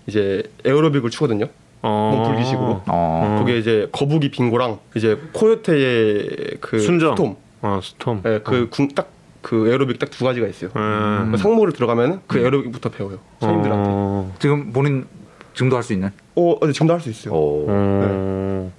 [0.07, 1.47] 이제 에어로빅을 추거든요.
[1.81, 2.11] 어.
[2.13, 2.83] 몸 풀기식으로.
[2.87, 3.37] 어.
[3.39, 7.15] 그게 이제 거북이 빙고랑 이제 코요테의 그 순정.
[7.17, 7.42] 스톰.
[7.63, 8.21] 아 스톰.
[8.23, 10.69] 네, 그딱그 에어로빅 딱 두 가지가 있어요.
[10.75, 11.29] 음.
[11.31, 13.19] 그 상무를 들어가면 그 에어로빅부터 배워요.
[13.39, 13.89] 선임들한테.
[13.89, 14.35] 어, 어.
[14.39, 15.05] 지금 본인
[15.53, 16.09] 지금도 할 수 있는?
[16.35, 17.33] 어, 네, 지금도 할 수 있어요.
[17.33, 17.65] 오.
[17.69, 18.71] 어.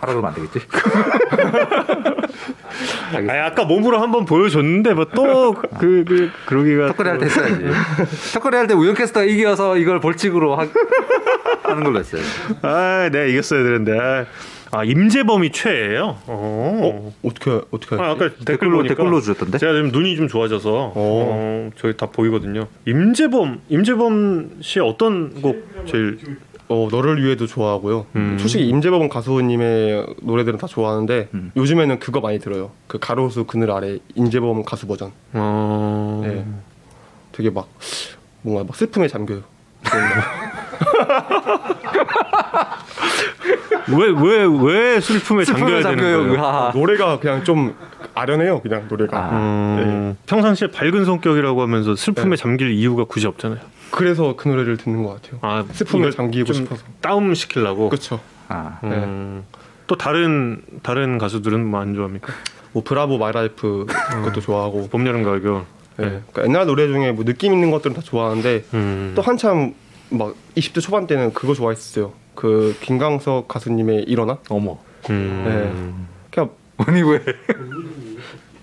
[0.00, 0.60] 하라 그러면 안 되겠지?
[3.14, 5.68] 아니, 아까 몸으로 한번 보여줬는데 뭐또그
[6.06, 7.64] 그 그러기가 턱걸이 할 때 했어야지.
[8.32, 10.66] 턱걸이 할 때 우영 캐스터가 이겨서 이걸 벌칙으로 하,
[11.64, 12.22] 하는 걸로 했어요.
[12.62, 13.98] 아, 내가 이겼어야 되는데.
[13.98, 14.24] 아,
[14.72, 16.16] 아, 임재범이 최예요.
[16.26, 17.12] 어.
[17.24, 19.58] 어떻게 어떻게 아, 아까 댓글 댓글로 보니까 댓글로 주셨던데?
[19.58, 22.68] 제가 지금 눈이 좀 좋아져서 어, 저기 다 보이거든요.
[22.86, 26.18] 임재범, 임재범 씨 어떤 곡 제일
[26.68, 28.06] 어 너를 위해도 좋아하고요.
[28.14, 28.36] 음.
[28.38, 31.50] 솔직히 임재범 가수님의 노래들은 다 좋아하는데 음.
[31.56, 32.70] 요즘에는 그거 많이 들어요.
[32.86, 35.10] 그 가로수 그늘 아래 임재범 가수 버전.
[35.32, 36.22] 어.
[36.24, 36.44] 네.
[37.32, 37.68] 되게 막
[38.42, 39.42] 뭔가 막 슬픔에 잠겨요.
[43.88, 45.98] 왜왜 왜 슬픔에 슬픔에 잠겨야 되는.
[45.98, 46.32] 거예요?
[46.34, 46.72] 으하.
[46.74, 47.74] 노래가 그냥 좀
[48.14, 48.60] 아련해요.
[48.60, 49.16] 그냥 노래가.
[49.18, 49.30] 아.
[49.32, 52.36] 음, 평상시에 밝은 성격이라고 하면서 슬픔에 네.
[52.36, 53.60] 잠길 이유가 굳이 없잖아요.
[53.90, 55.38] 그래서 그 노래를 듣는 것 같아요.
[55.42, 56.84] 아 슬픔에 잠기고 좀 싶어서.
[57.00, 57.88] 다운 시키려고.
[57.88, 58.20] 그렇죠.
[58.48, 58.78] 아.
[58.84, 59.44] 음,
[59.86, 62.32] 또 다른 다른 가수들은 뭐 안 좋아합니까?
[62.72, 64.88] 뭐 브라보 마이라이프 그것도 좋아하고.
[64.90, 65.62] 봄, 여름, 가을, 겨울.
[65.96, 66.20] 네.
[66.32, 69.12] 그러니까 옛날 노래 중에 뭐 느낌 있는 것들은 다 좋아하는데 음.
[69.16, 69.74] 또 한참
[70.08, 72.12] 막 20대 초반 때는 그거 좋아했었어요.
[72.34, 74.38] 그 김광석 가수님의 일어나.
[74.48, 74.78] 어머.
[75.10, 76.08] 음.
[76.30, 77.18] 그냥, 아니 왜?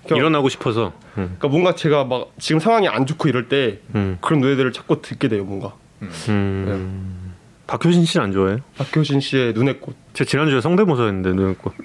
[0.06, 0.92] 그냥 일어나고 싶어서.
[1.18, 1.36] 음.
[1.38, 4.18] 그러니까 뭔가 제가 막 지금 상황이 안 좋고 이럴 때 음.
[4.20, 5.44] 그런 노래들을 자꾸 듣게 돼요.
[5.44, 5.74] 뭔가.
[6.02, 7.34] 음.
[7.66, 8.58] 박효신 씨는 안 좋아해요?
[8.78, 9.94] 박효신 씨의 눈의 꽃.
[10.14, 11.74] 제가 지난주에 성대모사 했는데 눈을 꽃.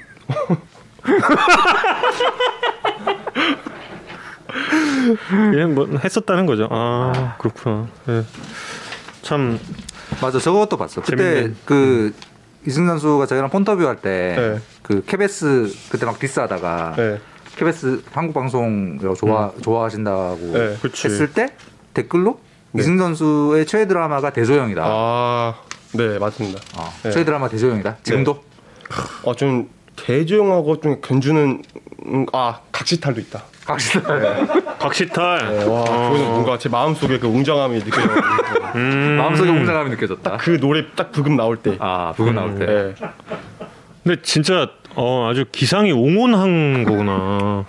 [5.52, 6.68] 그냥 뭐 했었다는 거죠.
[6.72, 7.88] 아 그렇구나.
[8.08, 8.24] 예.
[9.22, 9.60] 참
[10.22, 11.02] 맞아 저것도 봤어.
[11.02, 11.52] 그때.
[11.66, 12.14] 그
[12.66, 14.62] 이승 선수가 저희랑 폰터뷰 할때 네.
[14.82, 17.20] 그 KBS 그때 막 디스하다가 네.
[17.58, 20.78] KBS 한국 방송이라고 좋아 좋아하신다고 네.
[20.84, 21.48] 했을 때
[21.94, 22.40] 댓글로
[22.72, 22.82] 네.
[22.82, 24.82] 이승 선수의 최애 드라마가 대조영이다.
[24.86, 25.56] 아,
[25.94, 26.60] 네 맞습니다.
[26.78, 27.12] 어, 네.
[27.12, 27.98] 최애 드라마 대조영이다.
[28.04, 28.42] 지금도
[29.24, 31.62] 어, 좀 대조영하고 좀 견주는
[32.06, 33.44] 음, 아 각시탈도 있다.
[33.66, 34.78] 각시다.
[34.80, 35.58] 박시탈.
[35.58, 38.22] 네, 와, 뭔가 제 마음 속에 그 웅장함이 느껴져요.
[38.76, 39.16] 음.
[39.18, 40.38] 마음속에 웅장함이 느껴졌다.
[40.38, 41.78] 그 노래 딱 부금 나올 때.
[41.80, 42.66] 아 부분 나올 때.
[42.66, 42.94] 네.
[44.04, 47.66] 근데 진짜 어, 아주 기상이 옹온한 거구나.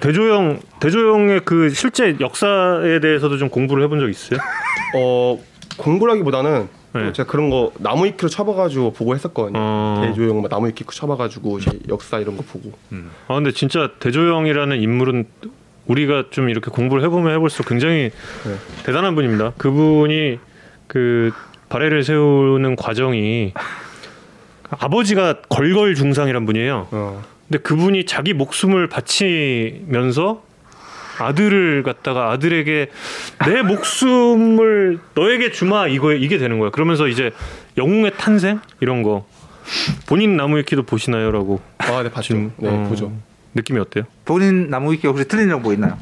[0.00, 4.38] 대조영 대조영의 그 실제 역사에 대해서도 좀 공부를 해본 적 있어요?
[4.96, 5.38] 어
[5.78, 7.12] 공부라기보다는 네.
[7.12, 9.58] 제가 그런 거 나무 위키로 쳐봐가지고 보고 했었거든요.
[9.58, 10.02] 어.
[10.04, 12.72] 대조영 막 나무 위키 쳐봐가지고 역사 이런 거 보고.
[13.28, 15.26] 아 근데 진짜 대조영이라는 인물은
[15.90, 18.10] 우리가 좀 이렇게 공부를 해보면 해볼수록 굉장히
[18.44, 18.54] 네.
[18.84, 19.52] 대단한 분입니다.
[19.58, 20.38] 그분이
[20.86, 21.32] 그
[21.68, 23.52] 발해를 세우는 과정이
[24.70, 26.86] 아버지가 걸걸 중상이란 분이에요.
[26.92, 27.22] 어.
[27.48, 30.42] 근데 그분이 자기 목숨을 바치면서
[31.18, 32.88] 아들을 갖다가 아들에게
[33.46, 36.70] 내 목숨을 너에게 주마 이거 이게 되는 거야.
[36.70, 37.32] 그러면서 이제
[37.76, 39.26] 영웅의 탄생 이런 거
[40.06, 42.34] 본인 나무위키도 보시나요라고 아, 네 봤죠.
[42.56, 43.12] 네 어, 보죠.
[43.54, 44.04] 느낌이 어때요?
[44.24, 45.96] 본인 나무 위키 혹시 틀린 정보 있나요?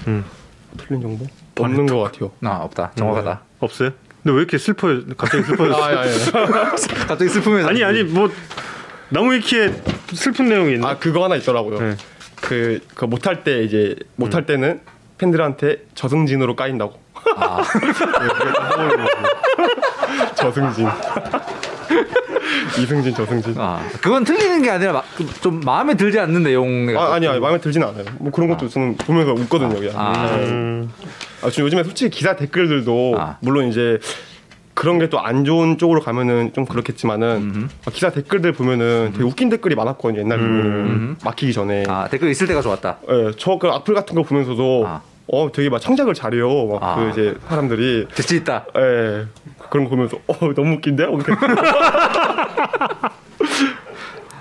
[0.76, 1.26] 틀린 정보?
[1.58, 2.30] 없는 것 같아요.
[2.44, 2.92] 아 없다.
[2.94, 3.40] 정확하다.
[3.60, 3.90] 없어요?
[4.22, 5.02] 근데 왜 이렇게 슬퍼요?
[5.16, 5.82] 갑자기 슬퍼졌어?
[5.82, 6.74] 아, 아, 아,
[7.08, 8.30] 갑자기 슬픔에 아니 아니 뭐
[9.08, 9.72] 나무 위키에
[10.12, 10.90] 슬픈 내용이 있나?
[10.90, 11.80] 아 그거 하나 있더라고요.
[11.80, 11.96] 네.
[12.40, 14.80] 그, 그 못할 때 이제 못할 때는
[15.18, 17.00] 팬들한테 저승진으로 까인다고.
[17.36, 17.62] 아.
[20.36, 20.86] 저승진.
[22.80, 23.54] 이승진 저승진.
[23.58, 26.88] 아 그건 틀리는 게 아니라 마, 그좀 마음에 들지 않는 내용.
[26.96, 28.04] 아, 아니야 마음에 들지는 않아요.
[28.18, 29.74] 뭐 그런 것도 저는 보면서 웃거든요.
[29.74, 29.92] 그냥.
[29.96, 30.34] 아.
[30.36, 30.90] 음,
[31.42, 33.36] 아, 지금 요즘에 솔직히 기사 댓글들도 아.
[33.40, 33.98] 물론 이제
[34.74, 39.48] 그런 게 또 안 좋은 쪽으로 가면은 좀 그렇겠지만은 아, 기사 댓글들 보면은 되게 웃긴
[39.48, 40.20] 댓글이 많았거든요.
[40.20, 41.84] 옛날 보면은 막히기 전에.
[41.88, 42.98] 아 댓글 있을 때가 좋았다.
[43.10, 45.02] 예, 저그 악플 같은 거 보면서도 아.
[45.30, 46.66] 어 되게 막 창작을 잘해요.
[46.68, 46.94] 막 아.
[46.96, 48.66] 그 이제 사람들이 재치 있다.
[48.78, 49.26] 예
[49.70, 51.10] 그런 거 보면서 어 너무 웃긴데요.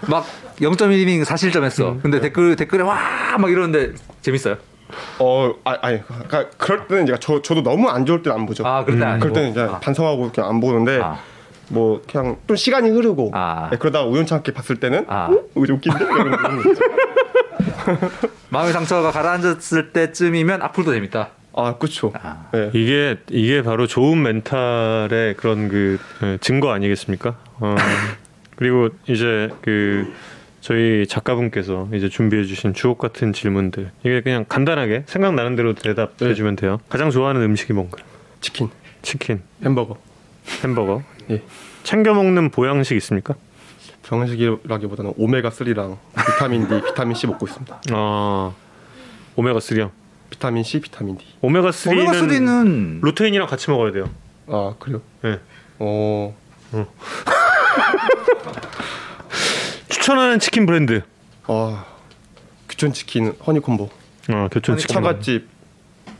[0.09, 0.25] 막
[0.61, 1.97] 0.1이닝 사실점 했어.
[2.01, 2.97] 근데 댓글 댓글에 와
[3.39, 4.57] 막 이러는데 재밌어요.
[5.19, 8.65] 어 아, 아니 그러니까 그럴 때는 제가 저 저도 너무 안 좋을 때는 안 보죠.
[8.65, 9.19] 아 그럴 때 아니고.
[9.21, 9.79] 그럴 때는 이제 아.
[9.79, 11.19] 반성하고 그냥 안 보는데 아.
[11.69, 13.69] 뭐 그냥 좀 시간이 흐르고 아.
[13.73, 15.27] 예, 그러다가 우연찮게 봤을 때는 아.
[15.29, 15.39] 어?
[15.63, 16.37] 이거 웃긴데 이런 거.
[18.49, 21.29] 마음의 상처가 가라앉았을 때쯤이면 악플도 재밌다.
[21.57, 22.13] 아 그렇죠.
[22.21, 22.49] 아.
[22.53, 22.69] 예.
[22.73, 27.35] 이게 이게 바로 좋은 멘탈의 그런 그 예, 증거 아니겠습니까?
[27.59, 27.75] 어,
[28.55, 30.13] 그리고 이제 그
[30.61, 36.79] 저희 작가분께서 이제 준비해주신 주옥 같은 질문들 이게 그냥 간단하게 생각나는 대로 대답해주면 돼요.
[36.89, 38.05] 가장 좋아하는 음식이 뭔가요?
[38.39, 38.69] 치킨,
[39.01, 39.97] 치킨, 햄버거.
[40.63, 41.01] 햄버거.
[41.31, 41.41] 예.
[41.81, 43.33] 챙겨 먹는 보양식 있습니까?
[44.03, 47.81] 병식이라기보다는 오메가 3랑 비타민 D, 비타민 C 먹고 있습니다.
[47.93, 48.53] 아
[49.35, 49.89] 오메가 3요.
[50.37, 51.25] 비타민 C, 비타민 D.
[51.41, 54.07] 오메가 3는 오메가 3는 루테인이랑 같이 먹어야 돼요.
[54.47, 55.01] 아 그래요?
[55.23, 55.39] 네.
[55.79, 56.35] 어
[59.89, 61.01] 추천하는 치킨 브랜드.
[61.47, 61.85] 아
[62.69, 63.89] 교촌 치킨 허니콤보.
[64.29, 64.93] 아 교촌 치킨.
[64.93, 65.47] 처갓집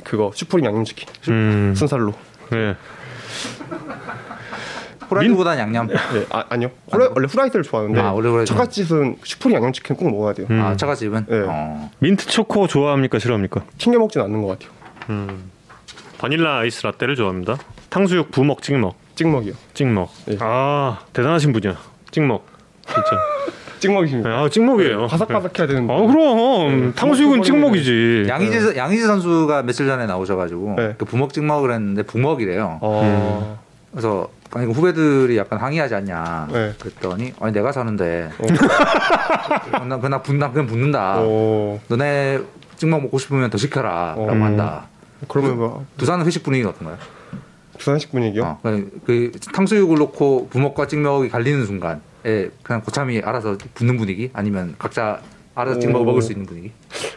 [0.03, 1.73] 그거 슈프림 양념치킨 음.
[1.75, 2.13] 순살로.
[2.51, 2.75] 네.
[5.09, 5.87] 후라이드보다는 양념.
[5.87, 5.95] 네,
[6.31, 6.69] 아, 아니요.
[6.91, 8.45] 후라, 원래 후라이드를 좋아하는데 아, 원래 후라이드.
[8.51, 10.47] 처갓집은 슈프림 양념치킨 꼭 먹어야 돼요.
[10.49, 10.61] 음.
[10.61, 11.25] 아 처갓집은.
[11.27, 11.43] 네.
[11.47, 11.89] 어.
[11.99, 13.63] 민트 초코 좋아합니까 싫어합니까?
[13.77, 14.71] 챙겨 먹진 않는 것 같아요.
[16.17, 17.57] 바닐라 아이스 라떼를 좋아합니다.
[17.89, 18.95] 탕수육 부먹 찍먹.
[19.15, 19.53] 찍먹이요.
[19.73, 20.09] 찍먹.
[20.31, 20.37] 예.
[20.41, 21.77] 아 대단하신 분이야.
[22.11, 22.45] 찍먹.
[22.85, 23.09] 진짜.
[23.79, 24.29] 찍먹이십니다.
[24.29, 25.07] 아 찍먹이에요.
[25.07, 25.93] 바삭바삭해야 되는데.
[25.93, 28.25] 아 그럼 탕수육은 찍먹이지.
[28.27, 30.95] 양희지 양희지 선수가 며칠 전에 나오셔가지고 네.
[30.97, 32.79] 그 부먹 찍먹을 했는데 부먹이래요.
[32.81, 33.59] 어.
[33.91, 36.47] 그래서 아니 그 후배들이 약간 항의하지 않냐.
[36.51, 36.73] 네.
[36.79, 38.29] 그랬더니 아니 내가 사는데
[39.87, 41.15] 나 그냥 분나 그냥 붙는다.
[41.19, 41.79] 어.
[41.87, 42.39] 너네
[42.77, 44.29] 찍먹 먹고 싶으면 더 시켜라라고 어.
[44.29, 44.87] 한다.
[45.27, 46.97] 그러면 뭐 두산 회식 분위기는 어떤가요?
[47.77, 48.43] 부산식 분위기요?
[48.43, 51.99] 어, 그, 그 탕수육을 놓고 부먹과 찍먹이 갈리는 순간에
[52.63, 55.21] 그냥 고참이 알아서 붙는 분위기 아니면 각자
[55.55, 56.05] 알아서 찍먹을 오.
[56.05, 56.71] 먹을 수 있는 분위기?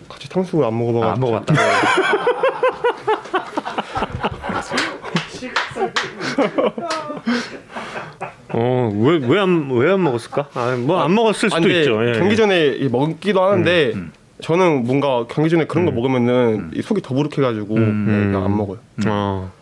[0.08, 1.06] 같이 탕수육을 안 먹어봐.
[1.06, 1.54] 아, 안 먹어봤다.
[8.52, 10.48] 어 왜 왜 안 왜 안 먹었을까?
[10.54, 12.06] 아 뭐 안 먹었을 아, 수도 근데 있죠.
[12.08, 12.12] 예.
[12.18, 13.94] 경기 전에 이 먹기도 하는데
[14.42, 18.06] 저는 뭔가 경기 전에 그런 거 먹으면은 이 속이 더부룩해가지고 음.
[18.08, 18.78] 네, 그냥 안 먹어요.
[19.06, 19.52] 어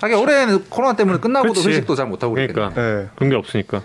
[0.00, 1.68] 하긴 올해는 코로나 때문에 끝나고도 그치.
[1.68, 3.82] 회식도 잘 못하고 그러니까 네, 그런 게 없으니까.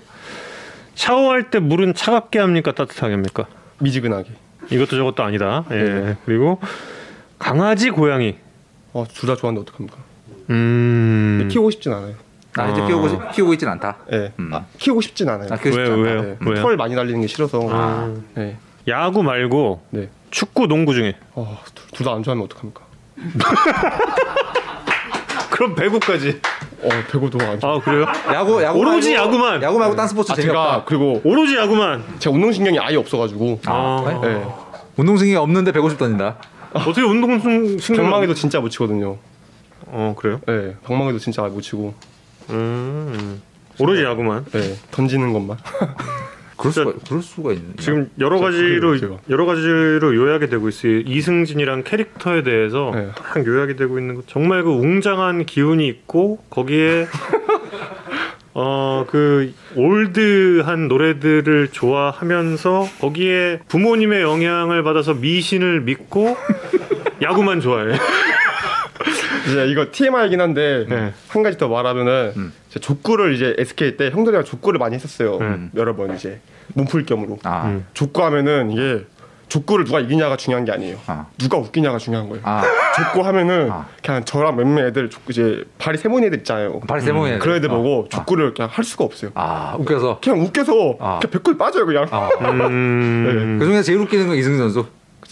[0.95, 3.45] 샤워할 때 물은 차갑게 합니까 따뜻하게 합니까?
[3.79, 4.29] 미지근하게.
[4.71, 5.63] 이것도 저것도 아니다.
[5.71, 5.75] 예.
[5.75, 6.17] 네.
[6.25, 6.59] 그리고
[7.39, 8.35] 강아지 고양이.
[8.93, 9.97] 어, 둘 다 좋아하는데 어떡합니까?
[10.49, 11.47] 음.
[11.51, 12.13] 키우고 싶진 않아요.
[12.55, 12.87] 나 이제 아.
[12.87, 13.97] 키우고 싶- 키우고 있진 않다.
[14.09, 14.31] 네.
[14.39, 14.49] 음.
[14.53, 15.49] 아, 키우고 싶진 않아요.
[15.51, 15.93] 아, 왜요, 않다.
[15.95, 16.21] 왜요?
[16.21, 16.37] 네.
[16.41, 16.55] 왜요?
[16.61, 17.59] 털 많이 날리는 게 싫어서.
[17.69, 18.13] 아.
[18.35, 18.57] 네.
[18.87, 20.09] 야구 말고 네.
[20.31, 21.15] 축구, 농구 중에.
[21.33, 21.59] 어,
[21.93, 22.81] 둘다 안 좋아하면 어떡합니까?
[25.51, 26.39] 그럼 배구까지.
[26.83, 27.75] 어, 배구도 안 좋아.
[27.75, 28.05] 아 그래요?
[28.33, 29.63] 야구 야구 오로지 말고, 야구만.
[29.63, 30.63] 야구 말고 딴 스포츠 아, 재미없다.
[30.71, 32.03] 제가 그리고 오로지 야구만.
[32.19, 33.59] 제가 운동 신경이 아예 없어 가지고.
[33.65, 34.19] 아, 아.
[34.19, 34.33] 그래?
[34.35, 34.45] 네.
[34.97, 36.37] 운동 신경이 없는데 150 던진다.
[36.73, 37.39] 어떻게 운동
[37.79, 38.03] 신경?
[38.05, 39.17] 방망이도 진짜 못 치거든요.
[39.85, 40.41] 어 그래요?
[40.47, 40.75] 네.
[40.83, 41.93] 방망이도 진짜 못 치고.
[42.49, 43.41] 음.
[43.79, 44.45] 오로지 야구만.
[44.51, 44.75] 네.
[44.91, 45.57] 던지는 것만.
[46.57, 47.75] 그럴 수가 그럴 수가 있는.
[47.77, 48.97] 지금 여러 가지로.
[49.29, 50.99] 여러 가지로 요약이 되고 있어요.
[51.01, 53.09] 이승진이란 캐릭터에 대해서 네.
[53.15, 57.07] 딱 요약이 되고 있는 거 정말 그 웅장한 기운이 있고 거기에
[58.59, 66.35] 어 그 올드한 노래들을 좋아하면서 거기에 부모님의 영향을 받아서 미신을 믿고
[67.21, 67.95] 야구만 좋아해.
[69.47, 71.13] 이제 이거 TMI이긴 한데 네.
[71.29, 72.53] 한 가지 더 말하면은 음.
[72.69, 75.37] 족구를 이제 SK 때 형들이랑 족구를 많이 했었어요.
[75.37, 75.71] 음.
[75.75, 76.39] 여러 번 이제
[76.73, 77.39] 몸풀 겸으로.
[77.43, 77.85] 아, 음.
[77.93, 79.05] 족구 하면은 이게
[79.47, 80.97] 족구를 누가 이기냐가 중요한 게 아니에요.
[81.07, 81.27] 아.
[81.37, 82.41] 누가 웃기냐가 중요한 거예요.
[82.45, 82.61] 아,
[82.95, 83.87] 족구 하면은 아.
[84.03, 86.81] 그냥 저랑 몇몇 애들 족구 이제 발이 세모니 애들 있잖아요.
[86.81, 87.31] 발이 세모이.
[87.31, 87.39] 음.
[87.39, 89.31] 그런 애들 보고 족구를 그냥 할 수가 없어요.
[89.35, 90.19] 아, 웃겨서.
[90.21, 91.19] 그냥 웃겨서 아.
[91.19, 92.07] 그냥 배꼽이 빠져요 그냥.
[92.11, 92.29] 아.
[92.41, 93.57] 음.
[93.59, 94.85] 그 중에 제일 웃기는 건 이승진 선수.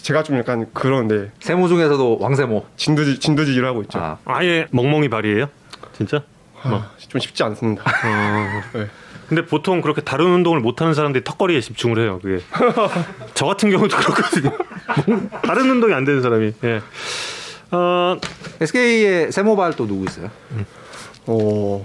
[0.06, 2.64] 제가 좀 약간 그런데 세모 중에서도 왕세모.
[2.76, 3.98] 진두지 진두지를 하고 있죠.
[3.98, 5.48] 아, 아예 멍멍이 발이에요?
[5.96, 6.22] 진짜?
[6.62, 7.82] 아, 좀 쉽지 않습니다.
[7.82, 8.78] 어.
[8.78, 8.86] 네.
[9.28, 12.20] 근데 보통 그렇게 다른 운동을 못하는 사람들이 턱걸이에 집중을 해요.
[12.22, 12.40] 그게
[13.34, 14.56] 저 같은 경우도 그렇거든요.
[15.42, 16.52] 다른 운동이 안 되는 사람이.
[16.62, 16.80] 예.
[17.72, 18.16] 어,
[18.60, 20.30] SK의 세모발 또 누구 있어요?
[21.26, 21.84] 어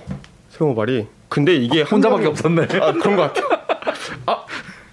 [0.52, 2.68] 세모발이 근데 이게 한 혼자밖에 명이- 없었네.
[2.82, 3.50] 아 그런 것 같아요.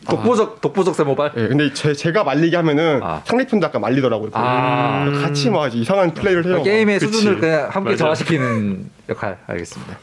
[0.09, 1.33] 독보적 독보적 세모발.
[1.37, 3.23] 예, 근데 제, 제가 말리게 하면은 아.
[3.25, 4.31] 상대편도 약간 말리더라고요.
[4.33, 5.11] 아.
[5.23, 6.63] 같이 막 이상한 플레이를 해요.
[6.63, 7.13] 게임의 그치.
[7.13, 8.05] 수준을 그냥 함께 맞아.
[8.05, 9.99] 저하시키는 역할 알겠습니다.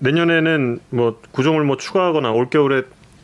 [0.00, 2.82] 내년에는 뭐 구종을 뭐 추가하거나 올 겨울에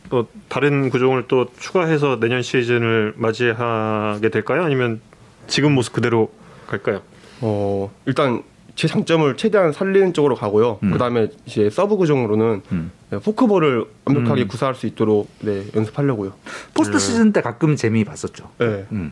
[0.09, 4.63] 또 다른 구종을 또 추가해서 내년 시즌을 맞이하게 될까요?
[4.63, 4.99] 아니면
[5.47, 6.31] 지금 모습 그대로
[6.67, 7.01] 갈까요?
[7.41, 8.43] 어 일단
[8.75, 10.79] 제 장점을 최대한 살리는 쪽으로 가고요.
[10.83, 10.91] 음.
[10.91, 12.91] 그다음에 이제 서브 구종으로는 음.
[13.09, 14.47] 네, 포크볼을 완벽하게 음.
[14.47, 16.33] 구사할 수 있도록 네, 연습하려고요.
[16.73, 18.49] 포스트 시즌 때 가끔 재미 봤었죠.
[18.59, 18.85] 네.
[18.91, 19.11] 음.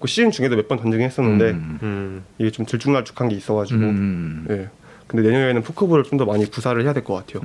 [0.00, 1.78] 그 시즌 중에도 몇 번 던지긴 했었는데 음.
[1.82, 2.24] 음.
[2.38, 3.80] 이게 좀 들쭉날쭉한 게 있어가지고.
[3.80, 4.44] 음.
[4.48, 4.68] 네.
[5.06, 7.42] 근데 내년에는 포크볼을 좀 더 많이 구사를 해야 될 것 같아요.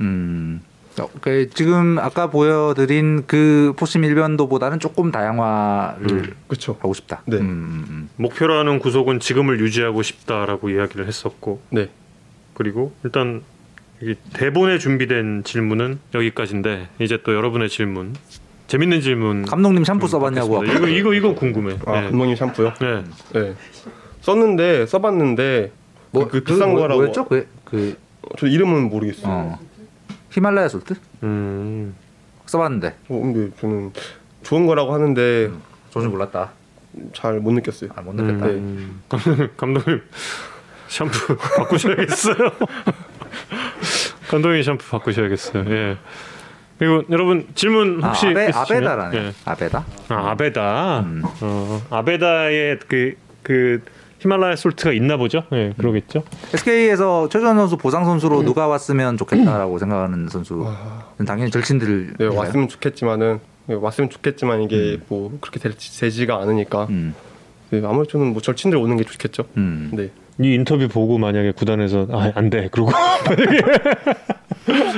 [0.98, 1.04] 음.
[1.04, 6.76] 어, 그 지금 아까 보여드린 그 포심 일변도보다는 조금 다양화를 그렇죠.
[6.80, 7.22] 하고 싶다.
[7.26, 7.36] 네.
[7.36, 8.08] 음, 음, 음.
[8.16, 11.88] 목표라는 구속은 지금을 유지하고 싶다라고 이야기를 했었고 네.
[12.54, 13.42] 그리고 일단
[14.00, 18.14] 이 대본에 준비된 질문은 여기까지인데 이제 또 여러분의 질문
[18.66, 20.64] 재밌는 질문 감독님 샴푸 써봤냐고.
[20.64, 21.76] 이거 이거 이거 궁금해.
[21.86, 22.02] 아 네.
[22.08, 22.74] 감독님 샴푸요?
[22.80, 23.04] 네.
[23.32, 23.54] 네.
[24.20, 25.72] 썼는데 써봤는데
[26.10, 27.00] 뭐, 그, 그 비싼 뭐, 거라고.
[27.00, 27.24] 뭐였죠?
[27.26, 28.06] 그, 그
[28.38, 29.32] 저 이름은 모르겠어요.
[29.32, 29.58] 어.
[30.36, 31.94] 히말라야 솔트 음.
[32.44, 33.90] 써봤는데 어, 근데 저는
[34.42, 35.50] 좋은 거라고 하는데
[35.90, 36.50] 조금 몰랐다.
[37.14, 37.90] 잘 못 느꼈어요.
[37.96, 38.46] 아, 못 느꼈다.
[38.46, 39.02] 음.
[39.08, 40.02] 감독님, 감독님
[40.88, 42.36] 샴푸 바꾸셔야겠어요.
[44.28, 45.64] 감독님 샴푸 바꾸셔야겠어요.
[45.70, 45.96] 예.
[46.78, 48.62] 그리고 여러분 질문 아, 혹시 아베, 있으시면?
[48.62, 49.16] 아베 다라네.
[49.18, 49.32] 예.
[49.46, 49.84] 아베다.
[50.10, 51.00] 아 아베다.
[51.00, 51.22] 음.
[51.40, 53.82] 어, 아베다의 그, 그
[54.26, 55.44] 히말라야 솔트가 있나 보죠?
[55.52, 56.24] 예, 그러겠죠.
[56.52, 60.66] SK에서 최전 선수 보상 선수로 누가 왔으면 좋겠다라고 생각하는 선수.
[61.24, 62.14] 당연히 절친들.
[62.18, 67.14] 네 왔으면 좋겠지만은 네, 왔으면 좋겠지만 이게 뭐 그렇게 되, 되지가 않으니까 음.
[67.70, 69.44] 네, 아무래도 저는 뭐 절친들 오는 게 좋겠죠.
[69.56, 69.90] 음.
[69.92, 70.10] 네.
[70.40, 72.68] 이 인터뷰 보고 만약에 구단에서 아, 안 돼.
[72.70, 72.90] 그러고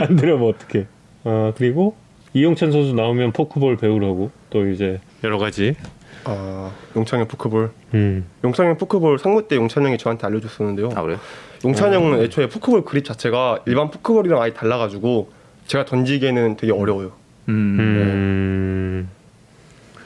[0.01, 0.87] 안 되려면 어떡해.
[1.25, 1.97] 아, 그리고
[2.33, 5.77] 이용찬 선수 나오면 포크볼 배우라고 또 이제 여러 가지
[6.31, 7.71] 아 용찬형 포크볼.
[7.95, 8.27] 음.
[8.45, 10.91] 용찬형 포크볼 상무 때 용찬 형이 저한테 알려줬었는데요.
[10.95, 11.19] 아 그래요?
[11.65, 15.31] 용찬 형은 애초에 포크볼 그립 자체가 일반 포크볼이랑 아예 달라가지고
[15.67, 17.13] 제가 던지기에는 되게 어려워요.
[17.49, 17.77] 음.
[17.81, 19.09] 음.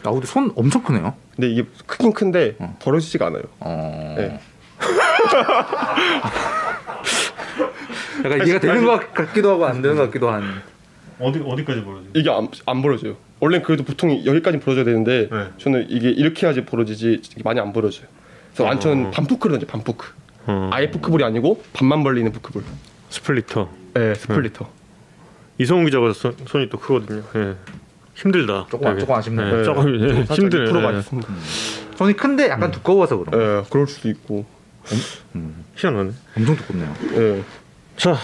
[0.04, 1.14] 아 근데 손 엄청 크네요.
[1.34, 2.76] 근데 이게 크긴 큰데 어.
[2.80, 3.42] 벌어지지가 않아요.
[3.58, 4.14] 어.
[4.16, 4.40] 네.
[8.24, 10.62] 약간 이해가 되는 것 같기도 하고 안 되는 것 같기도 한.
[11.18, 12.08] 어디 어디까지 벌어지?
[12.14, 13.16] 이게 안, 안 벌어져요.
[13.42, 15.46] 원래 그래도 보통 여기까지 벌어져야 되는데 네.
[15.58, 18.06] 저는 이게 이렇게 해야지 벌어지지 많이 안 벌어져요.
[18.52, 19.10] 그래서 완전 어.
[19.10, 20.06] 반포크를 던져 반포크.
[20.46, 20.70] 어.
[20.72, 22.62] 아예 포크볼이 아니고 반만 벌리는 포크볼.
[23.10, 23.68] 스플리터.
[23.94, 24.70] 네, 스플리터.
[25.58, 27.24] 이성훈 기자가 손, 손이 또 크거든요.
[27.34, 27.56] 예.
[28.14, 28.68] 힘들다.
[28.70, 29.00] 조금- 되게.
[29.00, 29.46] 조금 아쉽네요.
[29.48, 29.64] 예, 네.
[29.64, 30.64] 조금 예, 힘드네.
[30.70, 30.80] 2% 예.
[30.92, 31.28] 맞습니다.
[31.96, 33.30] 손이 큰데 약간 두꺼워서 그런.
[33.32, 33.36] 거.
[33.62, 34.46] 네, 그럴 수도 있고.
[35.74, 36.12] 희한하네.
[36.36, 36.94] 엄청 두껍네요.
[37.16, 37.42] 네.
[37.96, 38.16] 자,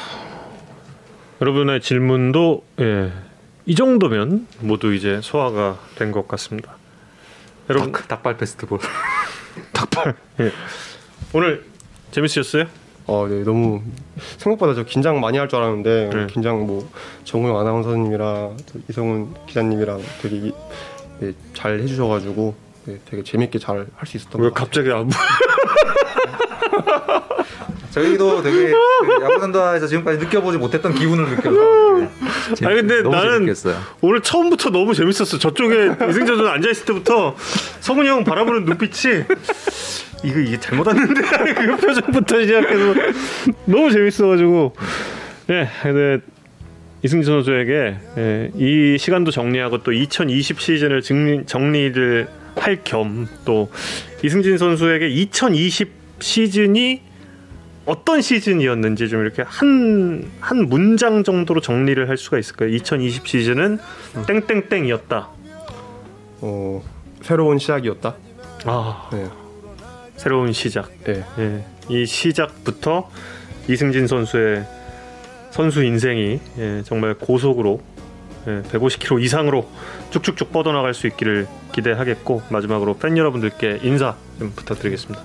[1.41, 3.13] 여러분의 질문도 예,
[3.69, 6.77] 이 정도면 모두 이제 소화가 된 것 같습니다.
[7.69, 8.79] 여러분 닭, 닭발 페스티벌.
[9.75, 10.15] 닭발.
[10.41, 10.51] 예.
[11.35, 11.65] 오늘
[12.11, 12.65] 재밌으셨어요?
[13.07, 13.83] 어, 네, 너무
[14.39, 16.27] 생각보다 저 긴장 많이 할 줄 알았는데 네.
[16.29, 16.89] 긴장 뭐
[17.25, 20.53] 정우영 아나운서님이랑 또 이성훈 기자님이랑 되게 이-
[21.21, 22.55] 네, 잘 해주셔가지고
[22.87, 24.65] 네, 되게 재밌게 잘 할 수 있었던 왜것 같아요.
[24.65, 25.11] 갑자기 안
[27.91, 32.09] 저희도 되게 그 야구단다에서 지금까지 느껴보지 못했던 기분을 느껴서.
[32.61, 32.67] 네.
[32.67, 33.77] 아니, 근데 나는 재밌겠어요.
[34.01, 35.39] 오늘 처음부터 너무 재밌었어.
[35.39, 37.37] 저쪽에 선수 앉아 있을 때부터
[37.81, 39.25] 성훈이 형 바라보는 눈빛이
[40.25, 41.21] 이거 이게 잘못 왔는데
[41.55, 42.95] 그 표정부터 시작해서
[43.67, 44.75] 너무 재밌어가지고
[45.51, 46.19] 예, 근데
[47.05, 52.27] 이승재 선수에게 예, 이 시간도 정리하고 또 2020 시즌을 정리, 정리를
[52.57, 53.71] 할 겸 또
[54.25, 57.03] 이승진 선수에게 2020 시즌이
[57.89, 62.69] 어떤 시즌이었는지 좀 이렇게 한, 한 문장 정도로 정리를 할 수가 있을까요?
[62.69, 63.79] 2020 시즌은
[64.27, 65.29] 땡땡땡이었다.
[66.43, 66.83] 어,
[67.23, 68.15] 새로운 시작이었다.
[68.67, 69.27] 아, 네,
[70.17, 70.91] 새로운 시작.
[71.05, 73.09] 네, 예, 이 시작부터
[73.69, 74.67] 이승진 선수의
[75.51, 77.81] 선수 인생이 예, 정말 고속으로
[78.49, 79.67] 예, 150km 이상으로
[80.11, 85.25] 쭉쭉쭉 뻗어나갈 수 있기를 기대하겠고 마지막으로 팬 여러분들께 인사 좀 부탁드리겠습니다.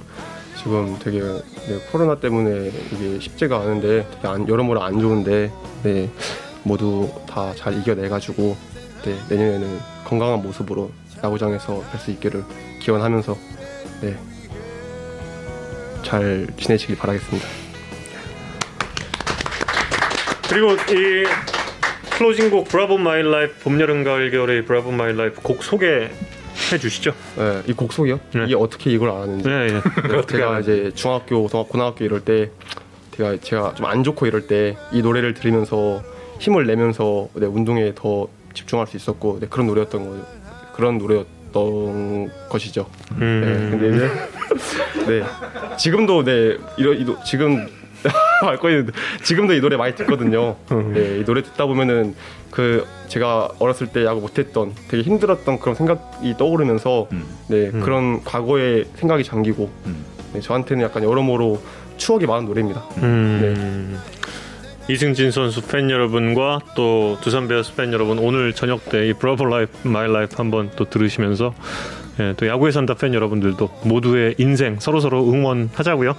[0.64, 5.52] 지금 되게 네, 코로나 때문에 이게 쉽지가 않은데 안, 여러모로 안 좋은데
[5.84, 6.10] 네,
[6.64, 8.56] 모두 다 잘 이겨내가지고
[9.04, 10.92] 네, 내년에는 건강한 모습으로
[11.24, 12.44] 야구장에서 뵐수 있기를
[12.80, 13.38] 기원하면서
[14.02, 14.18] 네,
[16.04, 17.48] 잘 지내시길 바라겠습니다.
[20.50, 21.26] 그리고 이
[22.12, 26.10] 클로징곡 브라보 마이 라이프 봄 여름 가을 겨울의 브라보 마이 라이프 곡 소개
[26.72, 27.14] 해 주시죠.
[27.38, 28.20] 네, 이 곡 소개요?
[28.34, 28.44] 네.
[28.46, 29.68] 이게 어떻게 이걸 알았는지 네,
[30.18, 30.26] 예.
[30.28, 32.50] 제가 이제 중학교, 고- 고등학교 이럴 때
[33.16, 36.02] 제가 제가 좀 안 좋고 이럴 때 이 노래를 들으면서
[36.40, 40.26] 힘을 내면서 네, 운동에 더 집중할 수 있었고 네, 그런 노래였던 거
[40.76, 42.88] 그런 노래였던 것이죠.
[43.20, 44.10] 네, 음, 근데 이제
[45.22, 45.24] 네
[45.78, 47.68] 지금도 네 이런 지금
[48.42, 48.86] 알 거예요.
[49.24, 50.56] 지금도 이 노래 많이 듣거든요.
[50.72, 50.94] 음.
[50.94, 52.16] 네, 이 노래 듣다 보면은
[52.52, 57.24] 그 제가 어렸을 때 야구 못했던 되게 힘들었던 그런 생각이 떠오르면서 음.
[57.48, 57.82] 네 음.
[57.82, 60.06] 그런 과거의 생각에 잠기고 음.
[60.34, 61.62] 네, 저한테는 약간 여러모로
[61.98, 62.84] 추억이 많은 노래입니다.
[62.98, 64.00] 음.
[64.90, 69.88] 이승진 선수 팬 여러분과 또 두산 베어스 팬 여러분 오늘 저녁 때 이 브라보 라이프
[69.88, 71.54] 마이 라이프 한번 또 들으시면서
[72.20, 76.16] 예, 또 야구에 산다 팬 여러분들도 모두의 인생 서로 서로 응원하자고요.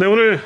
[0.00, 0.40] 네 오늘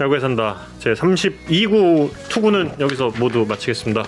[0.00, 4.04] 야구에 산다 제 32구 투구는 여기서 모두 마치겠습니다.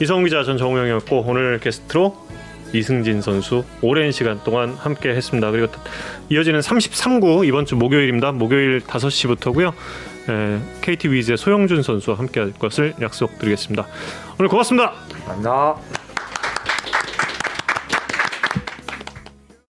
[0.00, 2.24] 이성 기자 전 정우영이었고 오늘 게스트로
[2.72, 5.50] 이승진 선수 오랜 시간 동안 함께 했습니다.
[5.50, 5.72] 그리고
[6.28, 8.32] 이어지는 33구 이번 주 목요일입니다.
[8.32, 9.72] 목요일 5시부터고요.
[10.28, 13.86] 에, KT 위즈의 소영준 선수와 함께 할 것을 약속드리겠습니다.
[14.38, 14.92] 오늘 고맙습니다.
[15.26, 16.03] 감사합니다.